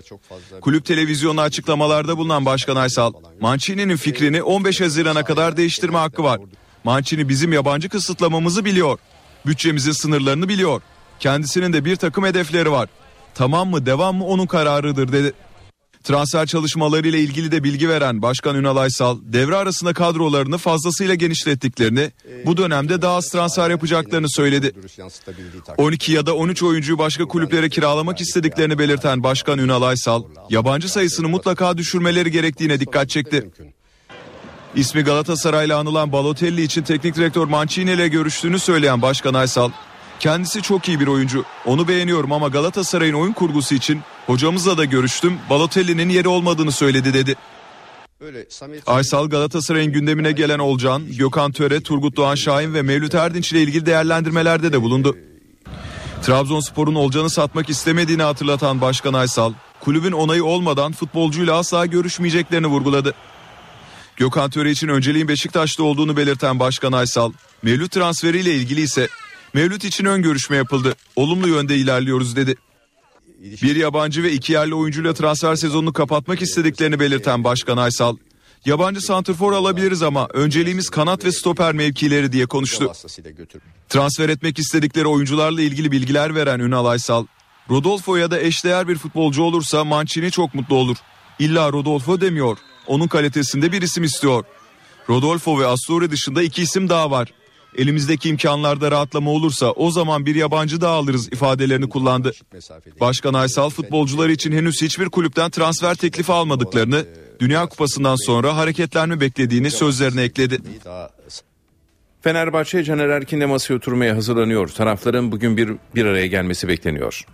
Kulüp 0.61 0.85
televizyonu 0.85 1.41
açıklamalarda 1.41 2.17
bulunan 2.17 2.45
Başkan 2.45 2.75
Aysal, 2.75 3.13
Mancini'nin 3.41 3.95
fikrini 3.95 4.43
15 4.43 4.81
Haziran'a 4.81 5.23
kadar 5.23 5.57
değiştirme 5.57 5.97
hakkı 5.97 6.23
var. 6.23 6.39
Mancini 6.83 7.29
bizim 7.29 7.53
yabancı 7.53 7.89
kısıtlamamızı 7.89 8.65
biliyor. 8.65 8.99
Bütçemizin 9.45 9.91
sınırlarını 9.91 10.49
biliyor. 10.49 10.81
Kendisinin 11.19 11.73
de 11.73 11.85
bir 11.85 11.95
takım 11.95 12.25
hedefleri 12.25 12.71
var. 12.71 12.89
Tamam 13.35 13.69
mı 13.69 13.85
devam 13.85 14.15
mı 14.15 14.25
onun 14.25 14.45
kararıdır 14.45 15.11
dedi. 15.11 15.33
Transfer 16.03 16.45
çalışmaları 16.45 17.07
ile 17.07 17.19
ilgili 17.19 17.51
de 17.51 17.63
bilgi 17.63 17.89
veren 17.89 18.21
Başkan 18.21 18.55
Ünal 18.55 18.77
Aysal, 18.77 19.17
devre 19.21 19.55
arasında 19.55 19.93
kadrolarını 19.93 20.57
fazlasıyla 20.57 21.15
genişlettiklerini, 21.15 22.11
bu 22.45 22.57
dönemde 22.57 23.01
daha 23.01 23.15
az 23.15 23.29
transfer 23.29 23.69
yapacaklarını 23.69 24.29
söyledi. 24.29 24.73
12 25.77 26.11
ya 26.11 26.25
da 26.25 26.35
13 26.35 26.63
oyuncuyu 26.63 26.97
başka 26.97 27.25
kulüplere 27.25 27.69
kiralamak 27.69 28.21
istediklerini 28.21 28.79
belirten 28.79 29.23
Başkan 29.23 29.59
Ünal 29.59 29.81
Aysal, 29.81 30.23
yabancı 30.49 30.89
sayısını 30.89 31.29
mutlaka 31.29 31.77
düşürmeleri 31.77 32.31
gerektiğine 32.31 32.79
dikkat 32.79 33.09
çekti. 33.09 33.51
İsmi 34.75 35.01
Galatasaray'la 35.01 35.77
anılan 35.77 36.11
Balotelli 36.11 36.61
için 36.61 36.83
teknik 36.83 37.15
direktör 37.15 37.45
Mancini 37.45 37.91
ile 37.91 38.07
görüştüğünü 38.07 38.59
söyleyen 38.59 39.01
Başkan 39.01 39.33
Aysal, 39.33 39.71
Kendisi 40.19 40.61
çok 40.61 40.87
iyi 40.87 40.99
bir 40.99 41.07
oyuncu. 41.07 41.45
Onu 41.65 41.87
beğeniyorum 41.87 42.31
ama 42.31 42.47
Galatasaray'ın 42.47 43.13
oyun 43.13 43.33
kurgusu 43.33 43.75
için 43.75 44.01
hocamızla 44.25 44.77
da 44.77 44.85
görüştüm. 44.85 45.37
Balotelli'nin 45.49 46.09
yeri 46.09 46.27
olmadığını 46.27 46.71
söyledi 46.71 47.13
dedi. 47.13 47.35
Aysal 48.87 49.29
Galatasaray'ın 49.29 49.91
gündemine 49.91 50.31
gelen 50.31 50.59
Olcan, 50.59 51.03
Gökhan 51.17 51.51
Töre, 51.51 51.81
Turgut 51.81 52.15
Doğan 52.15 52.35
Şahin 52.35 52.73
ve 52.73 52.81
Mevlüt 52.81 53.15
Erdinç 53.15 53.51
ile 53.51 53.61
ilgili 53.61 53.85
değerlendirmelerde 53.85 54.73
de 54.73 54.81
bulundu. 54.81 55.17
Trabzonspor'un 56.21 56.95
Olcan'ı 56.95 57.29
satmak 57.29 57.69
istemediğini 57.69 58.23
hatırlatan 58.23 58.81
Başkan 58.81 59.13
Aysal, 59.13 59.53
kulübün 59.79 60.11
onayı 60.11 60.45
olmadan 60.45 60.91
futbolcuyla 60.91 61.57
asla 61.57 61.85
görüşmeyeceklerini 61.85 62.67
vurguladı. 62.67 63.13
Gökhan 64.15 64.49
Töre 64.49 64.71
için 64.71 64.87
önceliğin 64.87 65.27
Beşiktaş'ta 65.27 65.83
olduğunu 65.83 66.17
belirten 66.17 66.59
Başkan 66.59 66.91
Aysal, 66.91 67.31
Mevlüt 67.63 67.91
transferiyle 67.91 68.55
ilgili 68.55 68.81
ise 68.81 69.07
Mevlüt 69.53 69.83
için 69.83 70.05
ön 70.05 70.21
görüşme 70.21 70.57
yapıldı. 70.57 70.95
Olumlu 71.15 71.47
yönde 71.47 71.77
ilerliyoruz 71.77 72.35
dedi. 72.35 72.55
Bir 73.39 73.75
yabancı 73.75 74.23
ve 74.23 74.31
iki 74.31 74.53
yerli 74.53 74.75
oyuncuyla 74.75 75.13
transfer 75.13 75.55
sezonunu 75.55 75.93
kapatmak 75.93 76.41
istediklerini 76.41 76.99
belirten 76.99 77.43
Başkan 77.43 77.77
Aysal, 77.77 78.15
yabancı 78.65 79.01
santrfor 79.01 79.53
alabiliriz 79.53 80.03
ama 80.03 80.27
önceliğimiz 80.33 80.89
kanat 80.89 81.25
ve 81.25 81.31
stoper 81.31 81.73
mevkileri 81.73 82.31
diye 82.31 82.45
konuştu. 82.45 82.91
Transfer 83.89 84.29
etmek 84.29 84.59
istedikleri 84.59 85.07
oyuncularla 85.07 85.61
ilgili 85.61 85.91
bilgiler 85.91 86.35
veren 86.35 86.59
Ünal 86.59 86.85
Aysal, 86.85 87.25
Rodolfo 87.69 88.15
ya 88.15 88.31
da 88.31 88.39
eşdeğer 88.39 88.87
bir 88.87 88.97
futbolcu 88.97 89.43
olursa 89.43 89.83
Mancini 89.83 90.31
çok 90.31 90.53
mutlu 90.53 90.75
olur. 90.75 90.97
İlla 91.39 91.71
Rodolfo 91.71 92.21
demiyor. 92.21 92.57
Onun 92.87 93.07
kalitesinde 93.07 93.71
bir 93.71 93.81
isim 93.81 94.03
istiyor. 94.03 94.43
Rodolfo 95.09 95.59
ve 95.59 95.67
Astori 95.67 96.11
dışında 96.11 96.43
iki 96.43 96.61
isim 96.61 96.89
daha 96.89 97.11
var. 97.11 97.33
Elimizdeki 97.77 98.29
imkanlarda 98.29 98.91
rahatlama 98.91 99.31
olursa 99.31 99.71
o 99.71 99.91
zaman 99.91 100.25
bir 100.25 100.35
yabancı 100.35 100.81
daha 100.81 100.93
alırız 100.93 101.27
ifadelerini 101.27 101.89
kullandı. 101.89 102.31
Başkan 102.99 103.33
Aysal 103.33 103.69
futbolcular 103.69 104.29
için 104.29 104.51
henüz 104.51 104.81
hiçbir 104.81 105.09
kulüpten 105.09 105.49
transfer 105.49 105.95
teklifi 105.95 106.31
almadıklarını, 106.31 107.05
Dünya 107.39 107.65
Kupası'ndan 107.65 108.15
sonra 108.15 108.57
hareketlenme 108.57 109.19
beklediğini 109.19 109.71
sözlerine 109.71 110.21
ekledi. 110.21 110.59
Fenerbahçe 112.21 112.83
Caner 112.83 113.09
Erkin'le 113.09 113.47
masaya 113.47 113.75
oturmaya 113.75 114.15
hazırlanıyor. 114.15 114.67
Tarafların 114.67 115.31
bugün 115.31 115.57
bir, 115.57 115.71
bir 115.95 116.05
araya 116.05 116.27
gelmesi 116.27 116.67
bekleniyor. 116.67 117.25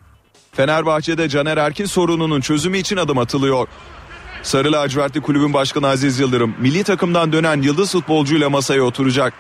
Fenerbahçe'de 0.52 1.30
Caner 1.30 1.58
Erkin 1.58 1.86
sorununun 1.86 2.42
çözümü 2.42 2.78
için 2.78 2.98
adım 2.98 3.18
atılıyor. 3.18 3.68
Sarı 4.44 4.72
lacivertli 4.72 5.22
kulübün 5.22 5.54
başkanı 5.54 5.88
Aziz 5.88 6.20
Yıldırım 6.20 6.56
milli 6.60 6.84
takımdan 6.84 7.32
dönen 7.32 7.62
yıldız 7.62 7.92
futbolcuyla 7.92 8.50
masaya 8.50 8.82
oturacak. 8.82 9.34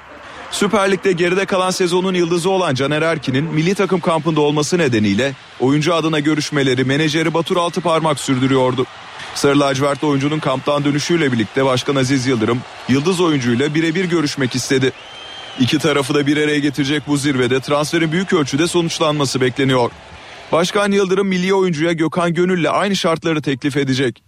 Süper 0.55 0.91
Lig'de 0.91 1.11
geride 1.11 1.45
kalan 1.45 1.71
sezonun 1.71 2.13
yıldızı 2.13 2.49
olan 2.49 2.75
Caner 2.75 3.01
Erkin'in 3.01 3.43
milli 3.43 3.75
takım 3.75 3.99
kampında 3.99 4.41
olması 4.41 4.77
nedeniyle 4.77 5.33
oyuncu 5.59 5.93
adına 5.93 6.19
görüşmeleri 6.19 6.83
menajeri 6.83 7.33
Batur 7.33 7.57
Altıparmak 7.57 8.19
sürdürüyordu. 8.19 8.85
Sarı 9.33 9.59
lacivertli 9.59 10.07
oyuncunun 10.07 10.39
kamptan 10.39 10.85
dönüşüyle 10.85 11.31
birlikte 11.31 11.65
Başkan 11.65 11.95
Aziz 11.95 12.27
Yıldırım 12.27 12.61
yıldız 12.89 13.21
oyuncuyla 13.21 13.75
birebir 13.75 14.05
görüşmek 14.05 14.55
istedi. 14.55 14.91
İki 15.59 15.79
tarafı 15.79 16.13
da 16.13 16.27
bir 16.27 16.37
araya 16.37 16.59
getirecek 16.59 17.03
bu 17.07 17.17
zirvede 17.17 17.59
transferin 17.59 18.11
büyük 18.11 18.33
ölçüde 18.33 18.67
sonuçlanması 18.67 19.41
bekleniyor. 19.41 19.91
Başkan 20.51 20.91
Yıldırım 20.91 21.27
milli 21.27 21.53
oyuncuya 21.53 21.91
Gökhan 21.91 22.33
Gönül'le 22.33 22.69
aynı 22.69 22.95
şartları 22.95 23.41
teklif 23.41 23.77
edecek. 23.77 24.23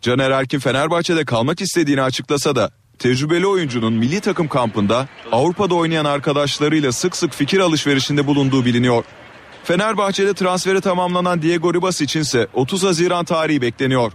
Caner 0.00 0.30
Erkin 0.30 0.58
Fenerbahçe'de 0.58 1.24
kalmak 1.24 1.60
istediğini 1.60 2.02
açıklasa 2.02 2.56
da 2.56 2.79
tecrübeli 3.00 3.46
oyuncunun 3.46 3.92
milli 3.92 4.20
takım 4.20 4.48
kampında 4.48 5.08
Avrupa'da 5.32 5.74
oynayan 5.74 6.04
arkadaşlarıyla 6.04 6.92
sık 6.92 7.16
sık 7.16 7.32
fikir 7.32 7.60
alışverişinde 7.60 8.26
bulunduğu 8.26 8.64
biliniyor. 8.64 9.04
Fenerbahçe'de 9.64 10.34
transferi 10.34 10.80
tamamlanan 10.80 11.42
Diego 11.42 11.74
Ribas 11.74 12.00
içinse 12.00 12.48
30 12.54 12.84
Haziran 12.84 13.24
tarihi 13.24 13.62
bekleniyor. 13.62 14.12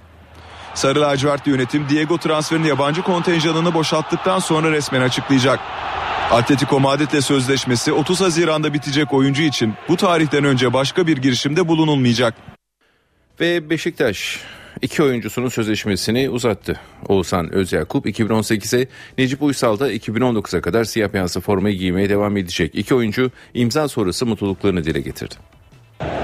Sarı 0.74 1.02
lacivertli 1.02 1.52
yönetim 1.52 1.90
Diego 1.90 2.18
transferini 2.18 2.68
yabancı 2.68 3.02
kontenjanını 3.02 3.74
boşalttıktan 3.74 4.40
sonra 4.40 4.72
resmen 4.72 5.02
açıklayacak. 5.02 5.60
Atletico 6.32 6.80
Madrid'le 6.80 7.22
sözleşmesi 7.22 7.94
30 7.94 8.22
Haziran'da 8.22 8.74
bitecek 8.74 9.14
oyuncu 9.14 9.44
için 9.44 9.74
bu 9.90 9.98
tarihten 9.98 10.44
önce 10.44 10.74
başka 10.74 11.08
bir 11.08 11.18
girişimde 11.18 11.68
bulunulmayacak. 11.68 12.34
Ve 13.40 13.70
Beşiktaş 13.70 14.40
iki 14.82 15.04
oyuncusunun 15.04 15.50
sözleşmesini 15.50 16.30
uzattı. 16.30 16.80
Oğuzhan 17.08 17.54
Özyakup 17.54 18.06
2018'e, 18.06 18.88
Necip 19.18 19.44
Uysal 19.44 19.80
da 19.80 19.94
2019'a 19.94 20.62
kadar 20.62 20.84
siyah 20.84 21.14
beyazlı 21.14 21.42
formayı 21.42 21.78
giymeye 21.78 22.10
devam 22.10 22.38
edecek. 22.38 22.72
İki 22.76 22.96
oyuncu 22.96 23.32
imza 23.54 23.88
sonrası 23.88 24.26
mutluluklarını 24.26 24.84
dile 24.84 25.02
getirdi. 25.02 25.36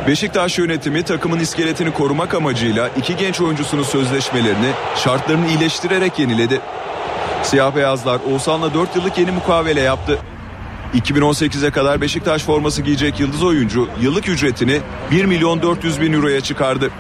Beşiktaş 0.07 0.57
yönetimi 0.57 1.03
takımın 1.03 1.39
iskeletini 1.39 1.93
korumak 1.93 2.33
amacıyla 2.33 2.89
iki 2.97 3.17
genç 3.17 3.41
oyuncusunun 3.41 3.83
sözleşmelerini 3.83 4.71
şartlarını 4.95 5.47
iyileştirerek 5.47 6.19
yeniledi. 6.19 6.61
Siyah 7.43 7.75
beyazlar 7.75 8.19
Oğuzhan'la 8.31 8.73
4 8.73 8.95
yıllık 8.95 9.17
yeni 9.17 9.31
mukavele 9.31 9.81
yaptı. 9.81 10.19
2018'e 10.93 11.71
kadar 11.71 12.01
Beşiktaş 12.01 12.43
forması 12.43 12.81
giyecek 12.81 13.19
yıldız 13.19 13.43
oyuncu 13.43 13.89
yıllık 14.01 14.29
ücretini 14.29 14.79
1 15.11 15.25
milyon 15.25 15.61
400 15.61 16.01
bin 16.01 16.13
euroya 16.13 16.41
çıkardı. 16.41 16.91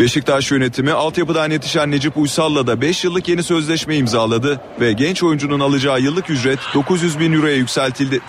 Beşiktaş 0.00 0.50
yönetimi 0.50 0.92
altyapıdan 0.92 1.50
yetişen 1.50 1.90
Necip 1.90 2.16
Uysal'la 2.16 2.66
da 2.66 2.80
5 2.80 3.04
yıllık 3.04 3.28
yeni 3.28 3.42
sözleşme 3.42 3.96
imzaladı 3.96 4.60
ve 4.80 4.92
genç 4.92 5.22
oyuncunun 5.22 5.60
alacağı 5.60 6.00
yıllık 6.00 6.30
ücret 6.30 6.58
900 6.74 7.20
bin 7.20 7.32
euroya 7.32 7.56
yükseltildi. 7.56 8.20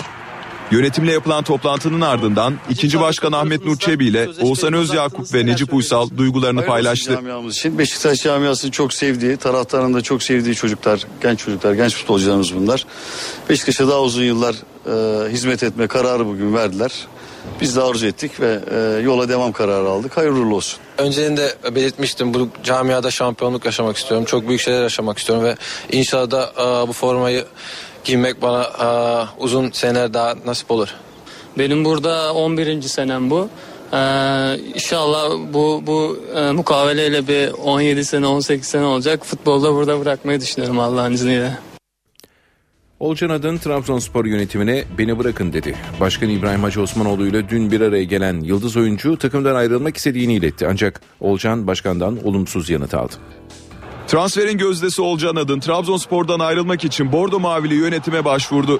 Yönetimle 0.71 1.11
yapılan 1.11 1.43
toplantının 1.43 2.01
ardından 2.01 2.53
ikinci 2.69 2.99
başkan 2.99 3.31
Ahmet 3.31 3.65
Nur 3.65 3.77
Çebi 3.77 4.05
ile 4.05 4.29
Oğuzhan 4.41 4.73
Özyakup 4.73 5.33
ve 5.33 5.45
Necip 5.45 5.73
Uysal 5.73 6.09
duygularını 6.17 6.65
paylaştı. 6.65 7.19
İçin 7.49 7.77
Beşiktaş 7.77 8.23
camiasını 8.23 8.71
çok 8.71 8.93
sevdiği, 8.93 9.37
taraftarın 9.37 9.93
da 9.93 10.01
çok 10.01 10.23
sevdiği 10.23 10.55
çocuklar, 10.55 11.07
genç 11.21 11.39
çocuklar, 11.39 11.73
genç 11.73 11.95
futbolcularımız 11.95 12.55
bunlar. 12.55 12.85
Beşiktaş'a 13.49 13.87
daha 13.87 14.01
uzun 14.01 14.23
yıllar 14.23 14.55
e, 14.85 15.31
hizmet 15.31 15.63
etme 15.63 15.87
kararı 15.87 16.25
bugün 16.25 16.53
verdiler. 16.53 16.91
Biz 17.61 17.75
de 17.75 17.81
arzu 17.81 18.07
ettik 18.07 18.39
ve 18.39 18.59
e, 18.71 19.01
yola 19.01 19.29
devam 19.29 19.51
kararı 19.51 19.89
aldık. 19.89 20.17
Hayırlı 20.17 20.55
olsun. 20.55 20.79
Önceden 20.97 21.37
belirtmiştim 21.75 22.33
bu 22.33 22.49
camiada 22.63 23.11
şampiyonluk 23.11 23.65
yaşamak 23.65 23.97
istiyorum. 23.97 24.25
Çok 24.25 24.47
büyük 24.47 24.61
şeyler 24.61 24.81
yaşamak 24.81 25.17
istiyorum 25.17 25.45
ve 25.45 25.55
inşallah 25.91 26.31
da 26.31 26.51
e, 26.57 26.87
bu 26.87 26.93
formayı 26.93 27.45
giymek 28.03 28.41
bana 28.41 28.63
e, 28.63 28.87
uzun 29.43 29.71
seneler 29.71 30.13
daha 30.13 30.35
nasip 30.45 30.71
olur. 30.71 30.89
Benim 31.57 31.85
burada 31.85 32.33
11. 32.33 32.81
senem 32.81 33.29
bu. 33.29 33.49
Ee, 33.93 34.57
inşallah 34.75 35.29
bu 35.53 35.83
bu 35.87 36.19
e, 36.35 36.51
mukaveleyle 36.51 37.27
bir 37.27 37.51
17 37.51 38.05
sene 38.05 38.27
18 38.27 38.67
sene 38.67 38.85
olacak. 38.85 39.25
Futbolda 39.25 39.73
burada 39.73 39.99
bırakmayı 39.99 40.41
düşünüyorum 40.41 40.79
Allah'ın 40.79 41.13
izniyle. 41.13 41.51
Olcan 43.01 43.29
Adın 43.29 43.57
Trabzonspor 43.57 44.25
yönetimine 44.25 44.83
beni 44.97 45.19
bırakın 45.19 45.53
dedi. 45.53 45.75
Başkan 45.99 46.29
İbrahim 46.29 46.63
Hacı 46.63 46.81
Osmanoğlu 46.81 47.27
ile 47.27 47.49
dün 47.49 47.71
bir 47.71 47.81
araya 47.81 48.03
gelen 48.03 48.39
yıldız 48.39 48.77
oyuncu 48.77 49.17
takımdan 49.17 49.55
ayrılmak 49.55 49.97
istediğini 49.97 50.33
iletti. 50.33 50.67
Ancak 50.69 51.01
Olcan 51.19 51.67
başkandan 51.67 52.27
olumsuz 52.27 52.69
yanıt 52.69 52.93
aldı. 52.93 53.13
Transferin 54.07 54.57
gözdesi 54.57 55.01
Olcan 55.01 55.35
Adın 55.35 55.59
Trabzonspor'dan 55.59 56.39
ayrılmak 56.39 56.83
için 56.83 57.11
Bordo 57.11 57.39
Mavili 57.39 57.75
yönetime 57.75 58.25
başvurdu. 58.25 58.79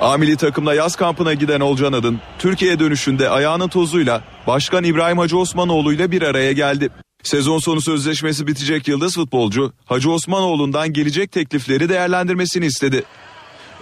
Amili 0.00 0.36
takımla 0.36 0.74
yaz 0.74 0.96
kampına 0.96 1.34
giden 1.34 1.60
Olcan 1.60 1.92
Adın, 1.92 2.20
Türkiye 2.38 2.78
dönüşünde 2.78 3.28
ayağının 3.28 3.68
tozuyla 3.68 4.24
Başkan 4.46 4.84
İbrahim 4.84 5.18
Hacı 5.18 5.38
Osmanoğlu 5.38 5.92
ile 5.92 6.10
bir 6.10 6.22
araya 6.22 6.52
geldi. 6.52 6.90
Sezon 7.22 7.58
sonu 7.58 7.80
sözleşmesi 7.80 8.46
bitecek 8.46 8.88
yıldız 8.88 9.14
futbolcu 9.14 9.72
Hacı 9.84 10.10
Osmanoğlu'ndan 10.10 10.92
gelecek 10.92 11.32
teklifleri 11.32 11.88
değerlendirmesini 11.88 12.66
istedi. 12.66 13.04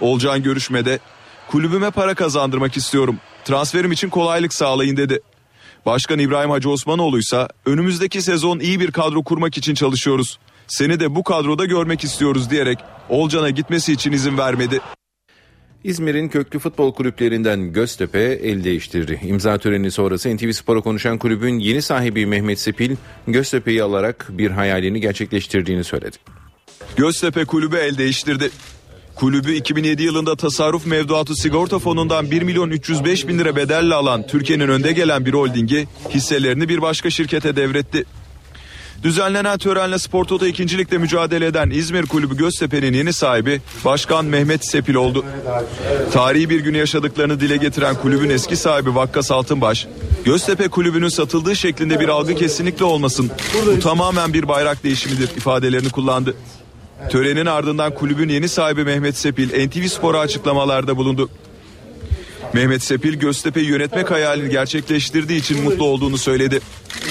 Olcan 0.01 0.43
görüşmede 0.43 0.99
kulübüme 1.47 1.91
para 1.91 2.15
kazandırmak 2.15 2.77
istiyorum. 2.77 3.17
Transferim 3.45 3.91
için 3.91 4.09
kolaylık 4.09 4.53
sağlayın 4.53 4.97
dedi. 4.97 5.19
Başkan 5.85 6.19
İbrahim 6.19 6.49
Hacı 6.49 6.69
Osmanoğlu 6.69 7.19
ise 7.19 7.47
önümüzdeki 7.65 8.21
sezon 8.21 8.59
iyi 8.59 8.79
bir 8.79 8.91
kadro 8.91 9.23
kurmak 9.23 9.57
için 9.57 9.73
çalışıyoruz. 9.73 10.39
Seni 10.67 10.99
de 10.99 11.15
bu 11.15 11.23
kadroda 11.23 11.65
görmek 11.65 12.03
istiyoruz 12.03 12.49
diyerek 12.49 12.79
Olcan'a 13.09 13.49
gitmesi 13.49 13.93
için 13.93 14.11
izin 14.11 14.37
vermedi. 14.37 14.79
İzmir'in 15.83 16.29
köklü 16.29 16.59
futbol 16.59 16.93
kulüplerinden 16.93 17.73
Göztepe 17.73 18.19
el 18.19 18.63
değiştirdi. 18.63 19.19
İmza 19.23 19.57
töreni 19.57 19.91
sonrası 19.91 20.35
NTV 20.35 20.51
Spor'a 20.51 20.81
konuşan 20.81 21.17
kulübün 21.17 21.59
yeni 21.59 21.81
sahibi 21.81 22.25
Mehmet 22.25 22.59
Sepil, 22.59 22.95
Göztepe'yi 23.27 23.83
alarak 23.83 24.27
bir 24.29 24.51
hayalini 24.51 25.01
gerçekleştirdiğini 25.01 25.83
söyledi. 25.83 26.17
Göztepe 26.95 27.45
kulübü 27.45 27.77
el 27.77 27.97
değiştirdi. 27.97 28.49
Kulübü 29.15 29.53
2007 29.53 30.03
yılında 30.03 30.35
tasarruf 30.35 30.85
mevduatı 30.85 31.35
sigorta 31.35 31.79
fonundan 31.79 32.31
1 32.31 32.41
milyon 32.41 32.69
305 32.69 33.27
bin 33.27 33.39
lira 33.39 33.55
bedelle 33.55 33.95
alan 33.95 34.27
Türkiye'nin 34.27 34.67
önde 34.67 34.91
gelen 34.91 35.25
bir 35.25 35.33
holdingi 35.33 35.87
hisselerini 36.09 36.69
bir 36.69 36.81
başka 36.81 37.09
şirkete 37.09 37.55
devretti. 37.55 38.05
Düzenlenen 39.03 39.57
törenle 39.57 39.99
Spor 39.99 40.25
Toto 40.25 40.45
ikincilikte 40.45 40.97
mücadele 40.97 41.45
eden 41.45 41.69
İzmir 41.69 42.05
Kulübü 42.05 42.37
Göztepe'nin 42.37 42.93
yeni 42.93 43.13
sahibi 43.13 43.61
Başkan 43.85 44.25
Mehmet 44.25 44.65
Sepil 44.65 44.95
oldu. 44.95 45.25
Tarihi 46.13 46.49
bir 46.49 46.59
günü 46.59 46.77
yaşadıklarını 46.77 47.39
dile 47.39 47.57
getiren 47.57 47.95
kulübün 47.95 48.29
eski 48.29 48.55
sahibi 48.55 48.95
Vakkas 48.95 49.31
Altınbaş, 49.31 49.87
Göztepe 50.25 50.67
Kulübü'nün 50.67 51.09
satıldığı 51.09 51.55
şeklinde 51.55 51.99
bir 51.99 52.07
algı 52.07 52.35
kesinlikle 52.35 52.85
olmasın. 52.85 53.31
Bu 53.65 53.79
tamamen 53.79 54.33
bir 54.33 54.47
bayrak 54.47 54.83
değişimidir 54.83 55.29
ifadelerini 55.37 55.89
kullandı. 55.89 56.35
Törenin 57.09 57.45
ardından 57.45 57.93
kulübün 57.95 58.29
yeni 58.29 58.49
sahibi 58.49 58.83
Mehmet 58.83 59.17
Sepil 59.17 59.67
NTV 59.67 59.87
Spor'a 59.87 60.19
açıklamalarda 60.19 60.97
bulundu. 60.97 61.29
Mehmet 62.53 62.83
Sepil 62.83 63.13
Göztepe'yi 63.13 63.67
yönetmek 63.67 64.11
hayalini 64.11 64.49
gerçekleştirdiği 64.49 65.39
için 65.39 65.63
mutlu 65.63 65.85
olduğunu 65.85 66.17
söyledi. 66.17 66.59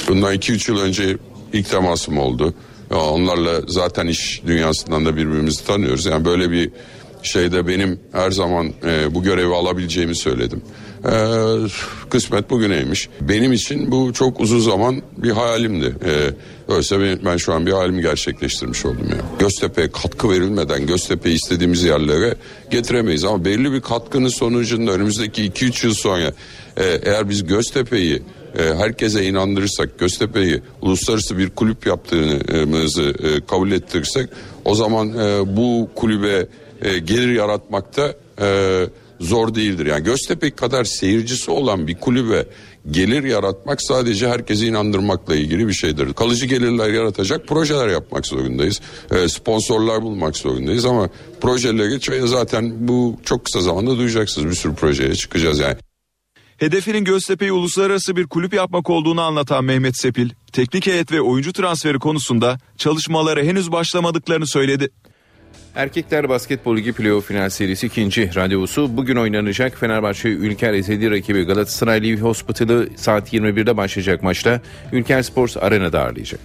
Bundan 0.08 0.34
2-3 0.34 0.70
yıl 0.70 0.80
önce 0.80 1.16
ilk 1.52 1.70
temasım 1.70 2.18
oldu. 2.18 2.54
Onlarla 2.90 3.60
zaten 3.66 4.06
iş 4.06 4.42
dünyasından 4.46 5.06
da 5.06 5.16
birbirimizi 5.16 5.66
tanıyoruz. 5.66 6.06
Yani 6.06 6.24
böyle 6.24 6.50
bir 6.50 6.70
şeyde 7.22 7.66
benim 7.66 8.00
her 8.12 8.30
zaman 8.30 8.72
e, 8.84 9.14
bu 9.14 9.22
görevi 9.22 9.54
alabileceğimi 9.54 10.16
söyledim. 10.16 10.62
E, 11.04 11.14
kısmet 12.10 12.50
bugüneymiş. 12.50 13.08
Benim 13.20 13.52
için 13.52 13.90
bu 13.90 14.12
çok 14.12 14.40
uzun 14.40 14.58
zaman 14.60 15.02
bir 15.16 15.30
hayalimdi. 15.30 15.94
E, 16.04 16.30
Oysa 16.72 17.00
ben, 17.00 17.18
ben 17.24 17.36
şu 17.36 17.52
an 17.52 17.66
bir 17.66 17.72
halimi 17.72 18.02
gerçekleştirmiş 18.02 18.86
oldum 18.86 19.08
ya. 19.10 19.16
Göztepe'ye 19.38 19.90
katkı 19.90 20.30
verilmeden 20.30 20.86
Göztepe'yi 20.86 21.34
istediğimiz 21.34 21.84
yerlere 21.84 22.34
getiremeyiz. 22.70 23.24
Ama 23.24 23.44
belli 23.44 23.72
bir 23.72 23.80
katkının 23.80 24.28
sonucunda 24.28 24.92
önümüzdeki 24.92 25.42
2-3 25.50 25.86
yıl 25.86 25.94
sonra 25.94 26.32
e, 26.76 26.84
eğer 26.84 27.28
biz 27.28 27.46
Göztepe'yi 27.46 28.22
e, 28.58 28.62
herkese 28.74 29.24
inandırırsak 29.24 29.98
Göztepe'yi 29.98 30.60
uluslararası 30.82 31.38
bir 31.38 31.50
kulüp 31.50 31.86
yaptığımızı 31.86 33.02
e, 33.02 33.46
kabul 33.46 33.72
ettirirsek 33.72 34.28
o 34.64 34.74
zaman 34.74 35.08
e, 35.08 35.56
bu 35.56 35.88
kulübe 35.94 36.46
gelir 37.04 37.32
yaratmakta 37.32 38.14
zor 39.20 39.54
değildir. 39.54 39.86
Yani 39.86 40.04
Göztepe 40.04 40.50
kadar 40.50 40.84
seyircisi 40.84 41.50
olan 41.50 41.86
bir 41.86 41.94
kulübe 41.94 42.46
gelir 42.90 43.24
yaratmak 43.24 43.82
sadece 43.82 44.28
herkesi 44.28 44.66
inandırmakla 44.66 45.36
ilgili 45.36 45.68
bir 45.68 45.72
şeydir. 45.72 46.12
Kalıcı 46.12 46.46
gelirler 46.46 46.90
yaratacak 46.90 47.48
projeler 47.48 47.88
yapmak 47.88 48.26
zorundayız. 48.26 48.80
E, 49.10 49.28
sponsorlar 49.28 50.02
bulmak 50.02 50.36
zorundayız 50.36 50.84
ama 50.84 51.08
projeleri 51.40 52.28
zaten 52.28 52.88
bu 52.88 53.16
çok 53.24 53.44
kısa 53.44 53.60
zamanda 53.60 53.98
duyacaksınız. 53.98 54.50
Bir 54.50 54.56
sürü 54.56 54.74
projeye 54.74 55.14
çıkacağız 55.14 55.58
yani. 55.58 55.76
Hedefinin 56.60 57.04
Göztepe'yi 57.04 57.52
uluslararası 57.52 58.16
bir 58.16 58.26
kulüp 58.26 58.54
yapmak 58.54 58.90
olduğunu 58.90 59.20
anlatan 59.20 59.64
Mehmet 59.64 59.96
Sepil, 59.96 60.30
teknik 60.52 60.86
heyet 60.86 61.12
ve 61.12 61.20
oyuncu 61.20 61.52
transferi 61.52 61.98
konusunda 61.98 62.58
çalışmaları 62.76 63.44
henüz 63.44 63.72
başlamadıklarını 63.72 64.46
söyledi. 64.46 64.90
Erkekler 65.74 66.28
Basketbol 66.28 66.76
Ligi 66.76 66.92
Playoff 66.92 67.26
Final 67.26 67.50
Serisi 67.50 67.86
ikinci 67.86 68.34
randevusu 68.34 68.96
bugün 68.96 69.16
oynanacak. 69.16 69.78
Fenerbahçe 69.78 70.28
Ülker 70.28 70.74
ezeli 70.74 71.10
rakibi 71.10 71.42
Galatasaray 71.42 72.02
Live 72.02 72.20
Hospital'ı 72.20 72.88
saat 72.96 73.32
21'de 73.32 73.76
başlayacak 73.76 74.22
maçta 74.22 74.60
Ülker 74.92 75.22
Sports 75.22 75.56
Arena'da 75.56 76.04
ağırlayacak. 76.04 76.40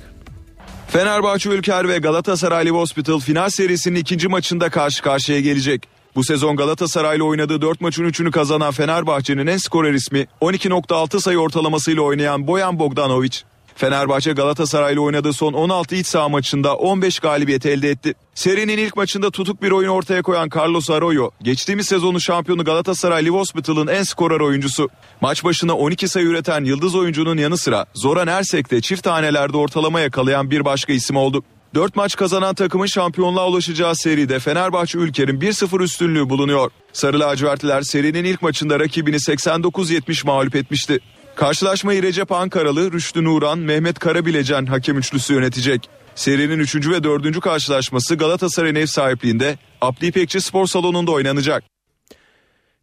Fenerbahçe 0.88 1.50
Ülker 1.50 1.88
ve 1.88 1.98
Galatasaray 1.98 2.66
Live 2.66 2.78
Hospital 2.78 3.20
final 3.20 3.50
serisinin 3.50 4.00
ikinci 4.00 4.28
maçında 4.28 4.70
karşı 4.70 5.04
karşıya 5.04 5.40
gelecek. 5.40 5.88
Bu 6.16 6.24
sezon 6.24 6.56
Galatasaray'la 6.56 7.24
oynadığı 7.24 7.62
4 7.62 7.82
maçın 7.82 8.04
3'ünü 8.04 8.32
kazanan 8.32 8.72
Fenerbahçe'nin 8.72 9.48
en 9.48 9.58
skorer 9.58 9.94
ismi 9.94 10.28
12.6 10.42 11.22
sayı 11.22 11.38
ortalamasıyla 11.38 12.02
oynayan 12.02 12.48
Boyan 12.48 12.80
Bogdanovic. 12.80 13.42
Fenerbahçe 13.76 14.34
Galatasaray'la 14.34 15.02
oynadığı 15.02 15.34
son 15.34 15.54
16 15.54 15.96
iç 15.96 16.08
saha 16.08 16.30
maçında 16.30 16.76
15 16.76 17.20
galibiyet 17.20 17.66
elde 17.66 17.90
etti. 17.90 18.14
Serinin 18.36 18.78
ilk 18.78 18.98
maçında 18.98 19.32
tutuk 19.32 19.62
bir 19.62 19.72
oyun 19.72 19.90
ortaya 19.90 20.22
koyan 20.22 20.50
Carlos 20.56 20.90
Arroyo, 20.90 21.30
geçtiğimiz 21.42 21.88
sezonun 21.88 22.20
şampiyonu 22.20 22.64
Galatasaray 22.64 23.26
Live 23.26 23.38
Hospital'ın 23.38 23.88
en 23.88 24.04
skorer 24.04 24.40
oyuncusu. 24.40 24.90
Maç 25.22 25.44
başına 25.44 25.74
12 25.74 26.08
sayı 26.08 26.26
üreten 26.26 26.64
yıldız 26.64 26.96
oyuncunun 26.96 27.38
yanı 27.38 27.58
sıra 27.58 27.86
Zoran 27.94 28.28
Ersek 28.28 28.72
de 28.72 28.82
çift 28.82 29.04
tanelerde 29.04 29.58
ortalama 29.58 30.00
yakalayan 30.00 30.52
bir 30.52 30.66
başka 30.66 30.94
isim 30.94 31.16
oldu. 31.16 31.44
4 31.76 31.96
maç 31.96 32.16
kazanan 32.16 32.56
takımın 32.56 32.86
şampiyonluğa 32.86 33.48
ulaşacağı 33.48 33.96
seride 33.96 34.40
Fenerbahçe 34.40 34.98
Ülker'in 34.98 35.42
1-0 35.42 35.84
üstünlüğü 35.84 36.30
bulunuyor. 36.30 36.72
Sarı 36.94 37.20
lacivertliler 37.20 37.82
serinin 37.82 38.24
ilk 38.24 38.42
maçında 38.42 38.80
rakibini 38.80 39.16
89-70 39.16 40.26
mağlup 40.26 40.56
etmişti. 40.56 41.00
Karşılaşmayı 41.36 42.04
Recep 42.04 42.32
Ankaralı, 42.32 42.92
Rüştü 42.92 43.24
Nuran, 43.24 43.60
Mehmet 43.60 44.00
Karabilecen 44.00 44.66
hakem 44.66 44.98
üçlüsü 44.98 45.34
yönetecek. 45.34 45.90
Serinin 46.16 46.60
3. 46.60 46.76
ve 46.90 47.04
4. 47.04 47.40
karşılaşması 47.40 48.16
Galatasaray'ın 48.16 48.76
ev 48.76 48.86
sahipliğinde 48.86 49.58
Abdi 49.82 50.06
İpekçi 50.06 50.42
Spor 50.42 50.68
Salonu'nda 50.68 51.12
oynanacak. 51.12 51.64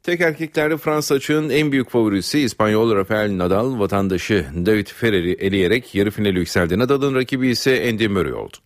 Tek 0.03 0.21
erkeklerde 0.21 0.77
Fransa 0.77 1.15
açığın 1.15 1.51
en 1.51 1.73
büyük 1.73 1.91
favorisi 1.91 2.41
İspanyol 2.41 2.95
Rafael 2.97 3.39
Nadal 3.39 3.79
vatandaşı 3.79 4.47
David 4.67 4.87
Ferrer'i 4.87 5.33
eleyerek 5.33 5.95
yarı 5.95 6.11
finale 6.11 6.39
yükseldi. 6.39 6.79
Nadal'ın 6.79 7.15
rakibi 7.15 7.49
ise 7.49 7.89
Andy 7.89 8.09
Murray 8.09 8.33
oldu. 8.33 8.57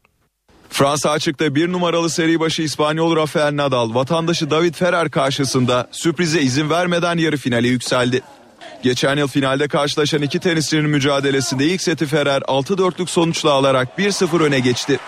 Fransa 0.71 1.11
açıkta 1.11 1.55
bir 1.55 1.73
numaralı 1.73 2.11
seri 2.11 2.41
başı 2.41 2.63
İspanyol 2.63 3.17
Rafael 3.17 3.57
Nadal 3.57 3.95
vatandaşı 3.95 4.51
David 4.51 4.75
Ferrer 4.75 5.11
karşısında 5.11 5.89
sürprize 5.93 6.41
izin 6.41 6.71
vermeden 6.71 7.17
yarı 7.19 7.37
finale 7.37 7.69
yükseldi. 7.69 8.23
Geçen 8.83 9.17
yıl 9.17 9.29
finalde 9.29 9.69
karşılaşan 9.69 10.23
iki 10.23 10.39
tenisçinin 10.39 10.91
mücadelesinde 10.91 11.65
ilk 11.65 11.83
seti 11.83 12.07
Ferrer 12.07 12.43
6-4'lük 12.43 13.11
sonuçla 13.11 13.53
alarak 13.53 13.89
1-0 13.99 14.43
öne 14.43 14.61
geçti. 14.61 14.99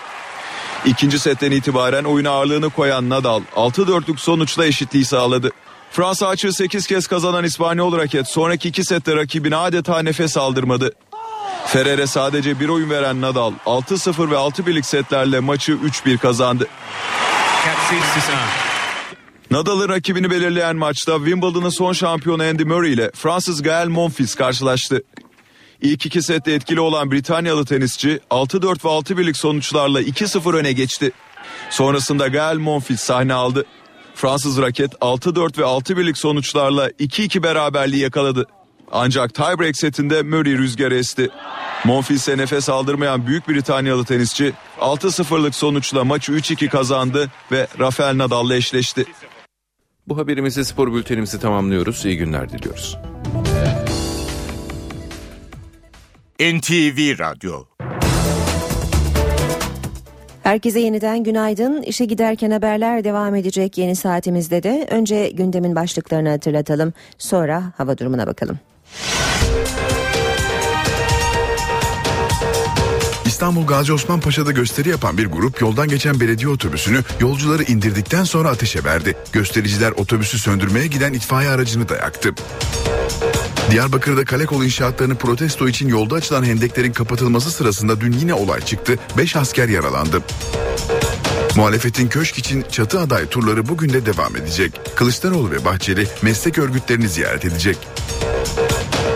İkinci 0.85 1.19
setten 1.19 1.51
itibaren 1.51 2.03
oyun 2.03 2.25
ağırlığını 2.25 2.69
koyan 2.69 3.09
Nadal 3.09 3.41
6-4'lük 3.55 4.17
sonuçla 4.17 4.65
eşitliği 4.65 5.05
sağladı. 5.05 5.51
Fransa 5.91 6.27
açığı 6.27 6.53
8 6.53 6.87
kez 6.87 7.07
kazanan 7.07 7.43
İspanyol 7.43 7.97
raket 7.97 8.27
sonraki 8.27 8.69
iki 8.69 8.83
sette 8.83 9.15
rakibine 9.15 9.55
adeta 9.55 10.01
nefes 10.01 10.37
aldırmadı. 10.37 10.93
Ferrer'e 11.65 12.07
sadece 12.07 12.59
bir 12.59 12.69
oyun 12.69 12.89
veren 12.89 13.21
Nadal 13.21 13.53
6-0 13.65 14.31
ve 14.31 14.35
6-1'lik 14.35 14.85
setlerle 14.85 15.39
maçı 15.39 15.71
3-1 15.71 16.17
kazandı. 16.17 16.67
Nadal'ın 19.51 19.89
rakibini 19.89 20.31
belirleyen 20.31 20.75
maçta 20.75 21.17
Wimbledon'ın 21.17 21.69
son 21.69 21.93
şampiyonu 21.93 22.43
Andy 22.43 22.63
Murray 22.63 22.93
ile 22.93 23.11
Fransız 23.15 23.61
Gael 23.61 23.87
Monfils 23.87 24.35
karşılaştı. 24.35 25.03
İlk 25.81 26.05
iki 26.05 26.21
sette 26.21 26.51
etkili 26.51 26.79
olan 26.79 27.11
Britanyalı 27.11 27.65
tenisçi 27.65 28.19
6-4 28.29 28.65
ve 28.85 28.89
6-1'lik 28.89 29.37
sonuçlarla 29.37 30.01
2-0 30.01 30.55
öne 30.57 30.71
geçti. 30.71 31.11
Sonrasında 31.69 32.27
Gael 32.27 32.57
Monfils 32.57 33.01
sahne 33.01 33.33
aldı. 33.33 33.65
Fransız 34.15 34.61
raket 34.61 34.93
6-4 34.93 35.57
ve 35.57 35.61
6-1'lik 35.61 36.17
sonuçlarla 36.17 36.89
2-2 36.89 37.43
beraberliği 37.43 38.01
yakaladı. 38.01 38.45
Ancak 38.91 39.33
tiebreak 39.33 39.77
setinde 39.77 40.21
Murray 40.21 40.57
rüzgar 40.57 40.91
esti. 40.91 41.29
Monfils'e 41.85 42.37
nefes 42.37 42.69
aldırmayan 42.69 43.27
Büyük 43.27 43.49
Britanyalı 43.49 44.05
tenisçi 44.05 44.53
6-0'lık 44.79 45.55
sonuçla 45.55 46.03
maçı 46.03 46.31
3-2 46.31 46.69
kazandı 46.69 47.31
ve 47.51 47.67
Rafael 47.79 48.17
Nadal'la 48.17 48.55
eşleşti. 48.55 49.05
Bu 50.09 50.17
haberimizi 50.17 50.65
spor 50.65 50.93
bültenimizi 50.93 51.39
tamamlıyoruz. 51.39 52.05
İyi 52.05 52.17
günler 52.17 52.49
diliyoruz. 52.49 52.97
NTV 56.39 57.19
Radyo 57.19 57.63
Herkese 60.43 60.79
yeniden 60.79 61.23
günaydın. 61.23 61.81
İşe 61.81 62.05
giderken 62.05 62.51
haberler 62.51 63.03
devam 63.03 63.35
edecek 63.35 63.77
yeni 63.77 63.95
saatimizde 63.95 64.63
de. 64.63 64.87
Önce 64.89 65.29
gündemin 65.29 65.75
başlıklarını 65.75 66.29
hatırlatalım. 66.29 66.93
Sonra 67.17 67.63
hava 67.77 67.97
durumuna 67.97 68.27
bakalım. 68.27 68.59
İstanbul 73.39 73.67
Gazi 73.67 73.93
Osman 73.93 74.19
Paşa'da 74.19 74.51
gösteri 74.51 74.89
yapan 74.89 75.17
bir 75.17 75.25
grup 75.25 75.61
yoldan 75.61 75.87
geçen 75.87 76.19
belediye 76.19 76.49
otobüsünü 76.49 77.03
yolcuları 77.19 77.63
indirdikten 77.63 78.23
sonra 78.23 78.49
ateşe 78.49 78.83
verdi. 78.83 79.17
Göstericiler 79.31 79.91
otobüsü 79.91 80.39
söndürmeye 80.39 80.87
giden 80.87 81.13
itfaiye 81.13 81.49
aracını 81.49 81.89
da 81.89 81.95
yaktı. 81.95 82.33
Diyarbakır'da 83.71 84.25
kale 84.25 84.45
kol 84.45 84.63
inşaatlarını 84.63 85.15
protesto 85.15 85.67
için 85.67 85.87
yolda 85.87 86.15
açılan 86.15 86.43
hendeklerin 86.43 86.91
kapatılması 86.91 87.51
sırasında 87.51 88.01
dün 88.01 88.11
yine 88.11 88.33
olay 88.33 88.61
çıktı. 88.61 88.95
5 89.17 89.35
asker 89.35 89.69
yaralandı. 89.69 90.21
Muhalefetin 91.55 92.07
köşk 92.07 92.37
için 92.37 92.65
çatı 92.71 92.99
aday 92.99 93.25
turları 93.25 93.67
bugün 93.69 93.93
de 93.93 94.05
devam 94.05 94.35
edecek. 94.35 94.81
Kılıçdaroğlu 94.95 95.51
ve 95.51 95.65
Bahçeli 95.65 96.07
meslek 96.21 96.57
örgütlerini 96.57 97.09
ziyaret 97.09 97.45
edecek. 97.45 97.77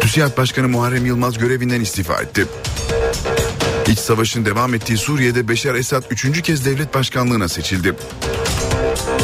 TÜSİAD 0.02 0.38
Başkanı 0.38 0.68
Muharrem 0.68 1.06
Yılmaz 1.06 1.38
görevinden 1.38 1.82
istifa 1.82 2.22
etti. 2.22 2.48
İç 3.88 4.00
savaşın 4.00 4.46
devam 4.46 4.74
ettiği 4.74 4.98
Suriye'de 4.98 5.48
Beşar 5.48 5.76
Esad 5.76 6.04
üçüncü 6.12 6.42
kez 6.42 6.66
devlet 6.66 6.94
başkanlığına 6.94 7.48
seçildi. 7.48 7.96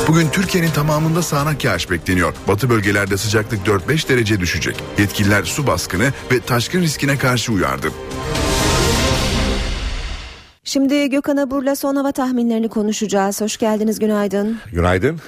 Bugün 0.08 0.30
Türkiye'nin 0.30 0.72
tamamında 0.72 1.22
sağanak 1.22 1.64
yağış 1.64 1.92
bekleniyor. 1.92 2.34
Batı 2.48 2.70
bölgelerde 2.70 3.18
sıcaklık 3.18 3.68
4-5 3.68 4.10
derece 4.10 4.40
düşecek. 4.40 4.76
Yetkililer 4.98 5.44
su 5.44 5.68
baskını 5.68 6.14
ve 6.32 6.40
taşkın 6.40 6.82
riskine 6.82 7.18
karşı 7.18 7.52
uyardı. 7.54 7.88
Şimdi 10.64 11.10
Gökhan 11.10 11.38
Abur'la 11.38 11.76
son 11.76 11.96
hava 11.96 12.12
tahminlerini 12.12 12.70
konuşacağız. 12.70 13.42
Hoş 13.42 13.58
geldiniz, 13.58 14.00
günaydın. 14.00 14.60
Günaydın. 14.74 15.20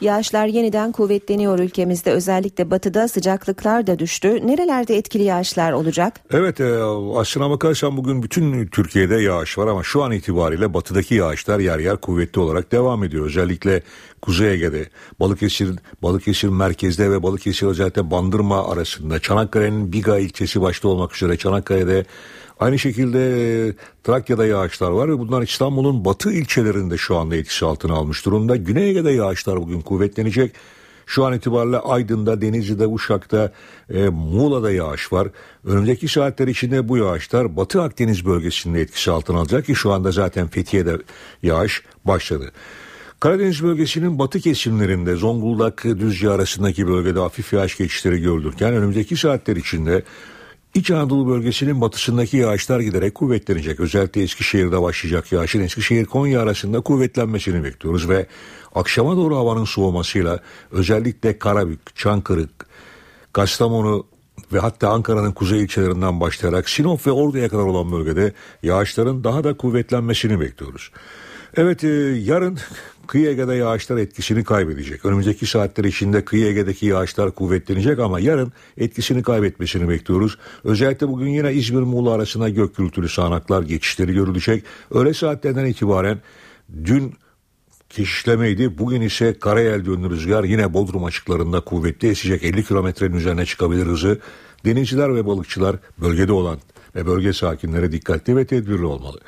Yağışlar 0.00 0.46
yeniden 0.46 0.92
kuvvetleniyor 0.92 1.58
ülkemizde. 1.58 2.10
Özellikle 2.12 2.70
batıda 2.70 3.08
sıcaklıklar 3.08 3.86
da 3.86 3.98
düştü. 3.98 4.46
Nerelerde 4.46 4.96
etkili 4.96 5.22
yağışlar 5.22 5.72
olacak? 5.72 6.20
Evet 6.30 6.60
e, 6.60 6.82
aslına 7.16 7.50
bakarsan 7.50 7.96
bugün 7.96 8.22
bütün 8.22 8.66
Türkiye'de 8.66 9.16
yağış 9.16 9.58
var 9.58 9.66
ama 9.66 9.82
şu 9.82 10.02
an 10.02 10.12
itibariyle 10.12 10.74
batıdaki 10.74 11.14
yağışlar 11.14 11.58
yer 11.58 11.78
yer 11.78 11.96
kuvvetli 11.96 12.40
olarak 12.40 12.72
devam 12.72 13.04
ediyor. 13.04 13.26
Özellikle 13.26 13.82
Kuzey 14.22 14.52
Ege'de, 14.52 14.88
Balıkesir, 15.20 15.70
Balıkesir 16.02 16.48
merkezde 16.48 17.10
ve 17.10 17.22
Balıkesir 17.22 17.66
özellikle 17.66 18.10
Bandırma 18.10 18.72
arasında, 18.72 19.18
Çanakkale'nin 19.18 19.92
Biga 19.92 20.18
ilçesi 20.18 20.60
başta 20.60 20.88
olmak 20.88 21.16
üzere 21.16 21.36
Çanakkale'de 21.36 22.04
Aynı 22.60 22.78
şekilde 22.78 23.18
e, 23.68 23.74
Trakya'da 24.04 24.46
yağışlar 24.46 24.90
var 24.90 25.08
ve 25.08 25.18
bunlar 25.18 25.42
İstanbul'un 25.42 26.04
batı 26.04 26.32
ilçelerinde 26.32 26.96
şu 26.96 27.16
anda 27.16 27.36
etkisi 27.36 27.64
altına 27.64 27.94
almış 27.94 28.26
durumda. 28.26 28.56
Güney 28.56 28.90
Ege'de 28.90 29.10
yağışlar 29.10 29.56
bugün 29.56 29.80
kuvvetlenecek. 29.80 30.52
Şu 31.06 31.24
an 31.24 31.32
itibariyle 31.32 31.78
Aydın'da, 31.78 32.40
Denizli'de, 32.40 32.86
Uşak'ta, 32.86 33.52
e, 33.94 34.08
Muğla'da 34.08 34.72
yağış 34.72 35.12
var. 35.12 35.28
Önümüzdeki 35.64 36.08
saatler 36.08 36.48
içinde 36.48 36.88
bu 36.88 36.96
yağışlar 36.96 37.56
Batı 37.56 37.82
Akdeniz 37.82 38.26
bölgesinde 38.26 38.80
etkisi 38.80 39.10
altına 39.10 39.38
alacak 39.38 39.66
ki 39.66 39.74
şu 39.74 39.92
anda 39.92 40.10
zaten 40.10 40.48
Fethiye'de 40.48 40.98
yağış 41.42 41.82
başladı. 42.04 42.52
Karadeniz 43.20 43.62
bölgesinin 43.62 44.18
batı 44.18 44.40
kesimlerinde 44.40 45.16
Zonguldak 45.16 45.84
Düzce 45.84 46.30
arasındaki 46.30 46.88
bölgede 46.88 47.18
hafif 47.18 47.52
yağış 47.52 47.76
geçişleri 47.76 48.20
görülürken 48.20 48.74
önümüzdeki 48.74 49.16
saatler 49.16 49.56
içinde 49.56 50.02
İç 50.74 50.90
Anadolu 50.90 51.28
bölgesinin 51.28 51.80
batısındaki 51.80 52.36
yağışlar 52.36 52.80
giderek 52.80 53.14
kuvvetlenecek. 53.14 53.80
Özellikle 53.80 54.22
Eskişehir'de 54.22 54.82
başlayacak 54.82 55.32
yağışın 55.32 55.60
Eskişehir-Konya 55.60 56.42
arasında 56.42 56.80
kuvvetlenmesini 56.80 57.64
bekliyoruz 57.64 58.08
ve 58.08 58.26
akşama 58.74 59.16
doğru 59.16 59.36
havanın 59.36 59.64
soğumasıyla 59.64 60.40
özellikle 60.70 61.38
Karabük, 61.38 61.96
Çankırık, 61.96 62.66
Kastamonu 63.32 64.06
ve 64.52 64.58
hatta 64.58 64.90
Ankara'nın 64.90 65.32
kuzey 65.32 65.62
ilçelerinden 65.62 66.20
başlayarak 66.20 66.68
Sinop 66.68 67.06
ve 67.06 67.12
Ordu'ya 67.12 67.48
kadar 67.48 67.62
olan 67.62 67.92
bölgede 67.92 68.32
yağışların 68.62 69.24
daha 69.24 69.44
da 69.44 69.56
kuvvetlenmesini 69.56 70.40
bekliyoruz. 70.40 70.90
Evet 71.56 71.84
e, 71.84 71.88
yarın 72.24 72.58
kıyı 73.10 73.28
Ege'de 73.28 73.54
yağışlar 73.54 73.96
etkisini 73.96 74.44
kaybedecek. 74.44 75.04
Önümüzdeki 75.04 75.46
saatler 75.46 75.84
içinde 75.84 76.24
kıyı 76.24 76.46
Ege'deki 76.46 76.86
yağışlar 76.86 77.30
kuvvetlenecek 77.30 77.98
ama 77.98 78.20
yarın 78.20 78.52
etkisini 78.78 79.22
kaybetmesini 79.22 79.88
bekliyoruz. 79.88 80.38
Özellikle 80.64 81.08
bugün 81.08 81.26
yine 81.26 81.52
İzmir 81.52 81.82
Muğla 81.82 82.12
arasında 82.12 82.48
gök 82.48 82.76
gürültülü 82.76 83.08
sağanaklar 83.08 83.62
geçişleri 83.62 84.14
görülecek. 84.14 84.64
Öğle 84.90 85.14
saatlerden 85.14 85.64
itibaren 85.64 86.18
dün 86.84 87.14
keşişlemeydi. 87.88 88.78
Bugün 88.78 89.00
ise 89.00 89.38
karayel 89.38 89.86
yönlü 89.86 90.10
rüzgar 90.10 90.44
yine 90.44 90.74
Bodrum 90.74 91.04
açıklarında 91.04 91.60
kuvvetli 91.60 92.08
esecek 92.08 92.44
50 92.44 92.64
kilometrenin 92.64 93.16
üzerine 93.16 93.46
çıkabilir 93.46 93.86
hızı. 93.86 94.18
Denizciler 94.64 95.14
ve 95.14 95.26
balıkçılar 95.26 95.76
bölgede 95.98 96.32
olan 96.32 96.58
ve 96.96 97.06
bölge 97.06 97.32
sakinleri 97.32 97.92
dikkatli 97.92 98.36
ve 98.36 98.44
tedbirli 98.44 98.84
olmalı. 98.84 99.20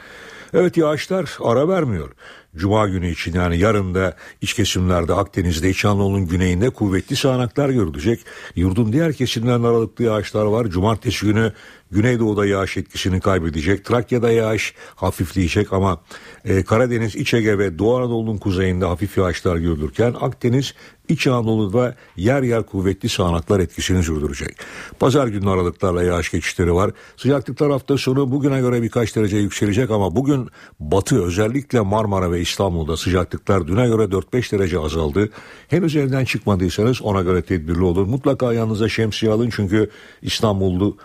Evet 0.54 0.76
yağışlar 0.76 1.38
ara 1.40 1.68
vermiyor. 1.68 2.10
Cuma 2.56 2.88
günü 2.88 3.10
için 3.10 3.32
yani 3.32 3.58
yarın 3.58 3.94
da 3.94 4.16
iç 4.40 4.54
kesimlerde 4.54 5.14
Akdeniz'de 5.14 5.70
İç 5.70 5.84
Anadolu'nun 5.84 6.26
güneyinde 6.26 6.70
kuvvetli 6.70 7.16
sağanaklar 7.16 7.68
görülecek. 7.68 8.20
Yurdun 8.56 8.92
diğer 8.92 9.12
kesimlerinde 9.12 9.66
aralıklı 9.66 10.04
yağışlar 10.04 10.44
var. 10.44 10.66
Cumartesi 10.66 11.26
günü 11.26 11.52
Güneydoğu'da 11.90 12.46
yağış 12.46 12.76
etkisini 12.76 13.20
kaybedecek. 13.20 13.84
Trakya'da 13.84 14.30
yağış 14.30 14.74
hafifleyecek 14.94 15.72
ama 15.72 16.00
e, 16.44 16.62
Karadeniz, 16.62 17.16
İç 17.16 17.34
Ege 17.34 17.58
ve 17.58 17.78
Doğu 17.78 17.96
Anadolu'nun 17.96 18.38
kuzeyinde 18.38 18.84
hafif 18.84 19.18
yağışlar 19.18 19.56
görülürken 19.56 20.14
Akdeniz, 20.20 20.74
İç 21.12 21.26
Anadolu'da 21.26 21.94
yer 22.16 22.42
yer 22.42 22.62
kuvvetli 22.62 23.08
sağanaklar 23.08 23.60
etkisini 23.60 24.02
sürdürecek. 24.02 24.56
Pazar 25.00 25.26
günü 25.26 25.50
aralıklarla 25.50 26.02
yağış 26.02 26.30
geçişleri 26.30 26.74
var. 26.74 26.90
Sıcaklıklar 27.16 27.70
hafta 27.70 27.98
sonu 27.98 28.30
bugüne 28.30 28.60
göre 28.60 28.82
birkaç 28.82 29.16
derece 29.16 29.36
yükselecek 29.36 29.90
ama 29.90 30.16
bugün 30.16 30.48
batı 30.80 31.24
özellikle 31.24 31.80
Marmara 31.80 32.32
ve 32.32 32.40
İstanbul'da 32.40 32.96
sıcaklıklar 32.96 33.68
düne 33.68 33.86
göre 33.86 34.02
4-5 34.02 34.58
derece 34.58 34.78
azaldı. 34.78 35.30
Henüz 35.68 35.96
evden 35.96 36.24
çıkmadıysanız 36.24 37.02
ona 37.02 37.22
göre 37.22 37.42
tedbirli 37.42 37.84
olun. 37.84 38.08
Mutlaka 38.08 38.52
yanınıza 38.52 38.88
şemsiye 38.88 39.32
alın 39.32 39.50
çünkü 39.50 39.90
İstanbul'du 40.22 40.96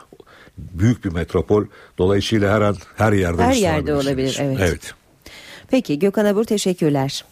büyük 0.58 1.06
bir 1.06 1.12
metropol. 1.12 1.66
Dolayısıyla 1.98 2.56
her 2.56 2.62
an 2.62 2.76
her 2.96 3.14
yerde 3.14 3.44
Her 3.44 3.54
yerde 3.54 3.94
olabilir 3.94 4.38
evet. 4.42 4.58
Evet. 4.62 4.94
Peki 5.72 6.00
Gökhan 6.00 6.26
Abur 6.26 6.44
teşekkürler. 6.44 7.26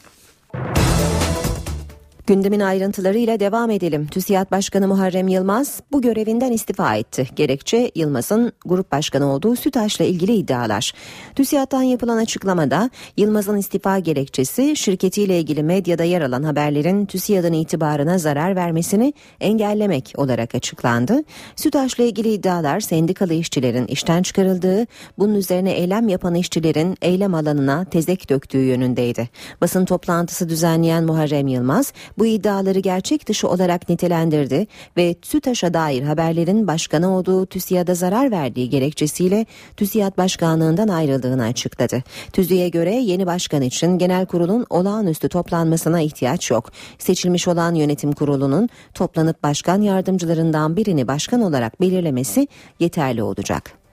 Gündemin 2.28 2.60
ayrıntılarıyla 2.60 3.40
devam 3.40 3.70
edelim. 3.70 4.08
TÜSİAD 4.08 4.52
Başkanı 4.52 4.88
Muharrem 4.88 5.28
Yılmaz 5.28 5.82
bu 5.92 6.02
görevinden 6.02 6.52
istifa 6.52 6.96
etti. 6.96 7.28
Gerekçe 7.36 7.92
Yılmaz'ın 7.96 8.52
grup 8.66 8.92
başkanı 8.92 9.34
olduğu 9.34 9.56
SÜTAŞ'la 9.56 10.06
ilgili 10.06 10.36
iddialar. 10.36 10.94
TÜSİAD'dan 11.36 11.82
yapılan 11.82 12.18
açıklamada 12.18 12.90
Yılmaz'ın 13.18 13.58
istifa 13.58 14.00
gerekçesi 14.00 14.76
şirketiyle 14.76 15.40
ilgili 15.40 15.64
medyada 15.64 16.04
yer 16.04 16.22
alan 16.22 16.44
haberlerin 16.44 17.06
TÜSİAD'ın 17.06 17.54
itibarına 17.54 18.18
zarar 18.18 18.56
vermesini 18.56 19.14
engellemek 19.40 20.14
olarak 20.18 20.56
açıklandı. 20.56 21.24
SÜTAŞ'la 21.56 22.04
ilgili 22.04 22.34
iddialar 22.34 22.80
sendikalı 22.80 23.34
işçilerin 23.34 23.88
işten 23.88 24.24
çıkarıldığı, 24.24 24.86
bunun 25.18 25.36
üzerine 25.36 25.72
eylem 25.72 26.08
yapan 26.08 26.36
işçilerin 26.36 26.98
eylem 27.02 27.36
alanına 27.36 27.86
tezek 27.86 28.30
döktüğü 28.30 28.64
yönündeydi. 28.64 29.30
Basın 29.62 29.86
toplantısı 29.86 30.50
düzenleyen 30.50 31.04
Muharrem 31.04 31.48
Yılmaz 31.48 31.94
bu 32.18 32.26
iddiaları 32.26 32.80
gerçek 32.80 33.28
dışı 33.28 33.50
olarak 33.50 33.90
nitelendirdi 33.90 34.68
ve 34.98 35.14
TÜTAŞ'a 35.14 35.74
dair 35.74 36.04
haberlerin 36.04 36.68
başkanı 36.68 37.18
olduğu 37.18 37.46
TÜSİAD'a 37.46 37.96
zarar 37.96 38.32
verdiği 38.32 38.70
gerekçesiyle 38.70 39.46
TÜSİAD 39.78 40.18
başkanlığından 40.18 40.88
ayrıldığını 40.88 41.44
açıkladı. 41.44 42.04
TÜZİ'ye 42.34 42.70
göre 42.70 42.96
yeni 42.96 43.26
başkan 43.26 43.62
için 43.62 43.98
genel 43.98 44.26
kurulun 44.26 44.66
olağanüstü 44.70 45.30
toplanmasına 45.30 46.02
ihtiyaç 46.02 46.52
yok. 46.52 46.72
Seçilmiş 46.98 47.48
olan 47.48 47.76
yönetim 47.76 48.12
kurulunun 48.12 48.70
toplanıp 48.94 49.44
başkan 49.44 49.82
yardımcılarından 49.82 50.78
birini 50.78 51.08
başkan 51.08 51.42
olarak 51.42 51.82
belirlemesi 51.82 52.48
yeterli 52.80 53.24
olacak. 53.24 53.85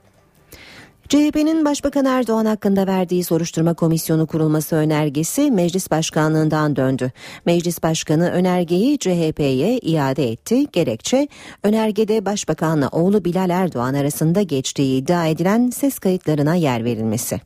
CHP'nin 1.13 1.65
Başbakan 1.65 2.05
Erdoğan 2.05 2.47
hakkında 2.47 2.87
verdiği 2.87 3.25
soruşturma 3.25 3.75
komisyonu 3.75 4.27
kurulması 4.27 4.77
önergesi 4.77 5.51
meclis 5.51 5.91
başkanlığından 5.91 6.77
döndü. 6.77 7.13
Meclis 7.47 7.83
başkanı 7.83 8.31
önergeyi 8.31 8.99
CHP'ye 8.99 9.79
iade 9.79 10.33
etti. 10.33 10.67
Gerekçe 10.73 11.29
önergede 11.63 12.25
başbakanla 12.25 12.89
oğlu 12.89 13.25
Bilal 13.25 13.51
Erdoğan 13.51 13.95
arasında 13.95 14.43
geçtiği 14.43 14.99
iddia 14.99 15.27
edilen 15.27 15.71
ses 15.71 15.99
kayıtlarına 15.99 16.55
yer 16.55 16.85
verilmesi. 16.85 17.41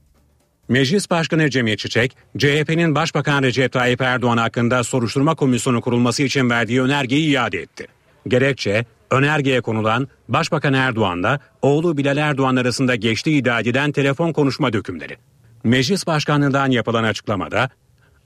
Meclis 0.68 1.10
Başkanı 1.10 1.50
Cemil 1.50 1.76
Çiçek, 1.76 2.16
CHP'nin 2.38 2.94
Başbakan 2.94 3.42
Recep 3.42 3.72
Tayyip 3.72 4.00
Erdoğan 4.00 4.36
hakkında 4.36 4.84
soruşturma 4.84 5.34
komisyonu 5.34 5.80
kurulması 5.80 6.22
için 6.22 6.50
verdiği 6.50 6.82
önergeyi 6.82 7.30
iade 7.30 7.58
etti. 7.58 7.86
Gerekçe 8.28 8.84
Önergeye 9.10 9.60
konulan 9.60 10.08
Başbakan 10.28 10.74
Erdoğan'la 10.74 11.40
oğlu 11.62 11.96
Bilal 11.96 12.16
Erdoğan 12.16 12.56
arasında 12.56 12.94
geçtiği 12.94 13.38
iddia 13.38 13.60
edilen 13.60 13.92
telefon 13.92 14.32
konuşma 14.32 14.72
dökümleri. 14.72 15.16
Meclis 15.64 16.06
Başkanlığından 16.06 16.70
yapılan 16.70 17.04
açıklamada 17.04 17.70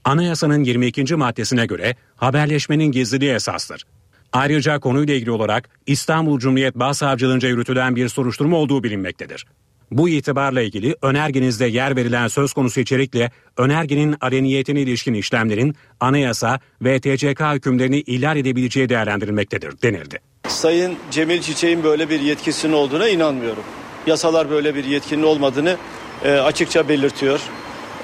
anayasanın 0.05 0.65
22. 0.65 1.15
maddesine 1.15 1.67
göre 1.67 1.97
haberleşmenin 2.17 2.93
gizliliği 2.93 3.33
esastır. 3.33 3.85
Ayrıca 4.33 4.81
konuyla 4.81 5.15
ilgili 5.15 5.31
olarak 5.31 5.69
İstanbul 5.87 6.39
Cumhuriyet 6.39 6.75
Başsavcılığınca 6.75 7.49
yürütülen 7.49 7.97
bir 7.97 8.09
soruşturma 8.09 8.57
olduğu 8.57 8.83
bilinmektedir. 8.83 9.47
Bu 9.91 10.09
itibarla 10.09 10.63
ilgili 10.63 10.97
önergenizde 11.03 11.67
yer 11.67 11.97
verilen 11.97 12.29
söz 12.29 12.53
konusu 12.53 12.81
içerikle 12.81 13.31
önergenin 13.57 14.17
areniyetine 14.21 14.81
ilişkin 14.81 15.15
işlemlerin 15.15 15.77
anayasa 16.01 16.61
ve 16.83 17.01
TCK 17.01 17.41
hükümlerini 17.41 18.01
ihlal 18.01 18.37
edebileceği 18.37 18.89
değerlendirilmektedir 18.89 19.83
denildi. 19.83 20.19
Sayın 20.49 20.97
Cemil 21.11 21.41
Çiçek'in 21.41 21.85
böyle 21.85 22.11
bir 22.11 22.21
yetkisinin 22.21 22.73
olduğuna 22.73 23.09
inanmıyorum. 23.09 23.63
Yasalar 24.07 24.51
böyle 24.51 24.75
bir 24.75 24.85
yetkinin 24.85 25.23
olmadığını 25.23 25.77
e, 26.25 26.33
açıkça 26.33 26.89
belirtiyor. 26.89 27.41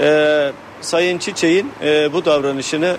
E, 0.00 0.52
Sayın 0.80 1.18
Çiçek'in 1.18 1.70
e, 1.82 2.12
bu 2.12 2.24
davranışını 2.24 2.96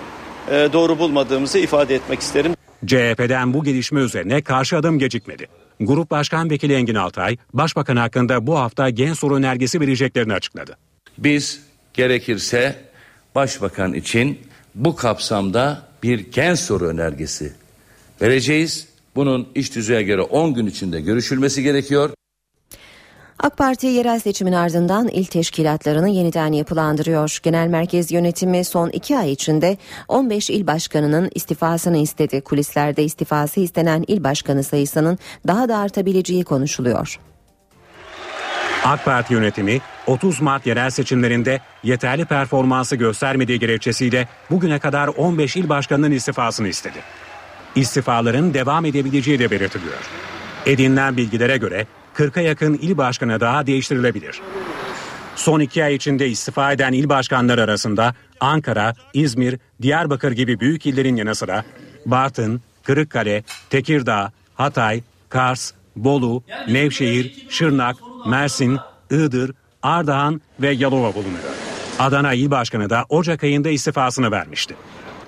e, 0.50 0.68
doğru 0.72 0.98
bulmadığımızı 0.98 1.58
ifade 1.58 1.94
etmek 1.94 2.20
isterim. 2.20 2.54
CHP'den 2.86 3.54
bu 3.54 3.64
gelişme 3.64 4.00
üzerine 4.00 4.42
karşı 4.42 4.76
adım 4.76 4.98
gecikmedi. 4.98 5.46
Grup 5.80 6.10
Başkan 6.10 6.50
Vekili 6.50 6.72
Engin 6.72 6.94
Altay, 6.94 7.36
Başbakan 7.52 7.96
hakkında 7.96 8.46
bu 8.46 8.58
hafta 8.58 8.90
gen 8.90 9.12
soru 9.12 9.36
önergesi 9.36 9.80
vereceklerini 9.80 10.32
açıkladı. 10.32 10.76
Biz 11.18 11.60
gerekirse 11.94 12.76
Başbakan 13.34 13.94
için 13.94 14.38
bu 14.74 14.96
kapsamda 14.96 15.82
bir 16.02 16.18
gen 16.18 16.54
soru 16.54 16.86
önergesi 16.86 17.52
vereceğiz. 18.22 18.88
Bunun 19.16 19.48
iş 19.54 19.74
düzeye 19.74 20.02
göre 20.02 20.22
10 20.22 20.54
gün 20.54 20.66
içinde 20.66 21.00
görüşülmesi 21.00 21.62
gerekiyor. 21.62 22.10
AK 23.42 23.56
Parti 23.56 23.86
yerel 23.86 24.18
seçimin 24.18 24.52
ardından 24.52 25.08
il 25.08 25.24
teşkilatlarını 25.24 26.08
yeniden 26.08 26.52
yapılandırıyor. 26.52 27.38
Genel 27.42 27.66
Merkez 27.66 28.12
Yönetimi 28.12 28.64
son 28.64 28.90
iki 28.90 29.18
ay 29.18 29.32
içinde 29.32 29.76
15 30.08 30.50
il 30.50 30.66
başkanının 30.66 31.30
istifasını 31.34 31.98
istedi. 31.98 32.40
Kulislerde 32.40 33.04
istifası 33.04 33.60
istenen 33.60 34.04
il 34.08 34.24
başkanı 34.24 34.64
sayısının 34.64 35.18
daha 35.46 35.68
da 35.68 35.78
artabileceği 35.78 36.44
konuşuluyor. 36.44 37.20
AK 38.84 39.04
Parti 39.04 39.34
yönetimi 39.34 39.80
30 40.06 40.40
Mart 40.40 40.66
yerel 40.66 40.90
seçimlerinde 40.90 41.60
yeterli 41.82 42.24
performansı 42.24 42.96
göstermediği 42.96 43.58
gerekçesiyle 43.58 44.28
bugüne 44.50 44.78
kadar 44.78 45.08
15 45.08 45.56
il 45.56 45.68
başkanının 45.68 46.10
istifasını 46.10 46.68
istedi. 46.68 46.98
İstifaların 47.74 48.54
devam 48.54 48.84
edebileceği 48.84 49.38
de 49.38 49.50
belirtiliyor. 49.50 50.10
Edinilen 50.66 51.16
bilgilere 51.16 51.56
göre 51.56 51.86
40'a 52.18 52.42
yakın 52.42 52.74
il 52.74 52.98
başkanı 52.98 53.40
daha 53.40 53.66
değiştirilebilir. 53.66 54.40
Son 55.36 55.60
iki 55.60 55.84
ay 55.84 55.94
içinde 55.94 56.28
istifa 56.28 56.72
eden 56.72 56.92
il 56.92 57.08
başkanları 57.08 57.62
arasında 57.62 58.14
Ankara, 58.40 58.94
İzmir, 59.14 59.58
Diyarbakır 59.82 60.32
gibi 60.32 60.60
büyük 60.60 60.86
illerin 60.86 61.16
yanı 61.16 61.34
sıra 61.34 61.64
Bartın, 62.06 62.60
Kırıkkale, 62.82 63.44
Tekirdağ, 63.70 64.32
Hatay, 64.54 65.02
Kars, 65.28 65.72
Bolu, 65.96 66.42
Nevşehir, 66.68 67.46
Şırnak, 67.48 67.96
Mersin, 68.26 68.78
Iğdır, 69.10 69.54
Ardahan 69.82 70.40
ve 70.60 70.70
Yalova 70.70 71.14
bulunuyor. 71.14 71.54
Adana 71.98 72.32
İl 72.32 72.50
Başkanı 72.50 72.90
da 72.90 73.04
Ocak 73.08 73.44
ayında 73.44 73.68
istifasını 73.68 74.30
vermişti. 74.30 74.74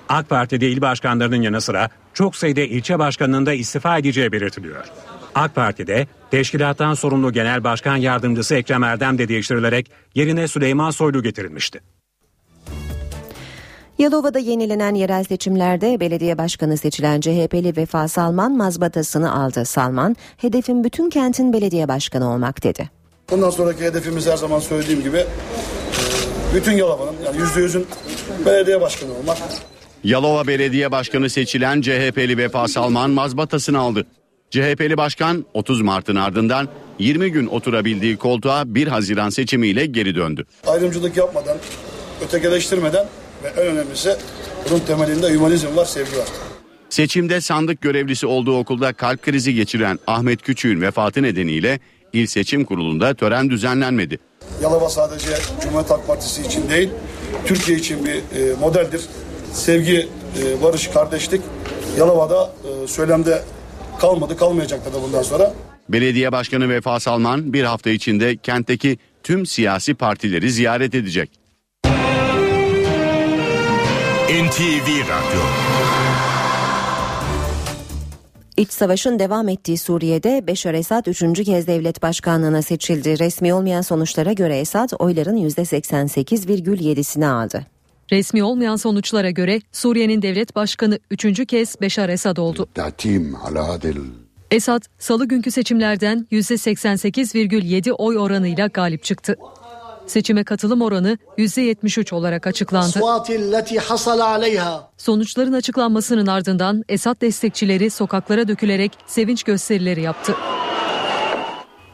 AK 0.09 0.29
Parti'de 0.29 0.69
il 0.69 0.81
başkanlarının 0.81 1.41
yanı 1.41 1.61
sıra 1.61 1.89
çok 2.13 2.35
sayıda 2.35 2.61
ilçe 2.61 2.99
başkanının 2.99 3.45
da 3.45 3.53
istifa 3.53 3.97
edeceği 3.97 4.31
belirtiliyor. 4.31 4.85
AK 5.35 5.55
Parti'de 5.55 6.07
teşkilattan 6.31 6.93
sorumlu 6.93 7.33
Genel 7.33 7.63
Başkan 7.63 7.95
Yardımcısı 7.95 8.55
Ekrem 8.55 8.83
Erdem 8.83 9.17
de 9.17 9.27
değiştirilerek 9.27 9.91
yerine 10.15 10.47
Süleyman 10.47 10.91
Soylu 10.91 11.23
getirilmişti. 11.23 11.79
Yalova'da 13.97 14.39
yenilenen 14.39 14.95
yerel 14.95 15.23
seçimlerde 15.23 15.99
belediye 15.99 16.37
başkanı 16.37 16.77
seçilen 16.77 17.21
CHP'li 17.21 17.77
Vefa 17.77 18.07
Salman 18.07 18.57
mazbatasını 18.57 19.33
aldı. 19.33 19.65
Salman, 19.65 20.15
hedefim 20.37 20.83
bütün 20.83 21.09
kentin 21.09 21.53
belediye 21.53 21.87
başkanı 21.87 22.33
olmak 22.33 22.63
dedi. 22.63 22.89
Bundan 23.31 23.49
sonraki 23.49 23.83
hedefimiz 23.83 24.27
her 24.27 24.37
zaman 24.37 24.59
söylediğim 24.59 25.03
gibi 25.03 25.25
bütün 26.55 26.71
Yalova'nın 26.71 27.15
yani 27.25 27.37
yüzde 27.37 27.61
yüzün 27.61 27.87
belediye 28.45 28.81
başkanı 28.81 29.11
olmak. 29.13 29.37
Yalova 30.03 30.47
Belediye 30.47 30.91
Başkanı 30.91 31.29
seçilen 31.29 31.81
CHP'li 31.81 32.37
Vefa 32.37 32.67
Salman 32.67 33.11
mazbatasını 33.11 33.79
aldı. 33.79 34.05
CHP'li 34.51 34.97
başkan 34.97 35.45
30 35.53 35.81
Mart'ın 35.81 36.15
ardından 36.15 36.67
20 36.99 37.31
gün 37.31 37.47
oturabildiği 37.47 38.17
koltuğa 38.17 38.75
1 38.75 38.87
Haziran 38.87 39.29
seçimiyle 39.29 39.85
geri 39.85 40.15
döndü. 40.15 40.45
Ayrımcılık 40.67 41.17
yapmadan, 41.17 41.57
ötekileştirmeden 42.25 43.05
ve 43.43 43.47
en 43.47 43.67
önemlisi 43.67 44.15
bunun 44.69 44.79
temelinde 44.79 45.29
hümanizm 45.29 45.75
var, 45.75 45.85
sevgi 45.85 46.17
var. 46.17 46.27
Seçimde 46.89 47.41
sandık 47.41 47.81
görevlisi 47.81 48.27
olduğu 48.27 48.57
okulda 48.57 48.93
kalp 48.93 49.21
krizi 49.21 49.55
geçiren 49.55 49.99
Ahmet 50.07 50.41
Küçük'ün 50.41 50.81
vefatı 50.81 51.23
nedeniyle 51.23 51.79
İl 52.13 52.27
Seçim 52.27 52.65
Kurulu'nda 52.65 53.13
tören 53.13 53.49
düzenlenmedi. 53.49 54.19
Yalova 54.61 54.89
sadece 54.89 55.29
Cumhuriyet 55.61 55.89
Halk 55.89 56.07
Partisi 56.07 56.41
için 56.41 56.69
değil, 56.69 56.89
Türkiye 57.45 57.77
için 57.77 58.05
bir 58.05 58.15
e, 58.15 58.55
modeldir. 58.59 59.01
Sevgi, 59.53 60.09
e, 60.43 60.63
barış, 60.63 60.87
kardeşlik 60.87 61.41
Yalova'da 61.97 62.53
e, 62.83 62.87
söylemde 62.87 63.41
kalmadı, 64.01 64.37
kalmayacak 64.37 64.85
da 64.93 65.03
bundan 65.03 65.23
sonra. 65.23 65.53
Belediye 65.89 66.31
Başkanı 66.31 66.69
Vefa 66.69 66.99
Salman 66.99 67.53
bir 67.53 67.63
hafta 67.63 67.89
içinde 67.89 68.37
kentteki 68.37 68.97
tüm 69.23 69.45
siyasi 69.45 69.93
partileri 69.93 70.51
ziyaret 70.51 70.95
edecek. 70.95 71.31
NTV 74.31 74.87
Radyo 74.87 75.41
İç 78.57 78.71
savaşın 78.73 79.19
devam 79.19 79.49
ettiği 79.49 79.77
Suriye'de 79.77 80.47
Beşar 80.47 80.73
Esad 80.73 81.05
üçüncü 81.05 81.43
kez 81.43 81.67
devlet 81.67 82.01
başkanlığına 82.01 82.61
seçildi. 82.61 83.19
Resmi 83.19 83.53
olmayan 83.53 83.81
sonuçlara 83.81 84.33
göre 84.33 84.59
Esad 84.59 84.89
oyların 84.99 85.37
%88,7'sini 85.37 87.27
aldı. 87.27 87.65
Resmi 88.11 88.43
olmayan 88.43 88.75
sonuçlara 88.75 89.29
göre 89.29 89.61
Suriye'nin 89.71 90.21
devlet 90.21 90.55
başkanı 90.55 90.99
üçüncü 91.11 91.45
kez 91.45 91.81
Beşar 91.81 92.09
Esad 92.09 92.37
oldu. 92.37 92.67
Esad, 94.51 94.83
salı 94.99 95.25
günkü 95.27 95.51
seçimlerden 95.51 96.27
%88,7 96.31 97.91
oy 97.91 98.17
oranıyla 98.17 98.67
galip 98.67 99.03
çıktı. 99.03 99.35
Seçime 100.07 100.43
katılım 100.43 100.81
oranı 100.81 101.17
%73 101.37 102.15
olarak 102.15 102.47
açıklandı. 102.47 102.99
Sonuçların 104.97 105.53
açıklanmasının 105.53 106.27
ardından 106.27 106.83
Esad 106.89 107.21
destekçileri 107.21 107.89
sokaklara 107.89 108.47
dökülerek 108.47 108.91
sevinç 109.07 109.43
gösterileri 109.43 110.01
yaptı. 110.01 110.35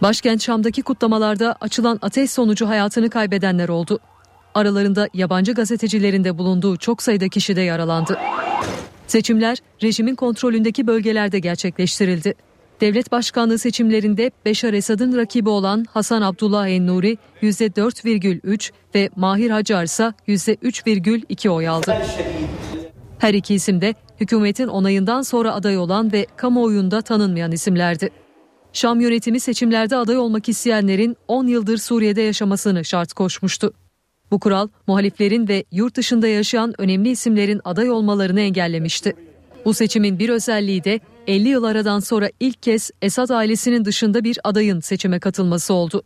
Başkent 0.02 0.44
Şam'daki 0.44 0.82
kutlamalarda 0.82 1.56
açılan 1.62 2.00
ateş 2.02 2.32
sonucu 2.32 2.68
hayatını 2.68 3.10
kaybedenler 3.10 3.70
oldu. 3.70 4.00
Aralarında 4.58 5.10
yabancı 5.14 5.54
gazetecilerin 5.54 6.24
de 6.24 6.38
bulunduğu 6.38 6.78
çok 6.78 7.04
sayıda 7.04 7.28
kişi 7.28 7.56
de 7.56 7.62
yaralandı. 7.62 8.18
Seçimler 9.08 9.58
rejimin 9.84 10.16
kontrolündeki 10.16 10.88
bölgelerde 10.88 11.40
gerçekleştirildi. 11.40 12.34
Devlet 12.82 13.12
başkanlığı 13.12 13.60
seçimlerinde 13.60 14.32
Beşar 14.46 14.74
Esad'ın 14.74 15.18
rakibi 15.18 15.50
olan 15.50 15.86
Hasan 15.90 16.22
Abdullah 16.22 16.68
En-Nuri 16.68 17.18
%4,3 17.42 18.72
ve 18.96 19.10
Mahir 19.16 19.50
Hacar 19.50 19.84
ise 19.84 20.14
%3,2 20.28 21.50
oy 21.50 21.68
aldı. 21.68 21.98
Her 23.20 23.34
iki 23.34 23.54
isim 23.54 23.82
de 23.82 23.96
hükümetin 24.20 24.68
onayından 24.68 25.22
sonra 25.22 25.54
aday 25.54 25.78
olan 25.78 26.12
ve 26.12 26.26
kamuoyunda 26.36 27.02
tanınmayan 27.02 27.52
isimlerdi. 27.52 28.10
Şam 28.74 29.02
yönetimi 29.02 29.40
seçimlerde 29.40 29.96
aday 29.96 30.18
olmak 30.18 30.50
isteyenlerin 30.50 31.18
10 31.28 31.48
yıldır 31.48 31.78
Suriye'de 31.78 32.22
yaşamasını 32.22 32.86
şart 32.86 33.14
koşmuştu. 33.14 33.74
Bu 34.32 34.40
kural 34.40 34.68
muhaliflerin 34.88 35.48
ve 35.48 35.64
yurt 35.72 35.96
dışında 35.96 36.28
yaşayan 36.28 36.82
önemli 36.82 37.10
isimlerin 37.10 37.62
aday 37.66 37.92
olmalarını 37.92 38.42
engellemişti. 38.42 39.14
Bu 39.66 39.74
seçimin 39.74 40.20
bir 40.20 40.30
özelliği 40.30 40.84
de 40.84 41.00
50 41.28 41.48
yıl 41.48 41.64
aradan 41.64 42.00
sonra 42.00 42.30
ilk 42.40 42.64
kez 42.64 42.92
Esad 43.02 43.30
ailesinin 43.30 43.86
dışında 43.86 44.24
bir 44.24 44.40
adayın 44.44 44.80
seçime 44.80 45.20
katılması 45.20 45.74
oldu. 45.74 46.04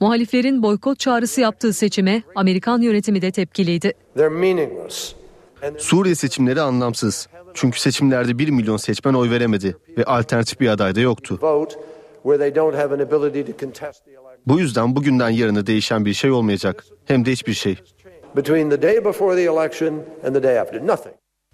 Muhaliflerin 0.00 0.62
boykot 0.62 0.98
çağrısı 0.98 1.40
yaptığı 1.40 1.72
seçime 1.72 2.22
Amerikan 2.34 2.80
yönetimi 2.80 3.22
de 3.22 3.30
tepkiliydi. 3.30 3.92
Suriye 5.78 6.14
seçimleri 6.14 6.60
anlamsız. 6.60 7.28
Çünkü 7.54 7.80
seçimlerde 7.80 8.38
1 8.38 8.48
milyon 8.48 8.76
seçmen 8.76 9.14
oy 9.14 9.30
veremedi 9.30 9.76
ve 9.98 10.04
alternatif 10.04 10.60
bir 10.60 10.68
aday 10.68 10.94
da 10.94 11.00
yoktu. 11.00 11.38
Bu 14.46 14.60
yüzden 14.60 14.96
bugünden 14.96 15.30
yarına 15.30 15.66
değişen 15.66 16.04
bir 16.04 16.14
şey 16.14 16.30
olmayacak. 16.30 16.84
Hem 17.04 17.24
de 17.24 17.32
hiçbir 17.32 17.54
şey. 17.54 17.76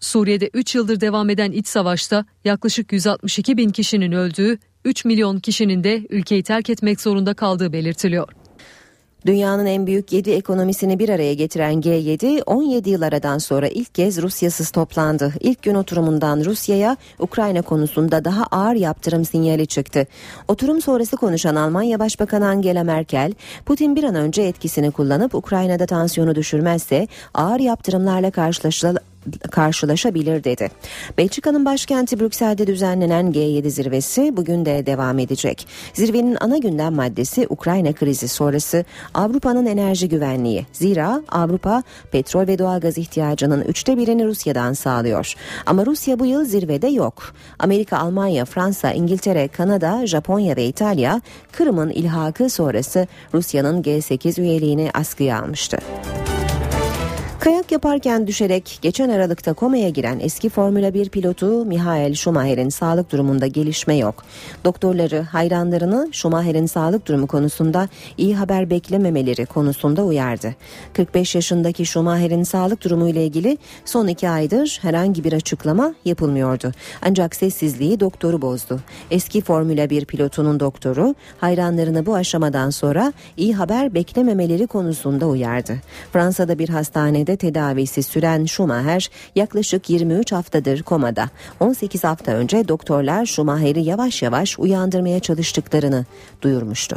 Suriye'de 0.01 0.51
3 0.55 0.75
yıldır 0.75 1.01
devam 1.01 1.31
eden 1.31 1.53
iç 1.53 1.67
savaşta 1.67 2.25
yaklaşık 2.45 2.93
162 2.93 3.57
bin 3.57 3.69
kişinin 3.69 4.13
öldüğü, 4.13 4.59
3 4.85 5.05
milyon 5.05 5.39
kişinin 5.39 5.85
de 5.85 6.07
ülkeyi 6.11 6.43
terk 6.43 6.71
etmek 6.71 7.01
zorunda 7.01 7.35
kaldığı 7.35 7.73
belirtiliyor. 7.73 8.29
Dünyanın 9.27 9.67
en 9.67 9.87
büyük 9.87 10.13
7 10.13 10.31
ekonomisini 10.31 10.99
bir 10.99 11.09
araya 11.09 11.35
getiren 11.35 11.75
G7 11.75 12.43
17 12.43 12.91
yıl 12.91 13.03
aradan 13.03 13.39
sonra 13.39 13.69
ilk 13.69 13.95
kez 13.95 14.23
Rusyasız 14.23 14.71
toplandı. 14.71 15.33
İlk 15.41 15.63
gün 15.63 15.75
oturumundan 15.75 16.45
Rusya'ya 16.45 16.97
Ukrayna 17.19 17.63
konusunda 17.63 18.25
daha 18.25 18.45
ağır 18.45 18.75
yaptırım 18.75 19.25
sinyali 19.25 19.67
çıktı. 19.67 20.07
Oturum 20.49 20.83
sonrası 20.83 21.17
konuşan 21.17 21.55
Almanya 21.55 21.99
Başbakanı 21.99 22.47
Angela 22.47 22.85
Merkel, 22.85 23.33
Putin 23.67 23.97
bir 23.97 24.05
an 24.05 24.15
önce 24.15 24.43
etkisini 24.43 24.91
kullanıp 24.91 25.35
Ukrayna'da 25.35 25.87
tansiyonu 25.87 26.35
düşürmezse 26.35 27.09
ağır 27.35 27.61
yaptırımlarla 27.61 28.31
karşılaşılacak 28.31 29.18
karşılaşabilir 29.51 30.45
dedi. 30.45 30.69
Belçika'nın 31.19 31.65
başkenti 31.65 32.21
Brüksel'de 32.21 32.67
düzenlenen 32.67 33.33
G7 33.33 33.71
zirvesi 33.71 34.37
bugün 34.37 34.65
de 34.65 34.87
devam 34.87 35.19
edecek. 35.19 35.67
Zirvenin 35.95 36.37
ana 36.41 36.59
gündem 36.59 36.95
maddesi 36.95 37.47
Ukrayna 37.51 37.93
krizi 37.93 38.29
sonrası 38.29 38.85
Avrupa'nın 39.15 39.67
enerji 39.67 40.09
güvenliği. 40.09 40.67
Zira 40.73 41.23
Avrupa 41.29 41.83
petrol 42.13 42.47
ve 42.47 42.59
doğalgaz 42.59 42.99
ihtiyacının 42.99 43.63
üçte 43.63 43.97
birini 43.97 44.27
Rusya'dan 44.27 44.73
sağlıyor. 44.73 45.35
Ama 45.67 45.87
Rusya 45.87 46.19
bu 46.19 46.27
yıl 46.27 46.45
zirvede 46.45 46.89
yok. 46.89 47.35
Amerika, 47.59 47.99
Almanya, 47.99 48.45
Fransa, 48.45 48.93
İngiltere, 48.93 49.49
Kanada, 49.49 50.07
Japonya 50.07 50.57
ve 50.57 50.65
İtalya 50.65 51.21
Kırım'ın 51.53 51.91
ilhakı 51.91 52.51
sonrası 52.51 53.07
Rusya'nın 53.35 53.83
G8 53.83 54.41
üyeliğini 54.41 54.91
askıya 54.95 55.43
almıştı. 55.43 55.79
Kayak 57.41 57.73
yaparken 57.73 58.27
düşerek 58.27 58.79
geçen 58.83 59.09
Aralık'ta 59.09 59.53
komaya 59.53 59.89
giren 59.89 60.19
eski 60.21 60.49
Formula 60.49 60.95
1 60.95 61.09
pilotu 61.09 61.65
Michael 61.65 62.15
Schumacher'in 62.15 62.69
sağlık 62.69 63.13
durumunda 63.13 63.47
gelişme 63.47 63.97
yok. 63.97 64.25
Doktorları 64.65 65.23
hayranlarını 65.23 66.09
Schumacher'in 66.13 66.67
sağlık 66.67 67.07
durumu 67.07 67.27
konusunda 67.27 67.89
iyi 68.17 68.37
haber 68.37 68.71
beklememeleri 68.71 69.47
konusunda 69.47 70.05
uyardı. 70.05 70.55
45 70.93 71.35
yaşındaki 71.35 71.87
Schumacher'in 71.87 72.43
sağlık 72.43 72.85
durumu 72.85 73.09
ile 73.09 73.27
ilgili 73.27 73.59
son 73.85 74.07
iki 74.07 74.29
aydır 74.29 74.79
herhangi 74.83 75.25
bir 75.25 75.33
açıklama 75.33 75.95
yapılmıyordu. 76.05 76.73
Ancak 77.03 77.37
sessizliği 77.37 78.01
doktoru 78.01 78.43
bozdu. 78.43 78.81
Eski 79.11 79.41
Formula 79.41 79.91
1 79.91 80.05
pilotunun 80.05 80.61
doktoru 80.61 81.15
hayranlarını 81.41 82.07
bu 82.07 82.15
aşamadan 82.15 82.71
sonra 82.71 83.13
iyi 83.37 83.55
haber 83.55 83.95
beklememeleri 83.95 84.67
konusunda 84.67 85.27
uyardı. 85.27 85.77
Fransa'da 86.13 86.59
bir 86.59 86.69
hastanede 86.69 87.28
tedavisi 87.37 88.03
süren 88.03 88.45
Schumacher 88.45 89.11
yaklaşık 89.37 89.91
23 89.91 90.33
haftadır 90.33 90.83
komada. 90.83 91.31
18 91.61 92.05
hafta 92.05 92.33
önce 92.33 92.69
doktorlar 92.69 93.27
Schumacher'i 93.27 93.81
yavaş 93.81 94.23
yavaş 94.23 94.59
uyandırmaya 94.59 95.21
çalıştıklarını 95.21 96.07
duyurmuştu. 96.43 96.97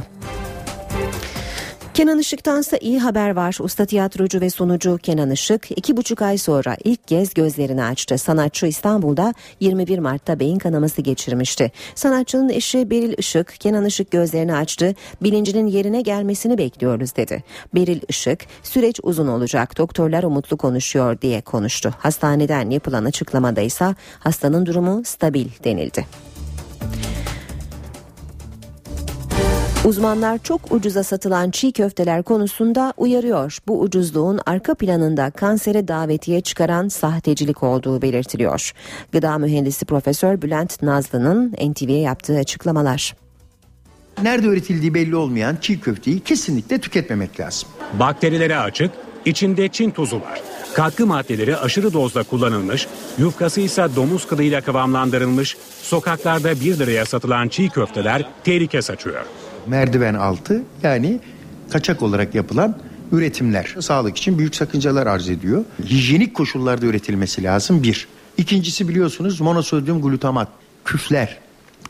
Kenan 1.93 2.19
Işık'tansa 2.19 2.77
iyi 2.77 2.99
haber 2.99 3.29
var. 3.29 3.57
Usta 3.59 3.85
tiyatrocu 3.85 4.41
ve 4.41 4.49
sunucu 4.49 4.97
Kenan 4.97 5.31
Işık 5.31 5.71
iki 5.77 5.97
buçuk 5.97 6.21
ay 6.21 6.37
sonra 6.37 6.77
ilk 6.83 7.07
kez 7.07 7.33
gözlerini 7.33 7.83
açtı. 7.83 8.17
Sanatçı 8.17 8.65
İstanbul'da 8.65 9.33
21 9.59 9.99
Mart'ta 9.99 10.39
beyin 10.39 10.57
kanaması 10.57 11.01
geçirmişti. 11.01 11.71
Sanatçının 11.95 12.49
eşi 12.49 12.89
Beril 12.89 13.13
Işık, 13.17 13.55
Kenan 13.59 13.85
Işık 13.85 14.11
gözlerini 14.11 14.55
açtı. 14.55 14.95
Bilincinin 15.21 15.67
yerine 15.67 16.01
gelmesini 16.01 16.57
bekliyoruz 16.57 17.15
dedi. 17.15 17.43
Beril 17.75 18.01
Işık, 18.09 18.45
süreç 18.63 18.99
uzun 19.03 19.27
olacak. 19.27 19.77
Doktorlar 19.77 20.23
umutlu 20.23 20.57
konuşuyor 20.57 21.21
diye 21.21 21.41
konuştu. 21.41 21.93
Hastaneden 21.97 22.69
yapılan 22.69 23.05
açıklamada 23.05 23.61
ise 23.61 23.95
hastanın 24.19 24.65
durumu 24.65 25.01
stabil 25.05 25.47
denildi. 25.63 26.05
Uzmanlar 29.85 30.39
çok 30.43 30.71
ucuza 30.71 31.03
satılan 31.03 31.51
çiğ 31.51 31.71
köfteler 31.71 32.23
konusunda 32.23 32.93
uyarıyor. 32.97 33.57
Bu 33.67 33.81
ucuzluğun 33.81 34.39
arka 34.45 34.75
planında 34.75 35.31
kansere 35.31 35.87
davetiye 35.87 36.41
çıkaran 36.41 36.87
sahtecilik 36.87 37.63
olduğu 37.63 38.01
belirtiliyor. 38.01 38.71
Gıda 39.11 39.37
mühendisi 39.37 39.85
Profesör 39.85 40.41
Bülent 40.41 40.81
Nazlı'nın 40.81 41.53
NTV'ye 41.71 41.99
yaptığı 41.99 42.37
açıklamalar. 42.37 43.15
Nerede 44.23 44.47
üretildiği 44.47 44.93
belli 44.93 45.15
olmayan 45.15 45.57
çiğ 45.61 45.79
köfteyi 45.79 46.19
kesinlikle 46.19 46.79
tüketmemek 46.79 47.39
lazım. 47.39 47.69
Bakterilere 47.99 48.57
açık, 48.57 48.91
içinde 49.25 49.67
Çin 49.67 49.91
tuzu 49.91 50.15
var. 50.15 50.41
Katkı 50.73 51.07
maddeleri 51.07 51.57
aşırı 51.57 51.93
dozda 51.93 52.23
kullanılmış, 52.23 52.87
yufkası 53.17 53.61
ise 53.61 53.87
domuz 53.95 54.27
kılıyla 54.27 54.61
kıvamlandırılmış, 54.61 55.57
sokaklarda 55.81 56.51
1 56.51 56.79
liraya 56.79 57.05
satılan 57.05 57.47
çiğ 57.47 57.69
köfteler 57.69 58.29
tehlike 58.43 58.81
saçıyor 58.81 59.25
merdiven 59.67 60.13
altı 60.13 60.61
yani 60.83 61.19
kaçak 61.71 62.01
olarak 62.01 62.35
yapılan 62.35 62.77
üretimler 63.11 63.75
sağlık 63.79 64.17
için 64.17 64.37
büyük 64.37 64.55
sakıncalar 64.55 65.07
arz 65.07 65.29
ediyor. 65.29 65.65
Hijyenik 65.85 66.33
koşullarda 66.33 66.85
üretilmesi 66.85 67.43
lazım 67.43 67.83
bir. 67.83 68.07
İkincisi 68.37 68.87
biliyorsunuz 68.87 69.41
monosodyum 69.41 70.01
glutamat, 70.01 70.47
küfler 70.85 71.37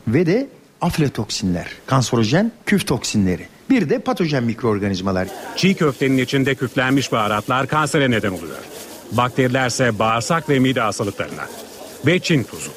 ve 0.08 0.26
de 0.26 0.48
aflatoksinler, 0.80 1.68
kanserojen 1.86 2.52
küf 2.66 2.86
toksinleri. 2.86 3.46
Bir 3.70 3.90
de 3.90 3.98
patojen 3.98 4.44
mikroorganizmalar. 4.44 5.28
Çiğ 5.56 5.74
köftenin 5.74 6.18
içinde 6.18 6.54
küflenmiş 6.54 7.12
baharatlar 7.12 7.66
kansere 7.66 8.10
neden 8.10 8.30
oluyor. 8.30 8.58
Bakterilerse 9.12 9.98
bağırsak 9.98 10.48
ve 10.48 10.58
mide 10.58 10.80
hastalıklarına. 10.80 11.46
Ve 12.06 12.18
Çin 12.18 12.42
tuzu. 12.42 12.70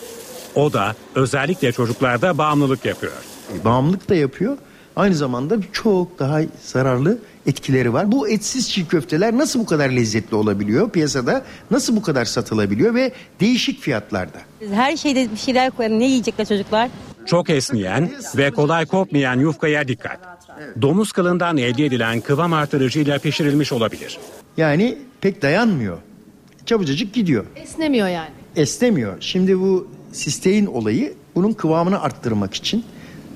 O 0.56 0.74
da 0.74 0.96
özellikle 1.16 1.72
çocuklarda 1.72 2.38
bağımlılık 2.38 2.86
yapıyor. 2.86 3.14
E, 3.54 3.66
bağımlılık 3.66 4.10
da 4.10 4.16
yapıyor 4.16 4.58
aynı 4.96 5.16
zamanda 5.16 5.58
çok 5.72 6.20
daha 6.20 6.42
zararlı 6.64 7.20
etkileri 7.46 7.94
var. 7.94 8.12
Bu 8.12 8.30
etsiz 8.30 8.72
çiğ 8.72 8.88
köfteler 8.88 9.38
nasıl 9.38 9.60
bu 9.60 9.66
kadar 9.66 9.90
lezzetli 9.90 10.36
olabiliyor 10.36 10.90
piyasada? 10.90 11.46
Nasıl 11.72 11.96
bu 11.96 12.02
kadar 12.02 12.26
satılabiliyor 12.26 12.96
ve 12.96 13.12
değişik 13.40 13.82
fiyatlarda? 13.82 14.38
Her 14.72 14.98
şeyde 14.98 15.32
bir 15.32 15.38
şeyler 15.38 15.72
koyalım. 15.72 16.00
Ne 16.00 16.06
yiyecekler 16.06 16.46
çocuklar? 16.46 16.90
Çok 17.26 17.50
esneyen 17.50 18.12
ve 18.38 18.52
kolay 18.52 18.86
kopmayan 18.86 19.40
yufkaya 19.40 19.88
dikkat. 19.88 20.20
Domuz 20.82 21.12
kılından 21.12 21.58
elde 21.58 21.86
edilen 21.86 22.22
kıvam 22.22 22.54
artırıcıyla 22.54 23.20
pişirilmiş 23.20 23.72
olabilir. 23.72 24.20
Yani 24.58 24.98
pek 25.22 25.42
dayanmıyor. 25.42 25.98
Çabucacık 26.66 27.14
gidiyor. 27.14 27.46
Esnemiyor 27.56 28.08
yani. 28.08 28.30
Esnemiyor. 28.56 29.18
Şimdi 29.20 29.60
bu 29.60 29.88
sistein 30.12 30.66
olayı 30.66 31.14
bunun 31.36 31.54
kıvamını 31.54 32.02
arttırmak 32.02 32.54
için 32.54 32.86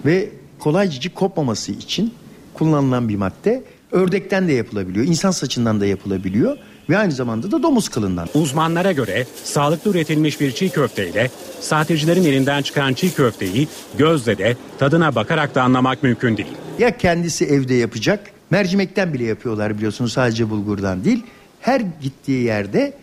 ve 0.05 0.30
kolaycık 0.60 1.16
kopmaması 1.16 1.72
için 1.72 2.14
kullanılan 2.53 3.10
bir 3.10 3.16
madde. 3.16 3.64
Ördekten 3.91 4.47
de 4.47 4.53
yapılabiliyor, 4.53 5.05
insan 5.05 5.32
saçından 5.32 5.82
da 5.82 5.86
yapılabiliyor 5.86 6.57
ve 6.89 6.97
aynı 6.97 7.12
zamanda 7.12 7.51
da 7.51 7.64
domuz 7.64 7.89
kılından. 7.89 8.28
Uzmanlara 8.34 8.91
göre 8.91 9.26
sağlıklı 9.43 9.91
üretilmiş 9.91 10.41
bir 10.41 10.51
çiğ 10.51 10.70
köfteyle 10.70 11.32
sahtecilerin 11.60 12.24
elinden 12.24 12.62
çıkan 12.62 12.93
çiğ 12.93 13.14
köfteyi 13.14 13.68
gözle 13.97 14.38
de 14.38 14.57
tadına 14.80 15.16
bakarak 15.16 15.55
da 15.55 15.64
anlamak 15.64 16.03
mümkün 16.03 16.38
değil. 16.38 16.47
Ya 16.80 16.97
kendisi 16.97 17.45
evde 17.45 17.74
yapacak, 17.74 18.32
mercimekten 18.49 19.14
bile 19.14 19.24
yapıyorlar 19.24 19.78
biliyorsunuz 19.78 20.14
sadece 20.14 20.49
bulgurdan 20.49 21.03
değil. 21.03 21.24
Her 21.62 21.82
gittiği 22.01 22.43
yerde, 22.43 22.93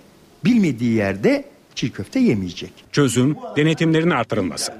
bilmediği 0.44 0.94
yerde 0.94 1.44
çiğ 1.74 1.90
köfte 1.90 2.20
yemeyecek. 2.20 2.72
Çözüm 2.92 3.36
denetimlerin 3.56 4.10
artırılması. 4.10 4.72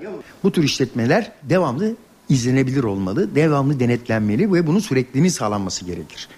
Bu 0.43 0.53
tür 0.53 0.62
işletmeler 0.62 1.33
devamlı 1.43 1.97
izlenebilir 2.29 2.85
olmalı, 2.85 3.35
devamlı 3.35 3.81
denetlenmeli 3.81 4.53
ve 4.53 4.66
bunun 4.66 4.79
sürekliliğinin 4.79 5.29
sağlanması 5.29 5.85
gerekir. 5.85 6.29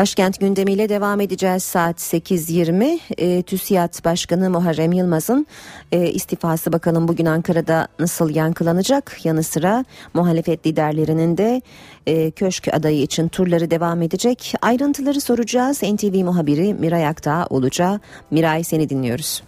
Başkent 0.00 0.40
gündemiyle 0.40 0.88
devam 0.88 1.20
edeceğiz 1.20 1.62
saat 1.62 1.96
8.20. 1.96 2.98
E, 3.18 3.42
TÜSİAD 3.42 4.04
Başkanı 4.04 4.50
Muharrem 4.50 4.92
Yılmaz'ın 4.92 5.46
e, 5.92 6.06
istifası 6.06 6.72
bakalım 6.72 7.08
bugün 7.08 7.26
Ankara'da 7.26 7.88
nasıl 7.98 8.34
yankılanacak? 8.34 9.24
Yanı 9.24 9.42
sıra 9.42 9.84
muhalefet 10.14 10.66
liderlerinin 10.66 11.38
de 11.38 11.62
e, 12.06 12.30
köşk 12.30 12.74
adayı 12.74 13.02
için 13.02 13.28
turları 13.28 13.70
devam 13.70 14.02
edecek. 14.02 14.54
Ayrıntıları 14.62 15.20
soracağız. 15.20 15.82
NTV 15.82 16.24
muhabiri 16.24 16.74
Miray 16.74 17.06
Aktağ 17.06 17.46
olacak. 17.50 18.00
Miray 18.30 18.64
seni 18.64 18.88
dinliyoruz. 18.88 19.42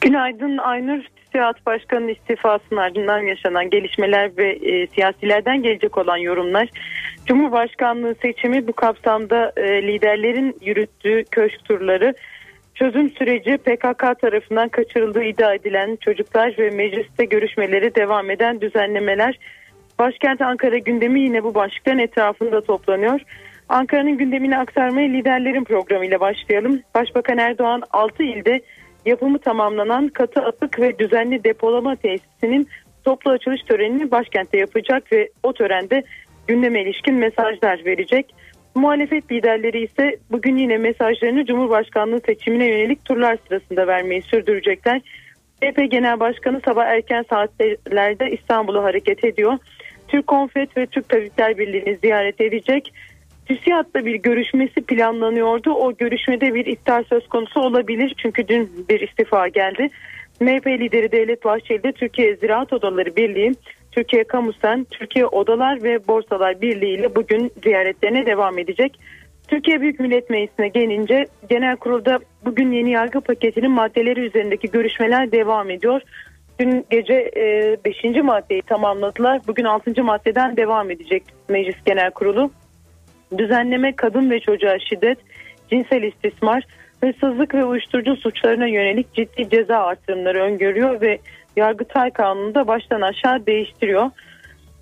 Günaydın 0.00 0.58
Aynur. 0.58 1.19
TÜSİAD 1.30 1.66
Başkanı'nın 1.66 2.08
istifasının 2.08 2.80
ardından 2.80 3.18
yaşanan 3.18 3.70
gelişmeler 3.70 4.30
ve 4.36 4.50
e, 4.52 4.86
siyasilerden 4.86 5.62
gelecek 5.62 5.98
olan 5.98 6.16
yorumlar. 6.16 6.68
Cumhurbaşkanlığı 7.26 8.14
seçimi 8.22 8.68
bu 8.68 8.72
kapsamda 8.72 9.52
e, 9.56 9.82
liderlerin 9.82 10.56
yürüttüğü 10.60 11.24
köşk 11.30 11.64
turları 11.64 12.14
çözüm 12.74 13.10
süreci 13.10 13.56
PKK 13.56 14.20
tarafından 14.20 14.68
kaçırıldığı 14.68 15.24
iddia 15.24 15.54
edilen 15.54 15.96
çocuklar 15.96 16.54
ve 16.58 16.70
mecliste 16.70 17.24
görüşmeleri 17.24 17.94
devam 17.94 18.30
eden 18.30 18.60
düzenlemeler. 18.60 19.38
Başkent 19.98 20.40
Ankara 20.40 20.78
gündemi 20.78 21.20
yine 21.20 21.44
bu 21.44 21.54
başlıkların 21.54 21.98
etrafında 21.98 22.60
toplanıyor. 22.60 23.20
Ankara'nın 23.68 24.18
gündemini 24.18 24.58
aktarmaya 24.58 25.08
liderlerin 25.08 25.64
programıyla 25.64 26.20
başlayalım. 26.20 26.82
Başbakan 26.94 27.38
Erdoğan 27.38 27.82
6 27.90 28.22
ilde 28.22 28.60
yapımı 29.06 29.38
tamamlanan 29.38 30.08
katı 30.08 30.40
atık 30.40 30.80
ve 30.80 30.98
düzenli 30.98 31.44
depolama 31.44 31.96
tesisinin 31.96 32.68
toplu 33.04 33.30
açılış 33.30 33.62
törenini 33.62 34.10
başkentte 34.10 34.58
yapacak 34.58 35.12
ve 35.12 35.28
o 35.42 35.52
törende 35.52 36.02
gündeme 36.46 36.82
ilişkin 36.82 37.14
mesajlar 37.14 37.84
verecek. 37.84 38.34
Muhalefet 38.74 39.32
liderleri 39.32 39.84
ise 39.84 40.16
bugün 40.30 40.56
yine 40.56 40.78
mesajlarını 40.78 41.46
Cumhurbaşkanlığı 41.46 42.20
seçimine 42.20 42.66
yönelik 42.66 43.04
turlar 43.04 43.38
sırasında 43.48 43.86
vermeyi 43.86 44.22
sürdürecekler. 44.22 45.00
CHP 45.62 45.90
Genel 45.90 46.20
Başkanı 46.20 46.60
sabah 46.64 46.86
erken 46.86 47.24
saatlerde 47.30 48.30
İstanbul'a 48.30 48.82
hareket 48.82 49.24
ediyor. 49.24 49.58
Türk 50.08 50.26
Konfet 50.26 50.76
ve 50.76 50.86
Türk 50.86 51.08
Tabipler 51.08 51.58
Birliği'ni 51.58 51.96
ziyaret 51.96 52.40
edecek. 52.40 52.92
TÜSİAD'la 53.50 54.06
bir 54.06 54.14
görüşmesi 54.14 54.80
planlanıyordu. 54.80 55.72
O 55.72 55.96
görüşmede 55.96 56.54
bir 56.54 56.66
iptal 56.66 57.04
söz 57.04 57.28
konusu 57.28 57.60
olabilir. 57.60 58.14
Çünkü 58.22 58.48
dün 58.48 58.86
bir 58.88 59.00
istifa 59.00 59.48
geldi. 59.48 59.90
MHP 60.40 60.66
lideri 60.66 61.12
Devlet 61.12 61.44
Bahçeli 61.44 61.82
de 61.82 61.92
Türkiye 61.92 62.36
Ziraat 62.36 62.72
Odaları 62.72 63.16
Birliği, 63.16 63.54
Türkiye 63.92 64.24
Kamusen, 64.24 64.86
Türkiye 64.90 65.26
Odalar 65.26 65.82
ve 65.82 66.08
Borsalar 66.08 66.60
Birliği 66.60 66.94
ile 66.94 67.14
bugün 67.14 67.52
ziyaretlerine 67.62 68.26
devam 68.26 68.58
edecek. 68.58 69.00
Türkiye 69.48 69.80
Büyük 69.80 70.00
Millet 70.00 70.30
Meclisi'ne 70.30 70.68
gelince 70.68 71.26
genel 71.48 71.76
kurulda 71.76 72.18
bugün 72.44 72.72
yeni 72.72 72.90
yargı 72.90 73.20
paketinin 73.20 73.70
maddeleri 73.70 74.20
üzerindeki 74.20 74.70
görüşmeler 74.70 75.32
devam 75.32 75.70
ediyor. 75.70 76.00
Dün 76.60 76.86
gece 76.90 77.30
5. 77.84 78.04
E, 78.04 78.22
maddeyi 78.22 78.62
tamamladılar. 78.62 79.40
Bugün 79.46 79.64
6. 79.64 80.04
maddeden 80.04 80.56
devam 80.56 80.90
edecek 80.90 81.22
Meclis 81.48 81.84
Genel 81.86 82.10
Kurulu. 82.10 82.50
Düzenleme 83.38 83.96
kadın 83.96 84.30
ve 84.30 84.40
çocuğa 84.40 84.78
şiddet, 84.78 85.18
cinsel 85.70 86.02
istismar, 86.02 86.64
hırsızlık 87.00 87.54
ve 87.54 87.64
uyuşturucu 87.64 88.16
suçlarına 88.16 88.66
yönelik 88.66 89.14
ciddi 89.14 89.50
ceza 89.50 89.78
artırımları 89.78 90.42
öngörüyor 90.42 91.00
ve 91.00 91.18
Yargıtay 91.56 92.10
Kanunu'nu 92.10 92.54
da 92.54 92.66
baştan 92.66 93.00
aşağı 93.00 93.46
değiştiriyor. 93.46 94.10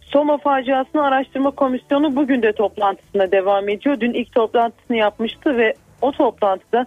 Soma 0.01 0.39
faciasını 0.39 1.03
araştırma 1.03 1.51
komisyonu 1.51 2.17
bugün 2.17 2.43
de 2.43 2.53
toplantısına 2.53 3.33
devam 3.33 3.69
ediyor. 3.69 4.01
Dün 4.01 4.13
ilk 4.13 4.33
toplantısını 4.33 4.97
yapmıştı 4.97 5.57
ve 5.57 5.75
o 6.03 6.13
toplantıda 6.13 6.87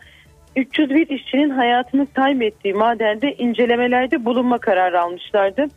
301 0.56 1.10
işçinin 1.10 1.50
hayatını 1.50 2.08
kaybettiği 2.14 2.74
madende 2.74 3.34
incelemelerde 3.34 4.26
bulunma 4.26 4.58
kararı 4.58 5.02
almışlardı. 5.02 5.68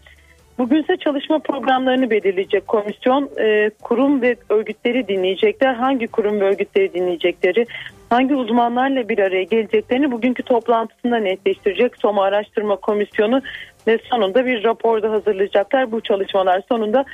Bugünse 0.58 0.96
çalışma 0.96 1.38
programlarını 1.38 2.10
belirleyecek 2.10 2.68
komisyon 2.68 3.30
e, 3.40 3.70
kurum 3.82 4.22
ve 4.22 4.36
örgütleri 4.48 5.08
dinleyecekler. 5.08 5.74
Hangi 5.74 6.06
kurum 6.06 6.40
ve 6.40 6.44
örgütleri 6.44 6.94
dinleyecekleri, 6.94 7.66
hangi 8.10 8.34
uzmanlarla 8.34 9.08
bir 9.08 9.18
araya 9.18 9.42
geleceklerini 9.42 10.12
bugünkü 10.12 10.42
toplantısında 10.42 11.16
netleştirecek 11.16 11.92
Soma 11.96 12.24
Araştırma 12.24 12.76
Komisyonu 12.76 13.42
ve 13.86 13.98
sonunda 14.10 14.46
bir 14.46 14.64
rapor 14.64 15.02
da 15.02 15.10
hazırlayacaklar. 15.10 15.92
Bu 15.92 16.00
çalışmalar 16.00 16.62
sonunda 16.68 17.04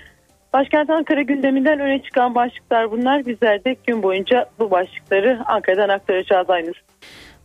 Başkent 0.53 0.91
Ankara 0.91 1.23
gündeminden 1.23 1.81
öne 1.81 2.03
çıkan 2.03 2.35
başlıklar 2.35 2.91
bunlar. 2.91 3.27
Bizler 3.27 3.65
de 3.65 3.77
gün 3.87 4.03
boyunca 4.03 4.47
bu 4.59 4.71
başlıkları 4.71 5.41
Ankara'dan 5.47 5.89
aktaracağız 5.89 6.51
Aynur. 6.51 6.83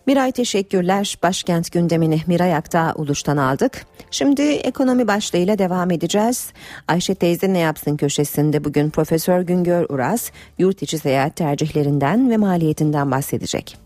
Miray 0.05 0.31
teşekkürler. 0.31 1.17
Başkent 1.23 1.71
gündemini 1.71 2.21
Miray 2.27 2.55
Akta 2.55 2.93
Uluş'tan 2.95 3.37
aldık. 3.37 3.85
Şimdi 4.11 4.41
ekonomi 4.41 5.07
başlığıyla 5.07 5.57
devam 5.57 5.91
edeceğiz. 5.91 6.47
Ayşe 6.87 7.15
teyze 7.15 7.53
ne 7.53 7.59
yapsın 7.59 7.97
köşesinde 7.97 8.63
bugün 8.63 8.89
Profesör 8.89 9.41
Güngör 9.41 9.85
Uras 9.89 10.31
yurt 10.57 10.81
içi 10.81 10.99
seyahat 10.99 11.35
tercihlerinden 11.35 12.29
ve 12.29 12.37
maliyetinden 12.37 13.11
bahsedecek. 13.11 13.77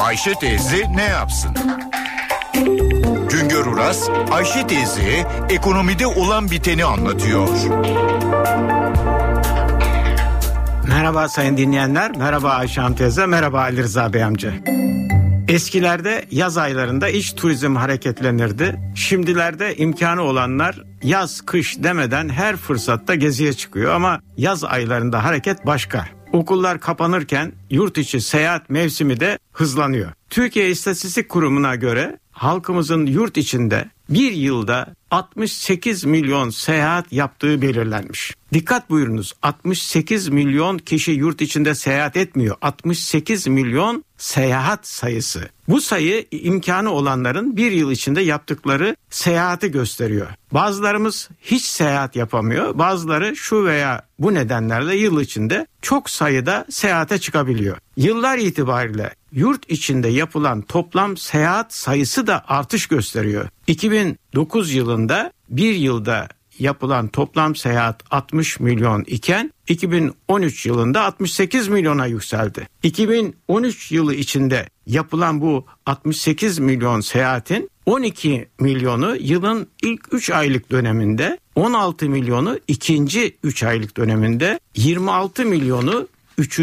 Ayşe 0.00 0.34
teyze 0.34 0.96
ne 0.96 1.04
yapsın? 1.04 1.50
Güngör 3.30 3.66
Uras, 3.66 4.08
Ayşe 4.30 4.66
teyze 4.66 5.26
ekonomide 5.50 6.06
olan 6.06 6.50
biteni 6.50 6.84
anlatıyor. 6.84 7.48
Merhaba 11.08 11.28
sayın 11.28 11.56
dinleyenler, 11.56 12.16
merhaba 12.16 12.50
Ayşe 12.50 12.80
Hanım 12.80 12.96
teyze, 12.96 13.26
merhaba 13.26 13.60
Ali 13.60 13.82
Rıza 13.82 14.12
Bey 14.12 14.24
amca. 14.24 14.54
Eskilerde 15.48 16.24
yaz 16.30 16.58
aylarında 16.58 17.08
iç 17.08 17.34
turizm 17.34 17.76
hareketlenirdi. 17.76 18.80
Şimdilerde 18.94 19.76
imkanı 19.76 20.22
olanlar 20.22 20.82
yaz 21.02 21.40
kış 21.40 21.82
demeden 21.82 22.28
her 22.28 22.56
fırsatta 22.56 23.14
geziye 23.14 23.52
çıkıyor 23.52 23.94
ama 23.94 24.20
yaz 24.36 24.64
aylarında 24.64 25.24
hareket 25.24 25.66
başka. 25.66 26.08
Okullar 26.32 26.80
kapanırken 26.80 27.52
yurt 27.70 27.98
içi 27.98 28.20
seyahat 28.20 28.70
mevsimi 28.70 29.20
de 29.20 29.38
hızlanıyor. 29.52 30.12
Türkiye 30.30 30.70
İstatistik 30.70 31.28
Kurumu'na 31.28 31.74
göre 31.74 32.18
halkımızın 32.30 33.06
yurt 33.06 33.36
içinde 33.36 33.84
bir 34.08 34.32
yılda 34.32 34.94
68 35.10 36.04
milyon 36.04 36.50
seyahat 36.50 37.12
yaptığı 37.12 37.62
belirlenmiş. 37.62 38.34
Dikkat 38.52 38.90
buyurunuz 38.90 39.34
68 39.42 40.28
milyon 40.28 40.78
kişi 40.78 41.12
yurt 41.12 41.40
içinde 41.40 41.74
seyahat 41.74 42.16
etmiyor. 42.16 42.56
68 42.60 43.46
milyon 43.46 44.04
seyahat 44.18 44.86
sayısı. 44.86 45.48
Bu 45.68 45.80
sayı 45.80 46.26
imkanı 46.30 46.90
olanların 46.90 47.56
bir 47.56 47.72
yıl 47.72 47.90
içinde 47.90 48.20
yaptıkları 48.20 48.96
seyahati 49.10 49.70
gösteriyor. 49.70 50.26
Bazılarımız 50.52 51.28
hiç 51.40 51.64
seyahat 51.64 52.16
yapamıyor. 52.16 52.78
Bazıları 52.78 53.36
şu 53.36 53.64
veya 53.64 54.02
bu 54.18 54.34
nedenlerle 54.34 54.96
yıl 54.96 55.20
içinde 55.20 55.66
çok 55.82 56.10
sayıda 56.10 56.66
seyahate 56.70 57.18
çıkabiliyor. 57.18 57.76
Yıllar 57.96 58.38
itibariyle 58.38 59.14
yurt 59.32 59.70
içinde 59.70 60.08
yapılan 60.08 60.62
toplam 60.62 61.16
seyahat 61.16 61.74
sayısı 61.74 62.26
da 62.26 62.44
artış 62.48 62.86
gösteriyor. 62.86 63.48
2009 63.68 64.74
yılında 64.74 65.32
bir 65.50 65.74
yılda 65.74 66.28
yapılan 66.58 67.08
toplam 67.08 67.56
seyahat 67.56 68.02
60 68.10 68.60
milyon 68.60 69.04
iken 69.06 69.52
2013 69.68 70.66
yılında 70.66 71.02
68 71.04 71.68
milyona 71.68 72.06
yükseldi. 72.06 72.68
2013 72.82 73.92
yılı 73.92 74.14
içinde 74.14 74.68
yapılan 74.86 75.40
bu 75.40 75.66
68 75.86 76.58
milyon 76.58 77.00
seyahatin 77.00 77.70
12 77.86 78.48
milyonu 78.60 79.16
yılın 79.16 79.66
ilk 79.82 80.08
3 80.12 80.30
aylık 80.30 80.70
döneminde, 80.70 81.38
16 81.54 82.08
milyonu 82.08 82.58
ikinci 82.68 83.36
3 83.42 83.62
aylık 83.62 83.96
döneminde, 83.96 84.60
26 84.76 85.44
milyonu 85.44 86.08
3. 86.38 86.60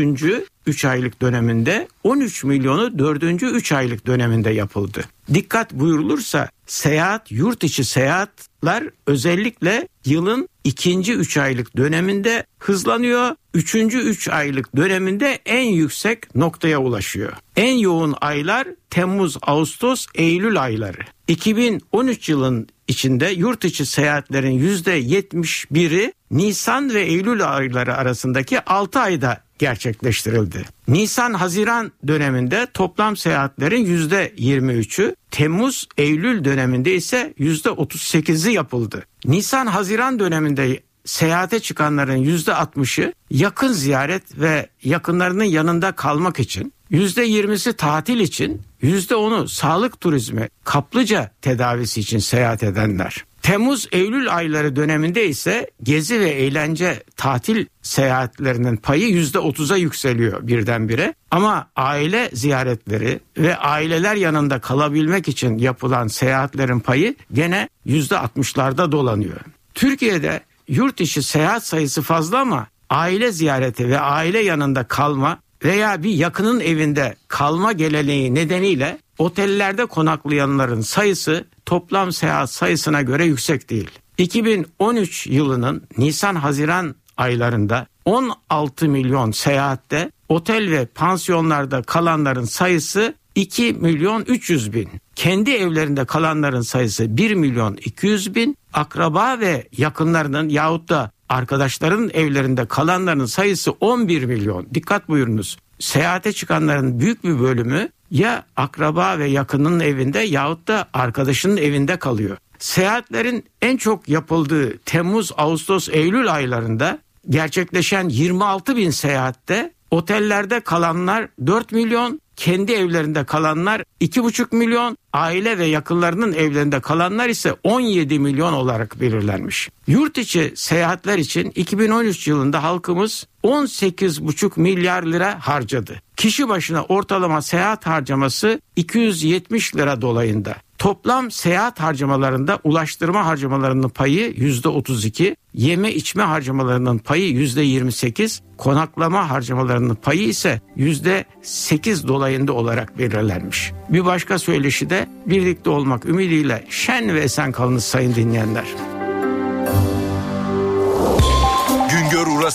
3 0.66 0.86
aylık 0.86 1.22
döneminde 1.22 1.88
13 2.04 2.44
milyonu 2.44 3.00
4. 3.00 3.24
3 3.44 3.72
aylık 3.72 4.08
döneminde 4.08 4.50
yapıldı. 4.50 5.06
Dikkat 5.34 5.74
buyurulursa 5.74 6.50
seyahat 6.68 7.32
yurt 7.32 7.64
içi 7.64 7.86
seyahatler 7.86 8.90
özellikle 9.08 9.88
yılın 10.06 10.50
ikinci 10.64 11.14
3 11.14 11.38
aylık 11.38 11.78
döneminde 11.78 12.46
hızlanıyor. 12.60 13.36
Üçüncü 13.54 13.98
3 13.98 14.30
aylık 14.30 14.76
döneminde 14.76 15.40
en 15.46 15.64
yüksek 15.64 16.36
noktaya 16.36 16.82
ulaşıyor. 16.82 17.34
En 17.56 17.78
yoğun 17.78 18.16
aylar 18.22 18.68
Temmuz, 18.90 19.38
Ağustos, 19.42 20.06
Eylül 20.16 20.62
ayları. 20.62 20.98
2013 21.28 22.30
yılın 22.30 22.68
içinde 22.88 23.28
yurt 23.28 23.66
içi 23.66 23.86
seyahatlerin 23.86 24.60
%71'i 24.60 26.14
Nisan 26.32 26.94
ve 26.94 27.02
Eylül 27.02 27.56
ayları 27.56 27.96
arasındaki 27.96 28.66
6 28.66 29.00
ayda 29.00 29.45
gerçekleştirildi. 29.60 30.66
Nisan-Haziran 30.88 31.92
döneminde 32.08 32.68
toplam 32.74 33.18
seyahatlerin 33.18 33.86
%23'ü, 33.86 35.16
Temmuz-Eylül 35.32 36.44
döneminde 36.44 36.96
ise 36.96 37.34
%38'i 37.40 38.54
yapıldı. 38.54 39.06
Nisan-Haziran 39.26 40.20
döneminde 40.20 40.80
seyahate 41.06 41.60
çıkanların 41.60 42.24
%60'ı 42.24 43.14
yakın 43.30 43.74
ziyaret 43.74 44.40
ve 44.40 44.70
yakınlarının 44.84 45.44
yanında 45.44 45.92
kalmak 45.92 46.40
için, 46.40 46.74
%20'si 46.92 47.74
tatil 47.74 48.20
için, 48.20 48.62
%10'u 48.84 49.48
sağlık 49.48 50.02
turizmi, 50.02 50.50
kaplıca 50.64 51.32
tedavisi 51.42 52.00
için 52.00 52.20
seyahat 52.20 52.64
edenler. 52.64 53.26
Temmuz-Eylül 53.46 54.36
ayları 54.36 54.76
döneminde 54.76 55.28
ise 55.28 55.72
gezi 55.84 56.20
ve 56.20 56.30
eğlence 56.30 57.04
tatil 57.16 57.66
seyahatlerinin 57.82 58.78
payı 58.78 59.10
yüzde 59.10 59.40
otuza 59.40 59.78
yükseliyor 59.78 60.48
birdenbire. 60.48 61.14
Ama 61.32 61.68
aile 61.76 62.30
ziyaretleri 62.34 63.20
ve 63.38 63.58
aileler 63.58 64.16
yanında 64.16 64.60
kalabilmek 64.60 65.28
için 65.28 65.58
yapılan 65.58 66.08
seyahatlerin 66.08 66.80
payı 66.80 67.16
gene 67.34 67.70
yüzde 67.86 68.18
altmışlarda 68.18 68.92
dolanıyor. 68.92 69.40
Türkiye'de 69.74 70.40
yurt 70.68 71.02
içi 71.02 71.24
seyahat 71.24 71.66
sayısı 71.66 72.02
fazla 72.02 72.40
ama 72.40 72.68
aile 72.90 73.32
ziyareti 73.32 73.90
ve 73.90 74.00
aile 74.00 74.40
yanında 74.40 74.84
kalma 74.84 75.40
veya 75.64 76.04
bir 76.04 76.14
yakının 76.14 76.60
evinde 76.60 77.16
kalma 77.28 77.72
geleneği 77.72 78.36
nedeniyle 78.36 78.98
otellerde 79.18 79.86
konaklayanların 79.86 80.82
sayısı 80.82 81.46
toplam 81.66 82.12
seyahat 82.12 82.52
sayısına 82.52 83.02
göre 83.02 83.26
yüksek 83.26 83.70
değil. 83.70 83.90
2013 84.18 85.28
yılının 85.28 85.84
Nisan-Haziran 85.98 86.96
aylarında 87.18 87.88
16 88.06 88.90
milyon 88.90 89.32
seyahatte 89.32 90.12
otel 90.30 90.72
ve 90.72 90.86
pansiyonlarda 90.86 91.82
kalanların 91.82 92.46
sayısı 92.46 93.16
2 93.36 93.74
milyon 93.74 94.22
300 94.28 94.74
bin. 94.74 94.90
Kendi 95.16 95.52
evlerinde 95.52 96.06
kalanların 96.06 96.62
sayısı 96.62 97.18
1 97.18 97.36
milyon 97.36 97.76
200 97.76 98.36
bin. 98.36 98.58
Akraba 98.74 99.40
ve 99.40 99.68
yakınlarının 99.78 100.50
yahut 100.50 100.90
da 100.90 101.12
arkadaşların 101.30 102.10
evlerinde 102.14 102.66
kalanların 102.66 103.26
sayısı 103.26 103.72
11 103.72 104.26
milyon. 104.26 104.68
Dikkat 104.74 105.10
buyurunuz. 105.10 105.58
Seyahate 105.80 106.34
çıkanların 106.34 107.00
büyük 107.00 107.24
bir 107.24 107.40
bölümü 107.40 107.90
ya 108.16 108.44
akraba 108.56 109.20
ve 109.20 109.28
yakının 109.28 109.80
evinde 109.80 110.20
yahut 110.20 110.68
da 110.68 110.88
arkadaşının 110.94 111.58
evinde 111.58 112.00
kalıyor. 112.00 112.38
Seyahatlerin 112.60 113.46
en 113.62 113.78
çok 113.78 114.10
yapıldığı 114.10 114.78
Temmuz, 114.78 115.32
Ağustos, 115.38 115.90
Eylül 115.90 116.34
aylarında 116.34 117.00
gerçekleşen 117.30 118.10
26 118.10 118.76
bin 118.76 118.90
seyahatte 118.90 119.74
otellerde 119.92 120.60
kalanlar 120.60 121.28
4 121.48 121.72
milyon, 121.72 122.22
kendi 122.36 122.72
evlerinde 122.74 123.24
kalanlar 123.24 123.84
2,5 124.02 124.56
milyon, 124.56 124.98
aile 125.14 125.58
ve 125.58 125.66
yakınlarının 125.66 126.34
evlerinde 126.34 126.80
kalanlar 126.80 127.30
ise 127.30 127.56
17 127.64 128.20
milyon 128.20 128.54
olarak 128.54 129.02
belirlenmiş. 129.02 129.70
Yurt 129.88 130.18
içi 130.18 130.54
seyahatler 130.56 131.18
için 131.18 131.52
2013 131.56 132.28
yılında 132.28 132.64
halkımız 132.64 133.28
18,5 133.44 134.60
milyar 134.60 135.04
lira 135.04 135.40
harcadı. 135.48 136.02
Kişi 136.18 136.50
başına 136.50 136.84
ortalama 136.84 137.42
seyahat 137.42 137.86
harcaması 137.86 138.62
270 138.76 139.76
lira 139.76 140.02
dolayında. 140.02 140.56
Toplam 140.78 141.32
seyahat 141.32 141.80
harcamalarında 141.80 142.60
ulaştırma 142.64 143.26
harcamalarının 143.26 143.90
payı 143.90 144.32
%32, 144.32 145.36
yeme 145.54 145.92
içme 145.92 146.24
harcamalarının 146.24 146.98
payı 146.98 147.34
%28, 147.34 148.42
konaklama 148.58 149.30
harcamalarının 149.30 149.96
payı 149.96 150.24
ise 150.28 150.62
%8 150.78 152.08
dolayında 152.08 152.54
olarak 152.54 153.00
belirlenmiş. 153.00 153.72
Bir 153.90 154.06
başka 154.06 154.40
söyleşi 154.40 154.90
de 154.90 155.08
birlikte 155.26 155.70
olmak 155.70 156.06
ümidiyle 156.06 156.66
şen 156.70 157.16
ve 157.16 157.20
esen 157.20 157.52
kalınız 157.52 157.84
sayın 157.84 158.16
dinleyenler. 158.16 158.95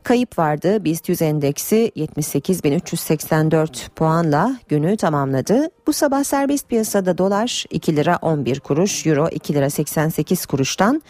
kayıp 0.07 0.39
vardı. 0.39 0.85
BIST 0.85 1.09
100 1.09 1.21
endeksi 1.21 1.91
78.384 1.95 3.89
puanla 3.95 4.57
günü 4.67 4.97
tamamladı. 4.97 5.69
Bu 5.87 5.93
sabah 5.93 6.23
serbest 6.23 6.69
piyasada 6.69 7.17
dolar 7.17 7.65
2 7.69 7.95
lira 7.95 8.19
11 8.21 8.59
kuruş, 8.59 9.05
euro 9.05 9.27
2 9.31 9.53
lira 9.53 9.69
88 9.69 10.45
kuruştan 10.45 11.01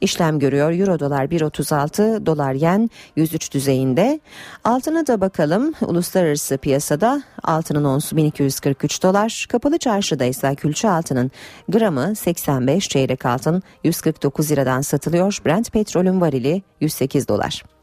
işlem 0.00 0.38
görüyor. 0.38 0.72
Euro 0.72 0.98
dolar 0.98 1.24
1.36, 1.24 2.26
dolar 2.26 2.52
yen 2.52 2.90
103 3.16 3.54
düzeyinde. 3.54 4.20
Altına 4.64 5.06
da 5.06 5.20
bakalım. 5.20 5.74
Uluslararası 5.80 6.58
piyasada 6.58 7.22
altının 7.42 7.84
onsu 7.84 8.16
1243 8.16 9.02
dolar. 9.02 9.46
Kapalı 9.48 9.78
çarşıda 9.78 10.24
ise 10.24 10.54
külçe 10.54 10.90
altının 10.90 11.30
gramı 11.68 12.16
85, 12.16 12.88
çeyrek 12.88 13.26
altın 13.26 13.62
149 13.84 14.50
liradan 14.50 14.80
satılıyor. 14.80 15.38
Brent 15.46 15.72
petrolün 15.72 16.20
varili 16.20 16.62
108 16.80 17.28
dolar. 17.28 17.75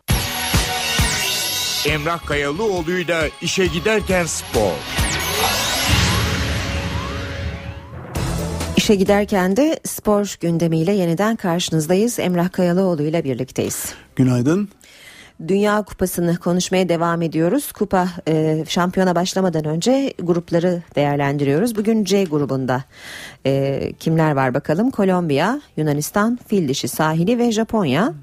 Emrah 1.88 2.26
Kayalıoğlu'yla 2.26 3.24
işe 3.42 3.66
giderken 3.66 4.26
spor. 4.26 4.72
İşe 8.78 8.96
giderken 8.96 9.58
de 9.58 9.80
spor 9.86 10.36
gündemiyle 10.40 10.92
yeniden 10.92 11.36
karşınızdayız. 11.36 12.20
Emrah 12.20 12.52
Kayalıoğlu 12.52 13.04
ile 13.04 13.24
birlikteyiz. 13.24 13.94
Günaydın. 14.16 14.70
Dünya 15.48 15.82
Kupası'nı 15.82 16.38
konuşmaya 16.38 16.90
devam 16.90 17.22
ediyoruz. 17.22 17.72
Kupa 17.72 18.08
e, 18.28 18.64
şampiyona 18.68 19.16
başlamadan 19.16 19.66
önce 19.66 20.14
grupları 20.20 20.82
değerlendiriyoruz. 20.96 21.76
Bugün 21.76 22.04
C 22.04 22.24
grubunda 22.24 22.84
e, 23.46 23.94
kimler 24.00 24.32
var 24.32 24.54
bakalım? 24.54 24.92
Kolombiya, 24.92 25.62
Yunanistan, 25.78 26.40
Fil 26.48 26.68
Dişi 26.68 26.88
Sahili 26.88 27.38
ve 27.38 27.52
Japonya. 27.52 28.14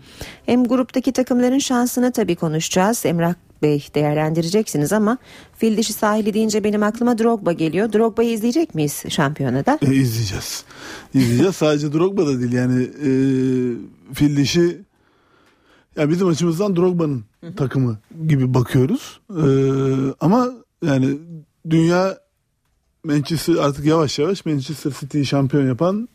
Hem 0.47 0.65
gruptaki 0.65 1.13
takımların 1.13 1.59
şansını 1.59 2.13
tabii 2.13 2.37
konuşacağız. 2.37 3.07
Emrah 3.07 3.35
Bey 3.63 3.87
değerlendireceksiniz 3.95 4.93
ama 4.93 5.19
Fil 5.57 5.77
Dişi 5.77 5.93
Sahili 5.93 6.35
deyince 6.35 6.65
benim 6.65 6.83
aklıma 6.83 7.19
Drogba 7.19 7.53
geliyor. 7.53 7.93
Drogba'yı 7.93 8.31
izleyecek 8.31 8.75
miyiz 8.75 9.03
şampiyonada? 9.09 9.79
E, 9.83 9.95
izleyeceğiz. 9.95 10.65
İzleyeceğiz. 11.15 11.57
Sadece 11.57 11.93
Drogba 11.93 12.27
da 12.27 12.41
değil 12.41 12.53
yani 12.53 12.83
e, 12.83 13.11
Fil 14.15 14.37
Dişi 14.37 14.79
ya 15.97 16.11
bizim 16.11 16.29
açımızdan 16.29 16.77
Drogba'nın 16.77 17.25
takımı 17.57 17.99
gibi 18.27 18.55
bakıyoruz. 18.55 19.21
E, 19.31 19.45
ama 20.21 20.49
yani 20.85 21.19
dünya 21.71 22.19
Manchester 23.05 23.55
artık 23.55 23.85
yavaş 23.85 24.19
yavaş 24.19 24.47
Manchester 24.47 24.93
City'yi 25.01 25.27
şampiyon 25.27 25.67
yapan 25.67 26.09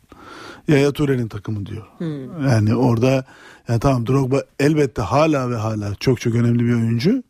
Yaya 0.68 0.92
Toure'nin 0.92 1.28
takımı 1.28 1.66
diyor. 1.66 1.86
Hmm. 1.98 2.48
Yani 2.48 2.74
orada 2.74 3.24
yani 3.68 3.80
tamam 3.80 4.06
Drogba 4.06 4.42
elbette 4.60 5.02
hala 5.02 5.50
ve 5.50 5.56
hala 5.56 5.94
çok 5.94 6.20
çok 6.20 6.34
önemli 6.34 6.64
bir 6.64 6.72
oyuncu. 6.74 7.22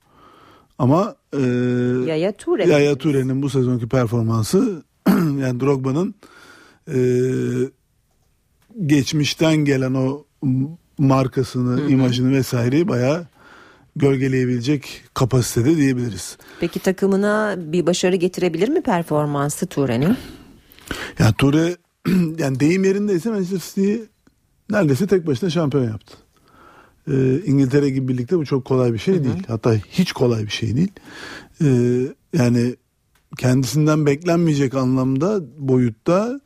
Ama 0.79 1.17
e, 1.33 1.41
Yaya. 2.07 2.33
Yaya 2.67 2.99
Toure'nin 2.99 3.43
bu 3.43 3.51
sezonki 3.51 3.89
performansı 3.89 4.83
yani 5.09 5.61
Drogba'nın 5.61 6.15
e, 6.95 6.99
geçmişten 8.87 9.57
gelen 9.57 9.95
o 9.95 10.25
markasını, 10.99 11.81
Hı 11.81 11.85
hı. 11.85 11.91
imajını 11.91 12.33
vesaireyi 12.33 12.89
bayağı 12.89 13.27
gölgeleyebilecek 13.97 15.05
kapasitede 15.15 15.77
diyebiliriz. 15.77 16.39
Peki 16.61 16.79
takımına 16.79 17.55
bir 17.59 17.87
başarı 17.87 18.17
getirebilir 18.17 18.69
mi 18.69 18.83
performansı 18.83 19.67
Toure'nin? 19.67 20.17
Yani 21.19 21.35
Toure 21.39 21.77
yani 22.39 22.61
deyim 22.61 22.85
yerindeyse 22.85 23.31
Manchester 23.31 23.59
City'yi 23.59 24.05
neredeyse 24.71 25.07
tek 25.07 25.27
başına 25.27 25.51
şampiyon 25.51 25.85
yaptı. 25.85 26.17
Ee, 27.11 27.41
İngiltere 27.47 27.91
gibi 27.91 28.09
birlikte 28.09 28.39
bu 28.39 28.45
çok 28.45 28.65
kolay 28.65 28.93
bir 28.93 28.99
şey 28.99 29.25
değil. 29.25 29.43
Hatta 29.49 29.75
hiç 29.75 30.13
kolay 30.13 30.43
bir 30.43 30.51
şey 30.51 30.77
değil. 30.77 30.93
Ee, 31.63 31.67
yani 32.39 32.77
kendisinden 33.39 34.07
beklenmeyecek 34.07 34.75
anlamda 34.75 35.41
boyutta 35.59 36.41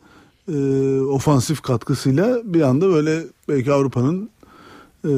e, 0.49 0.55
ofansif 1.01 1.61
katkısıyla 1.61 2.41
bir 2.45 2.61
anda 2.61 2.89
böyle 2.89 3.23
belki 3.49 3.73
Avrupa'nın 3.73 4.31
e, 5.05 5.13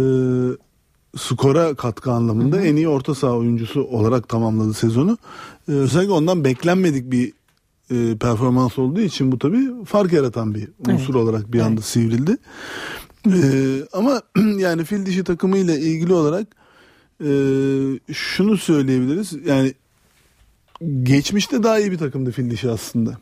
skora 1.16 1.74
katkı 1.74 2.12
anlamında 2.12 2.60
en 2.60 2.76
iyi 2.76 2.88
orta 2.88 3.14
saha 3.14 3.32
oyuncusu 3.32 3.82
olarak 3.82 4.28
tamamladı 4.28 4.74
sezonu. 4.74 5.18
Ee, 5.68 5.72
özellikle 5.72 6.12
ondan 6.12 6.44
beklenmedik 6.44 7.12
bir 7.12 7.32
e, 7.90 8.16
performans 8.16 8.78
olduğu 8.78 9.00
için 9.00 9.32
bu 9.32 9.38
tabii 9.38 9.84
fark 9.84 10.12
yaratan 10.12 10.54
bir 10.54 10.68
unsur 10.88 11.14
olarak 11.14 11.52
bir 11.52 11.60
anda 11.60 11.80
sivrildi. 11.80 12.36
Ee, 13.26 13.78
ama 13.92 14.22
yani 14.58 14.84
fil 14.84 15.06
dişi 15.06 15.24
takımıyla 15.24 15.76
ilgili 15.76 16.12
olarak 16.12 16.46
e, 17.20 17.28
şunu 18.14 18.56
söyleyebiliriz. 18.56 19.32
Yani 19.46 19.74
geçmişte 21.02 21.62
daha 21.62 21.78
iyi 21.78 21.92
bir 21.92 21.98
takımdı 21.98 22.30
fil 22.30 22.50
dişi 22.50 22.70
aslında. 22.70 23.18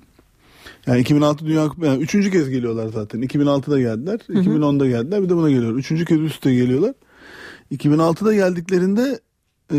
Yani 0.86 1.00
2006 1.00 1.46
Dünya 1.46 1.68
Kupası 1.68 1.86
yani 1.86 2.02
üçüncü 2.02 2.30
kez 2.30 2.50
geliyorlar 2.50 2.88
zaten. 2.88 3.22
2006'da 3.22 3.80
geldiler, 3.80 4.20
Hı 4.26 4.32
hı. 4.32 4.38
2010'da 4.38 4.86
geldiler, 4.86 5.22
bir 5.22 5.28
de 5.28 5.36
buna 5.36 5.50
geliyor. 5.50 5.74
Üçüncü 5.74 6.04
kez 6.04 6.20
üst 6.20 6.34
üste 6.34 6.54
geliyorlar. 6.54 6.94
2006'da 7.72 8.34
geldiklerinde 8.34 9.20
e, 9.72 9.78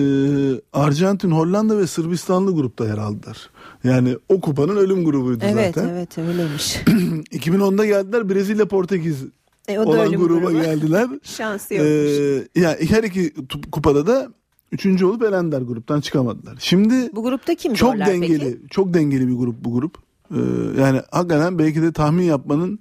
Arjantin, 0.74 1.32
Hollanda 1.32 1.78
ve 1.78 1.88
Sırbistanlı 1.88 2.56
grupta 2.56 2.88
yer 2.88 2.98
aldılar. 2.98 3.50
Yani 3.84 4.18
o 4.30 4.42
kupanın 4.42 4.76
ölüm 4.78 5.06
grubuydu 5.06 5.44
Evet 5.48 5.76
zaten. 5.76 5.90
evet 5.90 6.18
öyleymiş. 6.18 6.76
2010'da 7.32 7.86
geldiler 7.86 8.30
Brezilya, 8.30 8.68
Portekiz 8.68 9.24
E, 9.68 9.80
o 9.80 9.86
da 9.86 9.90
olan 9.90 10.12
gruba 10.12 10.50
grubu. 10.50 10.62
geldiler. 10.62 11.08
Şansı 11.24 11.74
yokmuş. 11.74 11.92
Ee, 11.92 12.48
yani 12.62 12.78
her 12.90 13.04
iki 13.04 13.34
kupada 13.72 14.08
da 14.08 14.28
üçüncü 14.72 15.06
olup 15.06 15.24
elendiler 15.24 15.62
gruptan 15.62 16.02
çıkamadılar. 16.02 16.56
Şimdi 16.60 17.16
Bu 17.16 17.24
grupta 17.24 17.56
kim 17.56 17.74
çok 17.74 17.98
dengeli, 18.00 18.40
peki? 18.40 18.60
çok 18.70 18.94
dengeli 18.94 19.28
bir 19.28 19.34
grup 19.34 19.56
bu 19.66 19.74
grup. 19.74 19.98
Ee, 20.32 20.38
yani 20.82 21.02
hakikaten 21.12 21.60
belki 21.60 21.82
de 21.82 21.92
tahmin 21.94 22.24
yapmanın 22.24 22.80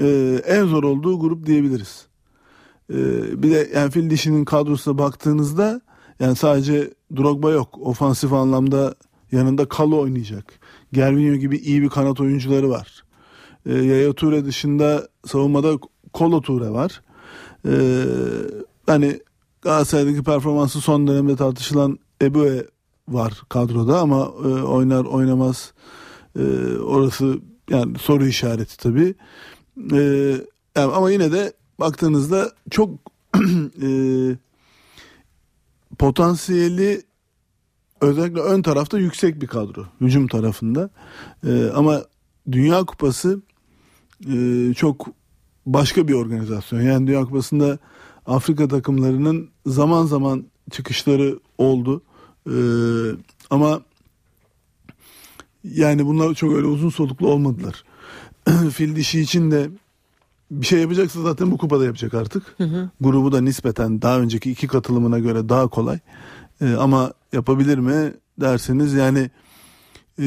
e, 0.00 0.38
en 0.46 0.64
zor 0.64 0.84
olduğu 0.84 1.20
grup 1.20 1.46
diyebiliriz. 1.46 2.06
Ee, 2.92 3.42
bir 3.42 3.50
de 3.50 3.70
yani 3.74 3.90
fil 3.90 4.10
dişinin 4.10 4.44
kadrosuna 4.44 4.98
baktığınızda 4.98 5.80
yani 6.20 6.36
sadece 6.36 6.90
Drogba 7.16 7.50
yok. 7.50 7.78
Ofansif 7.78 8.32
anlamda 8.32 8.94
yanında 9.32 9.68
Kalu 9.68 10.00
oynayacak. 10.00 10.44
Gervinho 10.92 11.34
gibi 11.36 11.56
iyi 11.56 11.82
bir 11.82 11.88
kanat 11.88 12.20
oyuncuları 12.20 12.70
var. 12.70 13.04
Ee, 13.66 13.74
Yaya 13.74 14.12
Toure 14.12 14.44
dışında 14.44 15.08
savunmada 15.26 15.78
Kolo 16.16 16.40
Toure 16.40 16.70
var. 16.70 17.02
Ee, 17.68 18.04
hani 18.86 19.20
Galatasaray'daki 19.62 20.22
performansı 20.22 20.80
son 20.80 21.06
dönemde 21.06 21.36
tartışılan 21.36 21.98
Ebue 22.22 22.66
var 23.08 23.42
kadroda 23.48 24.00
ama 24.00 24.18
e, 24.18 24.48
oynar 24.48 25.04
oynamaz 25.04 25.72
e, 26.38 26.42
orası 26.78 27.38
yani 27.70 27.98
soru 27.98 28.26
işareti 28.26 28.76
tabii. 28.76 29.14
E, 29.92 30.00
yani 30.76 30.92
ama 30.92 31.10
yine 31.10 31.32
de 31.32 31.52
baktığınızda 31.80 32.50
çok 32.70 32.90
e, 33.82 33.88
potansiyeli 35.98 37.02
özellikle 38.00 38.40
ön 38.40 38.62
tarafta 38.62 38.98
yüksek 38.98 39.42
bir 39.42 39.46
kadro 39.46 39.86
hücum 40.00 40.28
tarafında. 40.28 40.90
E, 41.46 41.70
ama 41.74 42.02
Dünya 42.52 42.84
Kupası 42.84 43.42
e, 44.32 44.74
çok 44.74 45.15
başka 45.66 46.08
bir 46.08 46.12
organizasyon. 46.12 46.80
Yani 46.80 47.06
Dünya 47.06 47.24
Kupası'nda 47.24 47.78
Afrika 48.26 48.68
takımlarının 48.68 49.48
zaman 49.66 50.06
zaman 50.06 50.44
çıkışları 50.70 51.38
oldu. 51.58 52.02
E, 52.46 52.56
ama 53.50 53.80
yani 55.64 56.06
bunlar 56.06 56.34
çok 56.34 56.52
öyle 56.52 56.66
uzun 56.66 56.90
soluklu 56.90 57.28
olmadılar. 57.28 57.84
Fil 58.72 58.96
dişi 58.96 59.20
için 59.20 59.50
de 59.50 59.70
bir 60.50 60.66
şey 60.66 60.80
yapacaksa 60.80 61.22
zaten 61.22 61.50
bu 61.50 61.58
kupada 61.58 61.84
yapacak 61.84 62.14
artık. 62.14 62.54
Hı 62.58 62.64
hı. 62.64 62.90
Grubu 63.00 63.32
da 63.32 63.40
nispeten 63.40 64.02
daha 64.02 64.20
önceki 64.20 64.50
iki 64.50 64.66
katılımına 64.66 65.18
göre 65.18 65.48
daha 65.48 65.68
kolay. 65.68 65.98
E, 66.60 66.74
ama 66.74 67.12
yapabilir 67.32 67.78
mi 67.78 68.14
derseniz 68.40 68.94
yani 68.94 69.30
e, 70.18 70.24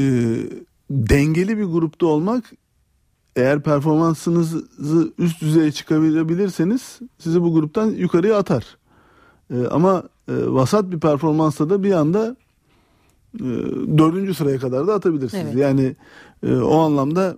dengeli 0.89 1.57
bir 1.57 1.63
grupta 1.63 2.05
olmak 2.05 2.51
eğer 3.39 3.63
performansınızı 3.63 5.13
üst 5.17 5.41
düzeye 5.41 5.71
çıkarabilirseniz 5.71 6.99
sizi 7.17 7.41
bu 7.41 7.53
gruptan 7.53 7.87
yukarıya 7.87 8.37
atar. 8.37 8.77
E, 9.53 9.67
ama 9.67 10.03
e, 10.27 10.33
vasat 10.47 10.91
bir 10.91 10.99
performansla 10.99 11.69
da 11.69 11.83
bir 11.83 11.91
anda 11.91 12.35
e, 13.35 13.45
dördüncü 13.97 14.33
sıraya 14.33 14.59
kadar 14.59 14.87
da 14.87 14.93
atabilirsiniz. 14.93 15.45
Evet. 15.45 15.57
Yani 15.57 15.95
e, 16.43 16.55
o 16.55 16.77
anlamda 16.77 17.35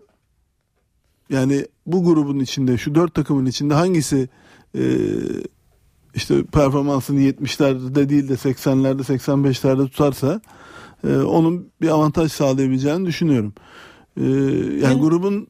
yani 1.30 1.66
bu 1.86 2.04
grubun 2.04 2.39
içinde 2.39 2.78
şu 2.78 2.95
dört 2.95 3.14
takımın 3.14 3.45
içinde 3.45 3.74
hangisi 3.74 4.30
e, 4.76 4.84
işte 6.16 6.43
performansını 6.43 7.20
70'lerde 7.22 8.10
değil 8.10 8.30
de 8.30 8.34
80'lerde 8.34 9.02
85'lerde 9.02 9.89
tutarsa 9.89 10.41
e, 11.08 11.18
onun 11.18 11.70
bir 11.82 11.89
avantaj 11.89 12.32
sağlayabileceğini 12.32 13.06
düşünüyorum. 13.06 13.54
E, 14.18 14.26
yani 14.82 14.99
grubun 14.99 15.47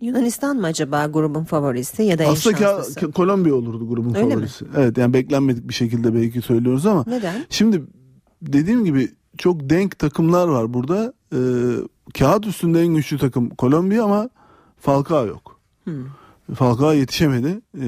Yunanistan 0.00 0.56
mı 0.56 0.66
acaba 0.66 1.06
grubun 1.06 1.44
favorisi 1.44 2.02
ya 2.02 2.18
da 2.18 2.22
en 2.24 2.32
aslında 2.32 2.56
şanslısı? 2.56 3.00
Ka- 3.00 3.12
Kolombiya 3.12 3.54
olurdu 3.54 3.88
grubun 3.88 4.14
Öyle 4.14 4.26
mi? 4.26 4.32
favorisi. 4.34 4.64
Evet 4.76 4.98
yani 4.98 5.12
beklenmedik 5.14 5.68
bir 5.68 5.74
şekilde 5.74 6.14
belki 6.14 6.42
söylüyoruz 6.42 6.86
ama 6.86 7.04
Neden? 7.06 7.46
şimdi 7.50 7.82
dediğim 8.42 8.84
gibi 8.84 9.08
çok 9.38 9.70
denk 9.70 9.98
takımlar 9.98 10.48
var 10.48 10.74
burada. 10.74 11.12
E, 11.32 11.38
kağıt 12.18 12.46
üstünde 12.46 12.80
en 12.80 12.94
güçlü 12.94 13.18
takım 13.18 13.50
Kolombiya 13.50 14.04
ama 14.04 14.30
Falcao 14.78 15.26
yok. 15.26 15.60
Hmm. 15.84 16.04
Falcao 16.54 16.92
yetişemedi. 16.92 17.60
E, 17.80 17.86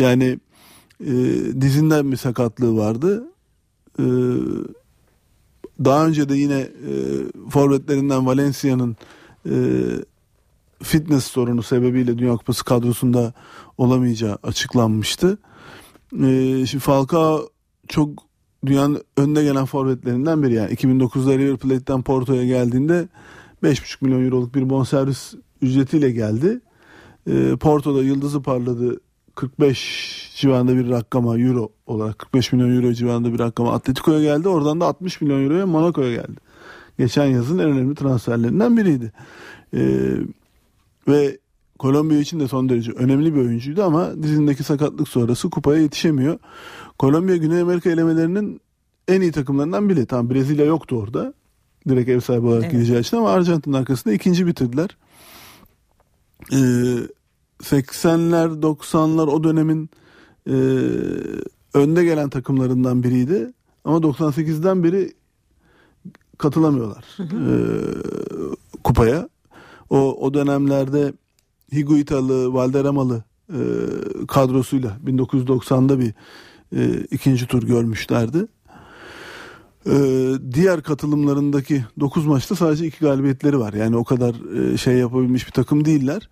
yani 0.00 0.38
e, 1.06 1.12
dizinden 1.60 2.12
bir 2.12 2.16
sakatlığı 2.16 2.76
vardı. 2.76 3.24
E, 3.98 4.04
daha 5.84 6.06
önce 6.06 6.28
de 6.28 6.34
yine 6.34 6.58
e, 6.60 6.92
forvetlerinden 7.50 8.26
Valencia'nın 8.26 8.96
e, 9.50 9.54
fitness 10.82 11.24
sorunu 11.24 11.62
sebebiyle 11.62 12.18
Dünya 12.18 12.36
Kupası 12.36 12.64
kadrosunda 12.64 13.32
olamayacağı 13.78 14.38
açıklanmıştı. 14.42 15.38
E, 16.12 16.66
şimdi 16.66 16.84
Falcao 16.84 17.48
çok 17.88 18.10
dünyanın 18.66 19.02
önde 19.16 19.42
gelen 19.42 19.64
forvetlerinden 19.64 20.42
biri 20.42 20.54
yani 20.54 20.74
2009'da 20.74 21.38
River 21.38 21.56
Plate'den 21.56 22.02
Porto'ya 22.02 22.46
geldiğinde 22.46 23.08
5,5 23.62 23.96
milyon 24.00 24.24
euroluk 24.24 24.54
bir 24.54 24.70
bonservis 24.70 25.34
ücretiyle 25.62 26.10
geldi. 26.10 26.60
E, 27.26 27.56
Porto'da 27.56 28.02
yıldızı 28.02 28.42
parladı 28.42 29.00
45 29.34 30.32
civarında 30.36 30.76
bir 30.76 30.90
rakama 30.90 31.38
euro 31.38 31.68
olarak 31.86 32.18
45 32.18 32.52
milyon 32.52 32.76
euro 32.76 32.92
civarında 32.92 33.32
bir 33.32 33.38
rakama 33.38 33.72
Atletico'ya 33.72 34.20
geldi. 34.20 34.48
Oradan 34.48 34.80
da 34.80 34.86
60 34.86 35.20
milyon 35.20 35.44
euroya 35.44 35.66
Monaco'ya 35.66 36.14
geldi. 36.14 36.40
Geçen 36.98 37.26
yazın 37.26 37.58
en 37.58 37.64
önemli 37.64 37.94
transferlerinden 37.94 38.76
biriydi. 38.76 39.12
Ee, 39.74 40.10
ve 41.08 41.38
Kolombiya 41.78 42.20
için 42.20 42.40
de 42.40 42.48
son 42.48 42.68
derece 42.68 42.92
önemli 42.92 43.34
bir 43.34 43.40
oyuncuydu 43.40 43.82
ama 43.82 44.22
dizindeki 44.22 44.64
sakatlık 44.64 45.08
sonrası 45.08 45.50
kupaya 45.50 45.82
yetişemiyor. 45.82 46.38
Kolombiya 46.98 47.36
Güney 47.36 47.60
Amerika 47.60 47.90
elemelerinin 47.90 48.60
en 49.08 49.20
iyi 49.20 49.32
takımlarından 49.32 49.88
biri. 49.88 50.06
Tam 50.06 50.30
Brezilya 50.30 50.64
yoktu 50.64 50.96
orada. 50.96 51.34
Direkt 51.88 52.08
ev 52.08 52.20
sahibi 52.20 52.46
olarak 52.46 52.62
Evet. 52.62 52.72
gideceği 52.72 53.00
için 53.00 53.16
ama 53.16 53.30
Arjantin 53.30 53.72
arkasında 53.72 54.14
ikinci 54.14 54.46
bitirdiler. 54.46 54.96
Ee, 56.52 56.56
80'ler 57.62 58.60
90'lar 58.62 59.26
o 59.26 59.44
dönemin 59.44 59.90
e, 60.46 60.56
önde 61.74 62.04
gelen 62.04 62.30
takımlarından 62.30 63.02
biriydi. 63.02 63.52
Ama 63.84 63.98
98'den 63.98 64.84
beri 64.84 65.12
katılamıyorlar 66.38 67.04
e, 67.20 67.54
kupaya. 68.84 69.28
O, 69.90 69.96
o 69.96 70.34
dönemlerde 70.34 71.12
Higuitalı, 71.72 72.54
Valderramalı 72.54 73.24
e, 73.48 73.60
kadrosuyla 74.28 74.96
1990'da 75.06 75.98
bir 76.00 76.14
e, 76.76 77.00
ikinci 77.10 77.46
tur 77.46 77.62
görmüşlerdi. 77.62 78.46
E, 79.86 79.94
diğer 80.52 80.82
katılımlarındaki 80.82 81.84
9 82.00 82.26
maçta 82.26 82.56
sadece 82.56 82.86
iki 82.86 82.98
galibiyetleri 83.00 83.58
var. 83.58 83.72
Yani 83.72 83.96
o 83.96 84.04
kadar 84.04 84.34
e, 84.58 84.76
şey 84.76 84.94
yapabilmiş 84.94 85.46
bir 85.46 85.52
takım 85.52 85.84
değiller. 85.84 86.28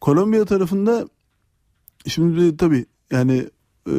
Kolombiya 0.00 0.44
tarafında 0.44 1.08
şimdi 2.06 2.56
tabii 2.56 2.86
yani 3.10 3.48
e, 3.86 3.94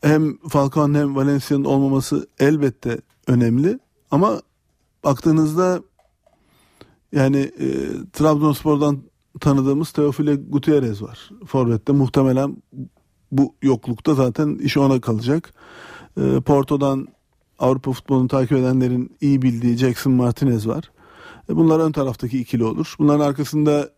hem 0.00 0.38
Falcao'nun 0.48 0.94
hem 0.94 1.16
Valencia'nın 1.16 1.64
olmaması 1.64 2.26
elbette 2.38 3.00
önemli 3.26 3.78
ama 4.10 4.40
baktığınızda 5.04 5.82
yani 7.12 7.38
e, 7.38 7.68
Trabzonspor'dan 8.12 8.98
tanıdığımız 9.40 9.90
Teofile 9.90 10.34
Gutierrez 10.34 11.02
var. 11.02 11.30
Forvet'te 11.46 11.92
muhtemelen 11.92 12.56
bu 13.32 13.54
yoklukta 13.62 14.14
zaten 14.14 14.54
iş 14.54 14.76
ona 14.76 15.00
kalacak. 15.00 15.54
E, 16.20 16.40
Porto'dan 16.40 17.08
Avrupa 17.58 17.92
futbolunu 17.92 18.28
takip 18.28 18.52
edenlerin 18.52 19.16
iyi 19.20 19.42
bildiği 19.42 19.76
Jackson 19.76 20.12
Martinez 20.12 20.68
var. 20.68 20.90
E, 21.48 21.56
bunlar 21.56 21.80
ön 21.80 21.92
taraftaki 21.92 22.40
ikili 22.40 22.64
olur. 22.64 22.94
Bunların 22.98 23.20
arkasında 23.20 23.90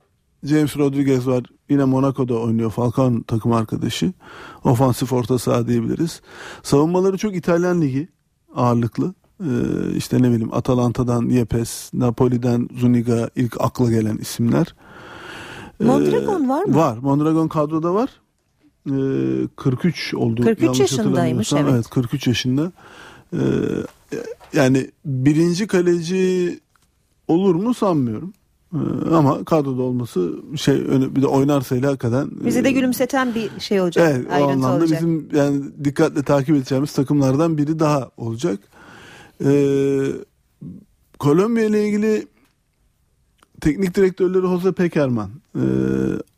James 0.45 0.77
Rodriguez 0.77 1.27
var. 1.27 1.45
Yine 1.69 1.85
Monaco'da 1.85 2.35
oynuyor. 2.35 2.71
Falcao'nun 2.71 3.23
takım 3.23 3.53
arkadaşı. 3.53 4.13
Ofansif 4.65 5.13
orta 5.13 5.39
saha 5.39 5.67
diyebiliriz. 5.67 6.21
Savunmaları 6.63 7.19
çok 7.19 7.37
İtalyan 7.37 7.81
ligi 7.81 8.09
ağırlıklı. 8.55 9.15
Ee, 9.41 9.97
işte 9.97 10.23
ne 10.23 10.31
bileyim 10.31 10.55
Atalanta'dan 10.55 11.29
Yepes, 11.29 11.95
Napoli'den 11.95 12.69
Zuniga 12.77 13.31
ilk 13.37 13.61
akla 13.61 13.91
gelen 13.91 14.17
isimler. 14.17 14.75
Ee, 15.81 15.85
Mondragon 15.85 16.49
var 16.49 16.65
mı? 16.65 16.75
Var. 16.75 16.99
Mondragon 16.99 17.49
kadroda 17.49 17.95
var. 17.95 18.11
Ee, 18.87 19.49
43 19.57 20.15
oldu. 20.15 20.43
43 20.43 20.63
yanlış 20.63 20.81
yaşındaymış, 20.81 21.53
hatırlamıyorsam. 21.53 21.69
evet. 21.75 21.91
43 21.91 22.27
yaşında. 22.27 22.73
Ee, 23.33 23.39
yani 24.53 24.91
birinci 25.05 25.67
kaleci 25.67 26.61
olur 27.29 27.55
mu 27.55 27.75
sanmıyorum. 27.75 28.33
Ee, 28.75 29.15
ama 29.15 29.45
kadroda 29.45 29.83
olması 29.83 30.33
şey 30.57 30.77
bir 31.15 31.23
de 31.23 31.27
oynarsa 31.27 31.77
ile 31.77 31.87
hakikaten 31.87 32.31
Bizi 32.45 32.65
de 32.65 32.73
gülümseten 32.73 33.35
bir 33.35 33.61
şey 33.61 33.81
olacak. 33.81 34.13
Evet, 34.17 34.27
o 34.31 34.45
anlamda 34.45 34.77
olacak. 34.77 35.01
bizim 35.01 35.29
yani 35.35 35.63
dikkatle 35.85 36.23
takip 36.23 36.57
edeceğimiz 36.57 36.93
takımlardan 36.93 37.59
biri 37.59 37.79
daha 37.79 38.11
olacak. 38.17 38.61
Ee, 39.45 40.07
Kolombiya 41.19 41.67
ile 41.67 41.89
ilgili 41.89 42.27
teknik 43.61 43.95
direktörleri 43.95 44.43
Jose 44.43 44.73
Pekerman, 44.73 45.31
ee, 45.57 45.61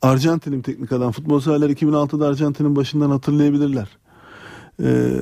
Arjantin'in 0.03 0.59
bir 0.59 0.63
teknik 0.63 0.93
adam. 0.93 1.13
Futbol 1.13 1.41
severler 1.41 1.71
2006'da 1.71 2.27
Arjantin'in 2.27 2.77
başından 2.77 3.11
hatırlayabilirler. 3.11 3.89
Ee, 4.83 5.21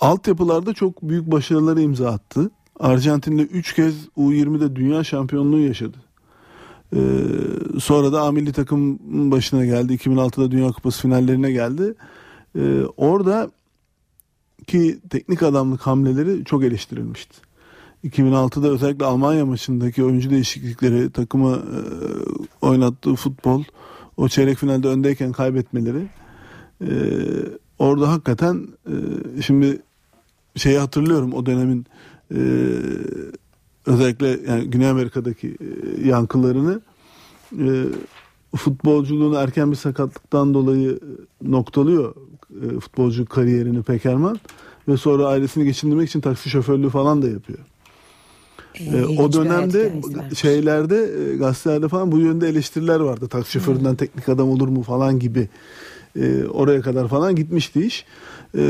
altyapılarda 0.00 0.74
çok 0.74 1.02
büyük 1.02 1.30
başarıları 1.30 1.80
imza 1.80 2.10
attı. 2.10 2.50
Arjantin'le 2.80 3.38
3 3.38 3.74
kez 3.74 3.94
U20'de 4.16 4.76
dünya 4.76 5.04
şampiyonluğu 5.04 5.58
yaşadı. 5.58 5.96
Ee, 6.92 6.98
sonra 7.80 8.12
da 8.12 8.22
A 8.22 8.32
milli 8.32 8.52
takım 8.52 8.98
başına 9.30 9.64
geldi. 9.64 9.94
2006'da 9.94 10.50
Dünya 10.50 10.68
Kupası 10.68 11.02
finallerine 11.02 11.52
geldi. 11.52 11.94
Ee, 12.56 12.82
orada 12.96 13.50
ki 14.68 14.98
teknik 15.10 15.42
adamlık 15.42 15.80
hamleleri 15.80 16.44
çok 16.44 16.64
eleştirilmişti. 16.64 17.36
2006'da 18.04 18.68
özellikle 18.68 19.04
Almanya 19.04 19.46
maçındaki 19.46 20.04
oyuncu 20.04 20.30
değişiklikleri, 20.30 21.10
takımı 21.10 21.54
e, 21.56 21.78
oynattığı 22.66 23.14
futbol, 23.14 23.64
o 24.16 24.28
çeyrek 24.28 24.58
finalde 24.58 24.88
öndeyken 24.88 25.32
kaybetmeleri 25.32 26.08
e, 26.80 26.90
orada 27.78 28.12
hakikaten 28.12 28.68
e, 28.86 29.42
şimdi 29.42 29.82
şeyi 30.56 30.78
hatırlıyorum 30.78 31.34
o 31.34 31.46
dönemin 31.46 31.86
e, 32.34 32.40
özellikle 33.86 34.40
yani 34.48 34.70
Güney 34.70 34.88
Amerika'daki 34.88 35.56
e, 35.60 36.08
yankılarını 36.08 36.80
e, 37.58 37.84
futbolculuğunu 38.56 39.36
erken 39.36 39.70
bir 39.70 39.76
sakatlıktan 39.76 40.54
dolayı 40.54 41.00
noktalıyor 41.42 42.14
e, 42.50 42.80
futbolcu 42.80 43.26
kariyerini 43.26 43.82
Pekerman 43.82 44.40
ve 44.88 44.96
sonra 44.96 45.26
ailesini 45.26 45.64
geçindirmek 45.64 46.08
için 46.08 46.20
taksi 46.20 46.50
şoförlüğü 46.50 46.90
falan 46.90 47.22
da 47.22 47.28
yapıyor. 47.28 47.58
Ee, 48.80 48.96
E, 48.96 49.04
o 49.04 49.32
dönemde 49.32 49.92
şeylerde 50.34 51.10
e, 51.32 51.36
gazetelerde 51.36 51.88
falan 51.88 52.12
bu 52.12 52.18
yönde 52.18 52.48
eleştiriler 52.48 53.00
vardı. 53.00 53.28
Taksi 53.28 53.52
şoföründen 53.52 53.94
teknik 53.96 54.28
adam 54.28 54.48
olur 54.48 54.68
mu 54.68 54.82
falan 54.82 55.18
gibi. 55.18 55.48
E, 56.20 56.44
oraya 56.44 56.80
kadar 56.80 57.08
falan 57.08 57.36
gitmişti 57.36 57.86
iş. 57.86 58.04
E, 58.58 58.62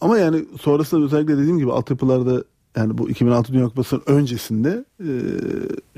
ama 0.00 0.18
yani 0.18 0.44
sonrasında 0.60 1.04
özellikle 1.04 1.38
dediğim 1.38 1.58
gibi 1.58 1.72
altyapılarda 1.72 2.44
yani 2.76 2.98
bu 2.98 3.10
2006 3.10 3.52
Dünya 3.52 3.64
Kupası'nın 3.68 4.02
öncesinde 4.06 4.84
e, 5.00 5.08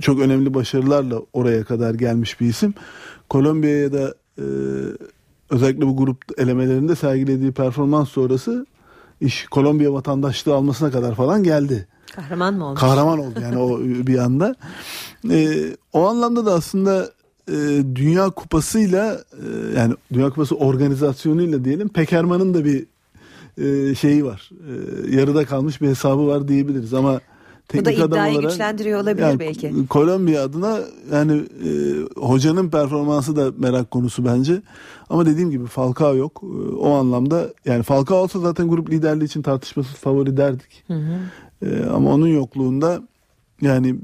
çok 0.00 0.20
önemli 0.20 0.54
başarılarla 0.54 1.22
oraya 1.32 1.64
kadar 1.64 1.94
gelmiş 1.94 2.40
bir 2.40 2.46
isim. 2.46 2.74
Kolombiya'ya 3.28 3.92
da 3.92 4.14
e, 4.38 4.44
özellikle 5.50 5.86
bu 5.86 5.96
grup 5.96 6.18
elemelerinde 6.38 6.96
sergilediği 6.96 7.52
performans 7.52 8.08
sonrası 8.08 8.66
iş 9.20 9.46
Kolombiya 9.46 9.92
vatandaşlığı 9.92 10.54
almasına 10.54 10.90
kadar 10.90 11.14
falan 11.14 11.42
geldi. 11.42 11.86
Kahraman 12.14 12.54
mı 12.54 12.64
olmuş? 12.64 12.80
Kahraman 12.80 13.18
oldu 13.18 13.40
yani 13.42 13.58
o 13.58 13.80
bir 14.06 14.18
anda. 14.18 14.54
Ee, 15.30 15.76
o 15.92 16.08
anlamda 16.08 16.46
da 16.46 16.52
aslında 16.52 17.10
e, 17.48 17.82
Dünya 17.94 18.30
Kupası'yla 18.30 19.24
e, 19.32 19.78
yani 19.78 19.94
Dünya 20.12 20.28
Kupası 20.30 20.56
organizasyonuyla 20.56 21.64
diyelim 21.64 21.88
Pekerman'ın 21.88 22.54
da 22.54 22.64
bir 22.64 22.86
e, 23.58 23.94
şeyi 23.94 24.24
var. 24.24 24.50
E, 24.52 25.16
yarıda 25.16 25.44
kalmış 25.44 25.80
bir 25.80 25.88
hesabı 25.88 26.26
var 26.26 26.48
diyebiliriz 26.48 26.94
ama 26.94 27.20
Bu 27.74 27.84
da 27.84 27.90
teknik 27.90 28.04
adam 28.04 28.10
iddiayı 28.10 28.34
olarak 28.34 28.50
güçlendiriyor 28.50 29.00
olabilir 29.00 29.26
yani 29.26 29.40
belki. 29.40 29.72
Kolombiya 29.88 30.42
adına 30.44 30.80
yani 31.12 31.32
e, 31.64 31.70
hocanın 32.16 32.70
performansı 32.70 33.36
da 33.36 33.52
merak 33.58 33.90
konusu 33.90 34.24
bence. 34.24 34.62
Ama 35.10 35.26
dediğim 35.26 35.50
gibi 35.50 35.66
Falcao 35.66 36.16
yok. 36.16 36.42
E, 36.42 36.74
o 36.74 36.90
anlamda 36.94 37.48
yani 37.64 37.82
Falcao 37.82 38.18
olsa 38.18 38.38
zaten 38.38 38.68
grup 38.68 38.90
liderliği 38.90 39.24
için 39.24 39.42
tartışmasız 39.42 39.94
favori 39.94 40.36
derdik. 40.36 40.84
Hı 40.86 40.94
hı. 40.94 41.18
Ee, 41.62 41.84
ama 41.84 42.14
onun 42.14 42.26
yokluğunda 42.26 43.02
yani 43.62 43.96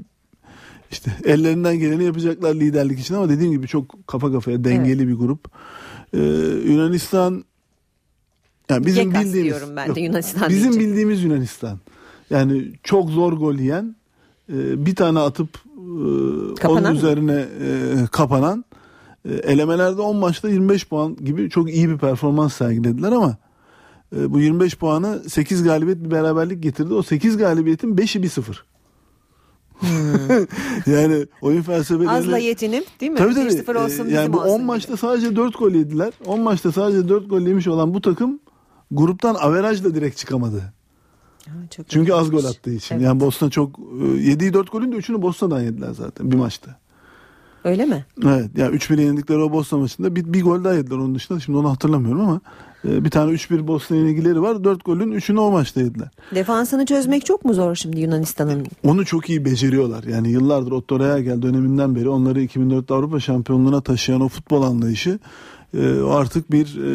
işte 0.91 1.11
ellerinden 1.25 1.79
geleni 1.79 2.03
yapacaklar 2.03 2.55
liderlik 2.55 2.99
için 2.99 3.15
ama 3.15 3.29
dediğim 3.29 3.51
gibi 3.51 3.67
çok 3.67 4.07
kafa 4.07 4.31
kafaya 4.31 4.63
dengeli 4.63 5.07
bir 5.07 5.13
grup. 5.13 5.47
Ee, 6.13 6.19
Yunanistan 6.71 7.43
yani 8.69 8.85
bizim 8.85 9.03
Gekas 9.03 9.25
bildiğimiz 9.25 9.59
diyorum 9.59 9.75
ben 9.75 9.85
de 9.85 9.99
yok, 9.99 10.09
Yunanistan 10.09 10.49
Bizim 10.49 10.79
bildiğimiz 10.79 11.23
Yunanistan. 11.23 11.79
Yani 12.29 12.71
çok 12.83 13.09
zor 13.09 13.33
gol 13.33 13.55
yiyen 13.55 13.95
e, 14.49 14.85
bir 14.85 14.95
tane 14.95 15.19
atıp 15.19 15.49
e, 15.77 16.55
Kapanan 16.55 16.85
onun 16.85 16.95
üzerine 16.95 17.45
e, 17.61 18.05
kapanan 18.11 18.65
e, 19.25 19.33
elemelerde 19.33 20.01
10 20.01 20.15
maçta 20.15 20.49
25 20.49 20.87
puan 20.87 21.15
gibi 21.15 21.49
çok 21.49 21.69
iyi 21.69 21.89
bir 21.89 21.97
performans 21.97 22.53
sergilediler 22.53 23.11
ama 23.11 23.37
e, 24.15 24.33
bu 24.33 24.39
25 24.39 24.77
puanı 24.77 25.29
8 25.29 25.63
galibiyet 25.63 26.03
bir 26.03 26.11
beraberlik 26.11 26.63
getirdi. 26.63 26.93
O 26.93 27.03
8 27.03 27.37
galibiyetin 27.37 27.95
5'i 27.95 28.21
1-0. 28.21 28.57
yani 30.91 31.25
oyun 31.41 31.61
felsefeleri... 31.61 32.09
Azla 32.09 32.37
yetinim 32.37 32.83
değil 33.01 33.11
mi? 33.11 33.17
Tabii 33.17 33.33
tabii. 33.33 33.49
1-0 33.49 33.85
olsun 33.85 34.07
yani 34.09 34.33
bu 34.33 34.37
olsun 34.37 34.49
10 34.49 34.57
gibi. 34.57 34.65
maçta 34.65 34.97
sadece 34.97 35.35
4 35.35 35.59
gol 35.59 35.71
yediler. 35.71 36.13
10 36.25 36.39
maçta 36.39 36.71
sadece 36.71 37.09
4 37.09 37.29
gol 37.29 37.41
yemiş 37.41 37.67
olan 37.67 37.93
bu 37.93 38.01
takım 38.01 38.39
gruptan 38.91 39.35
averajla 39.35 39.95
direkt 39.95 40.17
çıkamadı. 40.17 40.73
Çok 41.75 41.89
Çünkü 41.89 42.13
az 42.13 42.31
gol 42.31 42.45
attığı 42.45 42.73
için. 42.73 42.95
Evet. 42.95 43.05
Yani 43.05 43.19
Bosna 43.19 43.49
çok 43.49 43.79
e, 44.01 44.05
yediği 44.05 44.53
4 44.53 44.71
golün 44.71 44.91
de 44.91 44.95
3'ünü 44.95 45.21
Bosna'dan 45.21 45.61
yediler 45.61 45.91
zaten 45.91 46.31
bir 46.31 46.35
maçta. 46.35 46.75
Öyle 47.63 47.85
mi? 47.85 48.05
Evet. 48.25 48.49
Yani 48.57 48.75
3-1 48.75 49.01
yenildikleri 49.01 49.39
o 49.39 49.51
Bosna 49.51 49.77
maçında 49.77 50.15
bir, 50.15 50.33
bir 50.33 50.43
gol 50.43 50.63
daha 50.63 50.73
yediler 50.73 50.95
onun 50.95 51.15
dışında. 51.15 51.39
Şimdi 51.39 51.57
onu 51.57 51.71
hatırlamıyorum 51.71 52.21
ama 52.21 52.41
e, 52.85 53.05
bir 53.05 53.09
tane 53.09 53.31
3-1 53.31 53.67
Bosna 53.67 53.97
yenilgileri 53.97 54.41
var. 54.41 54.63
4 54.63 54.85
golün 54.85 55.11
3'ünü 55.11 55.39
o 55.39 55.51
maçta 55.51 55.81
yediler. 55.81 56.07
Defansını 56.35 56.85
çözmek 56.85 57.25
çok 57.25 57.45
mu 57.45 57.53
zor 57.53 57.75
şimdi 57.75 57.99
Yunanistan'ın? 57.99 58.65
Onu 58.83 59.05
çok 59.05 59.29
iyi 59.29 59.45
beceriyorlar. 59.45 60.03
Yani 60.03 60.29
yıllardır 60.29 60.71
Otto 60.71 60.99
Rehagel 60.99 61.41
döneminden 61.41 61.95
beri 61.95 62.09
onları 62.09 62.41
2004 62.41 62.91
Avrupa 62.91 63.19
Şampiyonluğu'na 63.19 63.81
taşıyan 63.81 64.21
o 64.21 64.27
futbol 64.27 64.61
anlayışı 64.61 65.19
e, 65.73 65.99
artık 65.99 66.51
bir 66.51 66.77
e, 66.77 66.89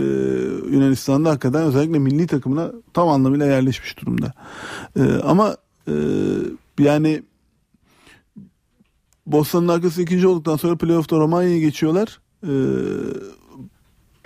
Yunanistan'da 0.75 1.31
hakikaten 1.31 1.63
özellikle 1.63 1.99
milli 1.99 2.27
takımına 2.27 2.73
tam 2.95 3.09
anlamıyla 3.09 3.47
yerleşmiş 3.47 3.99
durumda. 3.99 4.33
E, 4.97 5.03
ama 5.25 5.57
e, 5.89 5.95
yani 6.79 7.23
Bosna'nın 9.27 9.69
arkası 9.69 10.03
ikinci 10.03 10.27
olduktan 10.27 10.57
sonra 10.57 10.77
playoff'ta 10.77 11.17
Romanya'ya 11.17 11.59
geçiyorlar. 11.59 12.21
E, 12.43 12.53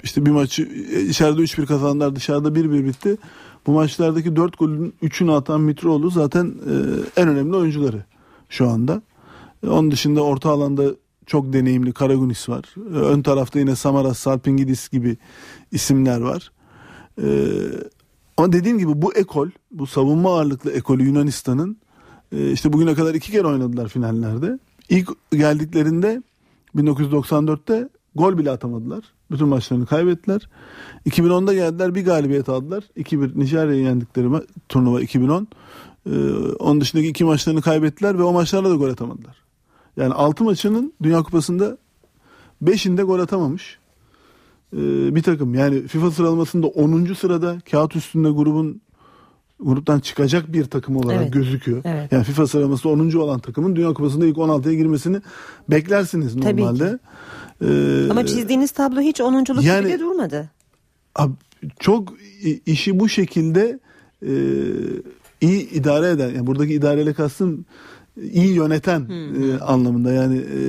işte 0.03 0.27
bir 0.27 0.31
maçı 0.31 0.63
e, 0.93 1.01
içeride 1.03 1.43
3-1 1.43 1.67
kazandılar 1.67 2.17
dışarıda 2.17 2.49
1-1 2.49 2.85
bitti. 2.85 3.17
Bu 3.67 3.73
maçlardaki 3.73 4.37
4 4.37 4.59
golün 4.59 4.95
3'ünü 5.03 5.33
atan 5.33 5.61
Mitroğlu 5.61 6.11
zaten 6.11 6.55
en 7.17 7.29
önemli 7.29 7.57
oyuncuları 7.57 8.05
şu 8.49 8.69
anda. 8.69 9.03
E, 9.63 9.69
onun 9.69 9.91
dışında 9.91 10.23
orta 10.23 10.51
alanda 10.51 10.85
çok 11.27 11.53
deneyimli 11.53 11.93
Karagunis 11.93 12.49
var. 12.49 12.65
Ön 12.95 13.23
tarafta 13.23 13.59
yine 13.59 13.77
Samaras, 13.77 14.19
Sarpingidis 14.19 14.89
gibi 14.89 15.17
isimler 15.73 16.21
var. 16.21 16.53
E, 17.23 17.27
ama 18.37 18.53
dediğim 18.53 18.79
gibi 18.79 19.03
bu 19.03 19.15
ekol, 19.15 19.49
bu 19.71 19.87
savunma 19.87 20.37
ağırlıklı 20.37 20.73
ekolü 20.73 21.05
Yunanistan'ın 21.05 21.77
e, 22.33 22.53
işte 22.53 22.73
bugüne 22.73 22.95
kadar 22.95 23.15
iki 23.15 23.33
kere 23.33 23.47
oynadılar 23.47 23.89
finallerde. 23.89 24.59
İlk 24.89 25.11
geldiklerinde 25.33 26.23
1994'te 26.77 27.89
gol 28.15 28.39
bile 28.39 28.51
atamadılar. 28.51 29.05
Bütün 29.31 29.49
maçlarını 29.49 29.87
kaybettiler. 29.87 30.49
2010'da 31.07 31.55
geldiler 31.55 31.95
bir 31.95 32.05
galibiyet 32.05 32.49
aldılar. 32.49 32.85
2-1 32.97 33.39
Nijerya'yı 33.39 33.83
yendikleri 33.83 34.29
turnuva 34.69 35.01
2010. 35.01 35.49
Ee, 36.07 36.11
onun 36.59 36.81
dışındaki 36.81 37.09
iki 37.09 37.25
maçlarını 37.25 37.63
kaybettiler 37.63 38.19
ve 38.19 38.23
o 38.23 38.33
maçlarda 38.33 38.71
da 38.71 38.75
gol 38.75 38.89
atamadılar. 38.89 39.46
Yani 39.97 40.15
6 40.15 40.45
maçının 40.45 40.93
Dünya 41.03 41.23
Kupası'nda 41.23 41.79
5'inde 42.65 43.03
gol 43.03 43.19
atamamış. 43.21 43.79
Ee, 44.73 45.15
bir 45.15 45.23
takım 45.23 45.55
yani 45.55 45.87
FIFA 45.89 46.11
sıralamasında 46.11 46.67
10. 46.67 47.15
sırada 47.15 47.59
kağıt 47.71 47.97
üstünde 47.97 48.31
grubun 48.31 48.81
gruptan 49.61 50.01
çıkacak 50.01 50.53
bir 50.53 50.65
takım 50.65 50.97
olarak 50.97 51.23
Evet. 51.23 51.33
gözüküyor. 51.33 51.83
Evet. 51.85 52.13
Yani 52.13 52.25
FIFA 52.25 52.47
sıralaması 52.47 52.89
10. 52.89 53.17
olan 53.17 53.39
takımın 53.41 53.77
Dünya 53.77 53.93
Kupası'nda 53.93 54.27
ilk 54.27 54.37
16'ya 54.37 54.75
girmesini 54.75 55.21
beklersiniz 55.71 56.35
Tabii 56.41 56.63
normalde. 56.63 56.99
Ee, 57.63 58.11
Ama 58.11 58.27
çizdiğiniz 58.27 58.71
tablo 58.71 59.01
hiç 59.01 59.21
onunculuk 59.21 59.65
yani- 59.65 59.89
gibi 59.89 60.01
durmadı. 60.01 60.51
Abi, 61.15 61.33
çok 61.79 62.09
işi 62.67 63.01
bu 63.01 63.09
şekilde 63.09 63.79
e, 64.23 64.33
iyi 65.41 65.71
idare 65.71 66.11
eden 66.11 66.29
yani 66.29 66.47
buradaki 66.47 66.75
idareyle 66.75 67.13
kastım 67.13 67.65
iyi 68.23 68.55
yöneten 68.55 69.09
e, 69.11 69.59
anlamında 69.59 70.13
yani 70.13 70.37
e, 70.37 70.61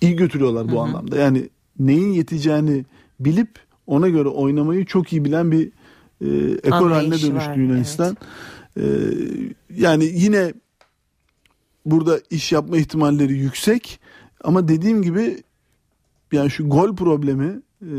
iyi 0.00 0.16
götürüyorlar 0.16 0.72
bu 0.72 0.80
anlamda. 0.80 1.16
Yani 1.16 1.48
neyin 1.78 2.12
yeteceğini 2.12 2.84
bilip 3.20 3.48
ona 3.86 4.08
göre 4.08 4.28
oynamayı 4.28 4.84
çok 4.84 5.12
iyi 5.12 5.24
bilen 5.24 5.52
bir 5.52 5.72
e, 6.20 6.28
ekol 6.62 6.90
haline 6.90 7.10
dönüştü 7.22 7.34
var, 7.34 7.56
Yunanistan. 7.56 8.16
E, 8.76 8.84
yani 9.76 10.04
yine 10.04 10.52
burada 11.86 12.20
iş 12.30 12.52
yapma 12.52 12.76
ihtimalleri 12.76 13.32
yüksek 13.32 14.00
ama 14.44 14.68
dediğim 14.68 15.02
gibi 15.02 15.42
yani 16.32 16.50
şu 16.50 16.68
gol 16.68 16.96
problemi 16.96 17.60
e, 17.82 17.94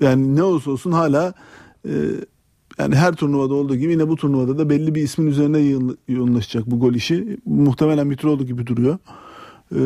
yani 0.00 0.36
ne 0.36 0.42
olursa 0.42 0.70
olsun 0.70 0.92
hala 0.92 1.34
e, 1.88 1.92
yani 2.78 2.94
her 2.94 3.14
turnuvada 3.14 3.54
olduğu 3.54 3.76
gibi 3.76 3.92
yine 3.92 4.08
bu 4.08 4.16
turnuvada 4.16 4.58
da 4.58 4.70
belli 4.70 4.94
bir 4.94 5.02
ismin 5.02 5.26
üzerine 5.26 5.88
yoğunlaşacak 6.08 6.66
bu 6.66 6.80
gol 6.80 6.94
işi. 6.94 7.38
Muhtemelen 7.46 8.06
Mitroğlu 8.06 8.46
gibi 8.46 8.66
duruyor. 8.66 8.98
E, 9.72 9.80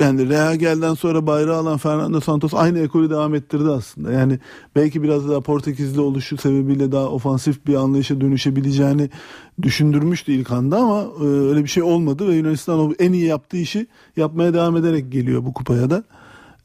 yani 0.00 0.28
Rehagel'den 0.28 0.94
sonra 0.94 1.26
bayrağı 1.26 1.56
alan 1.56 1.78
Fernando 1.78 2.20
Santos 2.20 2.54
aynı 2.54 2.78
ekolü 2.78 3.10
devam 3.10 3.34
ettirdi 3.34 3.70
aslında. 3.70 4.12
Yani 4.12 4.38
belki 4.76 5.02
biraz 5.02 5.28
daha 5.28 5.40
Portekizli 5.40 6.00
oluşu 6.00 6.36
sebebiyle 6.36 6.92
daha 6.92 7.08
ofansif 7.08 7.66
bir 7.66 7.74
anlayışa 7.74 8.20
dönüşebileceğini 8.20 9.10
düşündürmüştü 9.62 10.32
ilk 10.32 10.50
anda 10.50 10.76
ama 10.76 11.06
e, 11.20 11.24
öyle 11.24 11.62
bir 11.62 11.68
şey 11.68 11.82
olmadı 11.82 12.28
ve 12.28 12.34
Yunanistan 12.34 12.78
o 12.78 12.92
en 12.98 13.12
iyi 13.12 13.24
yaptığı 13.24 13.56
işi 13.56 13.86
yapmaya 14.16 14.54
devam 14.54 14.76
ederek 14.76 15.12
geliyor 15.12 15.44
bu 15.44 15.52
kupaya 15.52 15.90
da. 15.90 16.04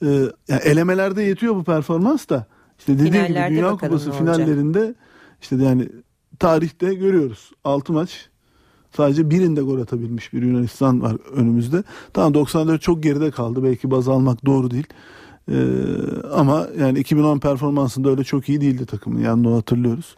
E, 0.01 0.07
yani 0.47 0.61
elemelerde 0.63 1.23
yetiyor 1.23 1.55
bu 1.55 1.63
performans 1.63 2.29
da. 2.29 2.45
İşte 2.79 2.99
dediğim 2.99 3.27
gibi 3.27 3.35
Dünya 3.49 3.69
Kupası 3.69 4.11
finallerinde 4.11 4.95
işte 5.41 5.55
yani 5.55 5.89
tarihte 6.39 6.93
görüyoruz. 6.93 7.51
6 7.63 7.93
maç 7.93 8.29
Sadece 8.97 9.29
birinde 9.29 9.61
gol 9.61 9.81
atabilmiş 9.81 10.33
bir 10.33 10.41
Yunanistan 10.41 11.01
var 11.01 11.17
önümüzde. 11.33 11.83
Tamam 12.13 12.33
94 12.33 12.81
çok 12.81 13.03
geride 13.03 13.31
kaldı. 13.31 13.63
Belki 13.63 13.91
baz 13.91 14.07
almak 14.09 14.45
doğru 14.45 14.71
değil. 14.71 14.87
Ee, 15.51 15.55
ama 16.33 16.67
yani 16.79 16.99
2010 16.99 17.39
performansında 17.39 18.09
öyle 18.09 18.23
çok 18.23 18.49
iyi 18.49 18.61
değildi 18.61 18.85
takımın. 18.85 19.19
Yani 19.19 19.47
onu 19.47 19.57
hatırlıyoruz. 19.57 20.17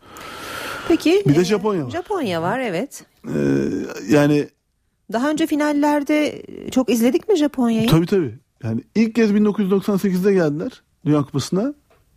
Peki. 0.88 1.24
Bir 1.28 1.36
de 1.36 1.42
e, 1.42 1.44
Japonya 1.44 1.86
var. 1.86 1.90
Japonya 1.90 2.42
var 2.42 2.60
evet. 2.60 3.06
Ee, 3.28 3.68
yani 4.10 4.50
Daha 5.14 5.30
önce 5.30 5.48
finallerde 5.48 6.44
çok 6.72 6.90
izledik 6.90 7.30
mi 7.30 7.36
Japonya'yı? 7.36 7.88
tabii 7.90 8.06
tabii. 8.06 8.36
Yani 8.64 8.82
ilk 8.96 9.16
kez 9.16 9.32
1998'de 9.32 10.34
geldiler 10.34 10.84
Dünya 11.06 11.22
Kupası'na 11.22 11.74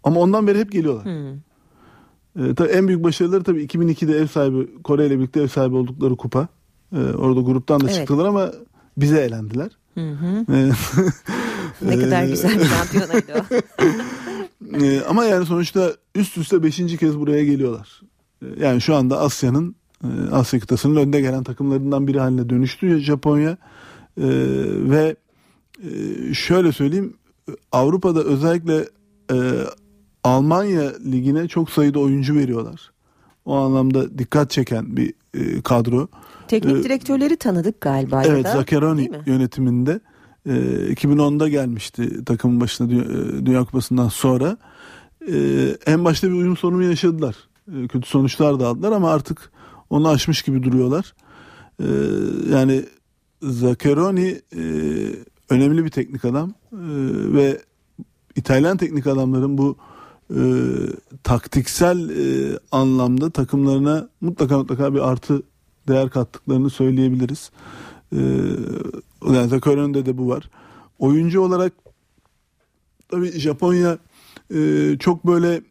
ama 0.08 0.20
ondan 0.20 0.46
beri 0.46 0.58
hep 0.58 0.72
geliyorlar. 0.72 1.04
Hmm. 1.04 1.38
Ee, 2.38 2.54
tabii 2.54 2.68
en 2.68 2.88
büyük 2.88 3.04
başarıları 3.04 3.42
tabii 3.44 3.64
2002'de 3.64 4.18
ev 4.18 4.26
sahibi 4.26 4.82
Kore 4.82 5.06
ile 5.06 5.18
birlikte 5.18 5.40
ev 5.40 5.48
sahibi 5.48 5.76
oldukları 5.76 6.16
kupa. 6.16 6.48
Ee, 6.92 6.96
orada 6.98 7.40
gruptan 7.40 7.80
da 7.80 7.84
Evet. 7.84 7.94
çıktılar 7.96 8.26
ama 8.26 8.52
bize 8.96 9.20
elendiler. 9.20 9.70
Hı 9.94 10.10
hı. 10.10 10.52
Ee, 10.52 10.70
Ne 11.82 11.98
kadar 11.98 12.22
e, 12.22 12.26
güzel 12.30 12.58
bir 12.60 12.64
şampiyonaydı 12.64 13.32
o. 13.34 13.54
Ee, 14.82 15.00
ama 15.08 15.24
yani 15.24 15.46
sonuçta 15.46 15.92
üst 16.14 16.38
üste 16.38 16.62
5. 16.62 16.76
kez 16.96 17.18
buraya 17.18 17.44
geliyorlar. 17.44 18.00
Ee, 18.42 18.46
Yani 18.64 18.80
şu 18.80 18.94
anda 18.94 19.20
Asya'nın 19.20 19.74
e, 20.04 20.08
Asya 20.32 20.60
kıtasının 20.60 20.96
önde 20.96 21.20
gelen 21.20 21.42
takımlarından 21.44 22.06
biri 22.06 22.20
haline 22.20 22.48
dönüştü 22.48 22.98
Japonya. 22.98 23.50
Ee, 23.50 23.56
ve 24.90 25.16
e, 25.82 25.90
şöyle 26.34 26.72
söyleyeyim 26.72 27.14
Avrupa'da 27.72 28.22
özellikle 28.24 28.88
e, 29.32 29.36
Almanya 30.28 30.92
ligine 31.12 31.48
çok 31.48 31.70
sayıda 31.70 31.98
oyuncu 31.98 32.34
veriyorlar. 32.34 32.90
O 33.44 33.54
anlamda 33.54 34.18
dikkat 34.18 34.50
çeken 34.50 34.96
bir 34.96 35.14
e, 35.34 35.62
kadro. 35.62 36.08
Teknik 36.48 36.76
Ee, 36.76 36.82
direktörleri 36.82 37.36
tanıdık 37.36 37.80
galiba 37.80 38.22
Evet 38.24 38.44
da. 38.44 38.52
Zaccheroni 38.52 39.10
yönetiminde 39.26 40.00
e, 40.46 40.50
2010'da 40.92 41.48
gelmişti 41.48 42.24
takımın 42.24 42.60
başına 42.60 42.92
e, 42.92 43.06
Dünya 43.46 43.64
Kupası'ndan 43.64 44.08
sonra. 44.08 44.56
E, 45.32 45.36
en 45.86 46.04
başta 46.04 46.28
bir 46.28 46.32
uyum 46.32 46.56
sorunu 46.56 46.82
yaşadılar. 46.82 47.36
E, 47.68 47.88
kötü 47.88 48.08
sonuçlar 48.08 48.60
da 48.60 48.66
aldılar 48.68 48.92
ama 48.92 49.10
artık 49.10 49.52
onu 49.90 50.08
aşmış 50.08 50.42
gibi 50.42 50.62
duruyorlar. 50.62 51.14
E, 51.80 51.86
yani 52.52 52.84
Zaccheroni 53.42 54.40
e, 54.56 54.62
önemli 55.50 55.84
bir 55.84 55.90
teknik 55.90 56.24
adam 56.24 56.54
E, 56.72 56.78
ve 57.32 57.58
İtalyan 58.36 58.76
teknik 58.76 59.06
adamların 59.06 59.58
bu 59.58 59.76
e, 60.36 60.40
taktiksel 61.22 62.08
e, 62.08 62.58
anlamda 62.72 63.30
takımlarına 63.30 64.08
mutlaka 64.20 64.58
mutlaka 64.58 64.94
bir 64.94 65.08
artı 65.08 65.42
değer 65.88 66.10
kattıklarını 66.10 66.70
söyleyebiliriz. 66.70 67.50
E, 68.12 68.18
yani 69.26 69.48
Zaccheroni'de 69.48 70.06
de 70.06 70.18
bu 70.18 70.28
var. 70.28 70.50
Oyuncu 70.98 71.40
olarak 71.40 71.72
tabii 73.08 73.30
Japonya 73.30 73.98
e, 74.54 74.96
çok 74.98 75.26
böyle 75.26 75.62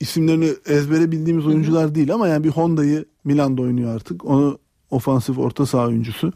isimlerini 0.00 0.50
ezbere 0.66 1.12
bildiğimiz 1.12 1.46
oyuncular 1.46 1.94
değil 1.94 2.14
ama 2.14 2.28
yani 2.28 2.44
bir 2.44 2.50
Honda'yı 2.50 3.04
Milan'da 3.24 3.62
oynuyor 3.62 3.94
artık. 3.94 4.24
Onu 4.24 4.58
ofansif 4.90 5.38
orta 5.38 5.66
saha 5.66 5.86
oyuncusu. 5.86 6.32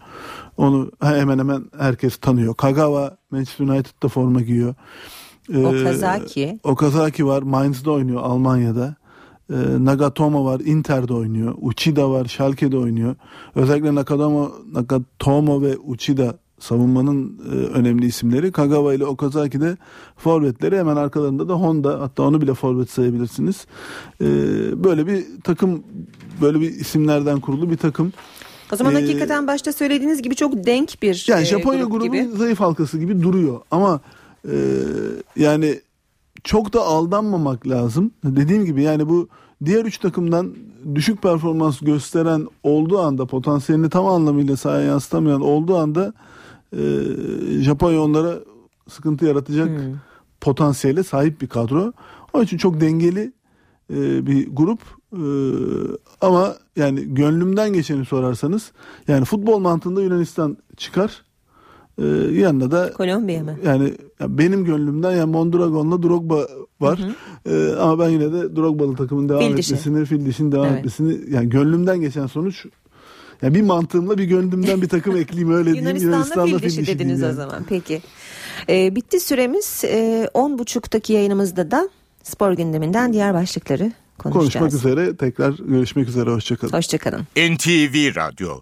Onu 0.56 0.90
hemen 1.00 1.38
hemen 1.38 1.64
herkes 1.78 2.16
tanıyor. 2.16 2.54
Kagawa 2.54 3.16
Manchester 3.30 3.64
United'da 3.64 4.08
forma 4.08 4.40
giyiyor. 4.40 4.74
Ee, 5.54 5.66
Okazaki. 5.66 6.58
Okazaki 6.64 7.26
var. 7.26 7.42
Mainz'da 7.42 7.90
oynuyor 7.90 8.20
Almanya'da. 8.22 8.94
Ee, 9.50 9.54
Nagatomo 9.78 10.44
var. 10.44 10.60
Inter'de 10.60 11.14
oynuyor. 11.14 11.54
Uchida 11.60 12.10
var. 12.10 12.24
Schalke'de 12.24 12.76
oynuyor. 12.78 13.14
Özellikle 13.54 13.94
Nakatomo, 13.94 14.52
Nagatomo 14.72 15.62
ve 15.62 15.76
Uchida 15.76 16.38
savunmanın 16.58 17.40
e, 17.52 17.54
önemli 17.54 18.06
isimleri. 18.06 18.52
Kagawa 18.52 18.94
ile 18.94 19.06
Okazaki 19.06 19.60
de 19.60 19.76
forvetleri. 20.16 20.78
Hemen 20.78 20.96
arkalarında 20.96 21.48
da 21.48 21.54
Honda. 21.54 22.00
Hatta 22.00 22.22
onu 22.22 22.40
bile 22.40 22.54
forvet 22.54 22.90
sayabilirsiniz. 22.90 23.66
Ee, 24.20 24.26
böyle 24.84 25.06
bir 25.06 25.24
takım 25.44 25.82
böyle 26.42 26.60
bir 26.60 26.70
isimlerden 26.70 27.40
kurulu 27.40 27.70
bir 27.70 27.76
takım. 27.76 28.12
O 28.72 28.76
zaman 28.76 28.94
Ee, 28.96 29.00
hakikaten 29.00 29.46
başta 29.46 29.72
söylediğiniz 29.72 30.22
gibi 30.22 30.34
çok 30.34 30.66
denk 30.66 31.02
bir 31.02 31.24
yani 31.28 31.42
e, 31.42 31.44
Japonya 31.44 31.80
grup 31.80 31.92
grubu 31.92 32.04
gibi. 32.04 32.28
zayıf 32.36 32.60
halkası 32.60 32.98
gibi 32.98 33.22
duruyor 33.22 33.60
ama 33.70 34.00
e, 34.48 34.56
yani 35.36 35.80
çok 36.44 36.72
da 36.72 36.80
aldanmamak 36.80 37.68
lazım. 37.68 38.10
Dediğim 38.24 38.64
gibi 38.64 38.82
yani 38.82 39.08
bu 39.08 39.28
diğer 39.64 39.84
üç 39.84 39.98
takımdan 39.98 40.54
düşük 40.94 41.22
performans 41.22 41.80
gösteren 41.80 42.46
olduğu 42.62 42.98
anda 42.98 43.26
potansiyelini 43.26 43.90
tam 43.90 44.06
anlamıyla 44.06 44.56
sahaya 44.56 44.82
yansıtamayan 44.82 45.40
olduğu 45.40 45.76
anda 45.76 46.12
e, 46.72 46.80
Japonya 47.60 48.02
onlara 48.02 48.38
sıkıntı 48.88 49.24
yaratacak 49.24 49.68
Hmm. 49.68 49.94
potansiyele 50.40 51.02
sahip 51.02 51.40
bir 51.40 51.46
kadro. 51.46 51.92
Onun 52.32 52.44
için 52.44 52.56
çok 52.56 52.80
dengeli 52.80 53.32
e, 53.94 54.26
bir 54.26 54.48
grup 54.52 54.80
E, 55.12 55.22
ama 56.20 56.56
yani 56.76 57.14
gönlümden 57.14 57.72
geçeni 57.72 58.04
sorarsanız 58.04 58.72
yani 59.08 59.24
futbol 59.24 59.58
mantığında 59.58 60.02
Yunanistan 60.02 60.56
çıkar. 60.76 61.22
E, 62.00 62.06
yanında 62.40 62.70
da 62.70 62.92
Kolombiya 62.92 63.42
mı? 63.44 63.56
yani 63.64 63.94
ya 64.20 64.38
benim 64.38 64.64
gönlümden 64.64 65.12
yani 65.16 65.30
Mondragon'la 65.30 66.02
Drogba 66.02 66.46
var. 66.80 67.00
E, 67.50 67.72
ama 67.80 67.98
ben 67.98 68.08
yine 68.08 68.32
de 68.32 68.56
Drogba'lı 68.56 68.96
takımın 68.96 69.28
devam 69.28 69.40
Fil 69.40 69.56
dişi. 69.56 69.74
etmesini, 69.74 70.04
fil 70.04 70.26
dişin 70.26 70.52
devam 70.52 70.66
Evet. 70.66 70.78
etmesini 70.78 71.34
yani 71.34 71.48
gönlümden 71.48 72.00
geçen 72.00 72.26
sonuç 72.26 72.66
yani 73.42 73.54
bir 73.54 73.62
mantığımla 73.62 74.18
bir 74.18 74.24
gönlümden 74.24 74.82
bir 74.82 74.88
takım 74.88 75.16
ekleyeyim 75.22 75.54
öyle 75.54 75.72
diyeyim. 75.74 75.96
Yunanistan'da 75.96 76.58
fil 76.58 76.62
dişi 76.68 76.80
dişi 76.80 76.86
dediniz 76.98 77.18
diyeyim 77.20 77.22
o 77.22 77.26
yani. 77.26 77.50
zaman. 77.50 77.64
Peki. 77.68 78.00
Ee, 78.68 78.96
bitti 78.96 79.20
süremiz. 79.20 79.82
Ee, 79.84 80.28
10.30'daki 80.34 81.12
yayınımızda 81.12 81.70
da 81.70 81.88
spor 82.22 82.52
gündeminden 82.52 83.12
diğer 83.12 83.34
başlıkları 83.34 83.92
konuşacağız. 84.18 84.52
Konuşmak 84.52 84.72
üzere 84.72 85.16
tekrar 85.16 85.54
görüşmek 85.68 86.08
üzere 86.08 86.30
hoşçakalın. 86.30 86.72
Hoşçakalın. 86.72 87.20
NTV 87.36 88.14
Radyo 88.16 88.60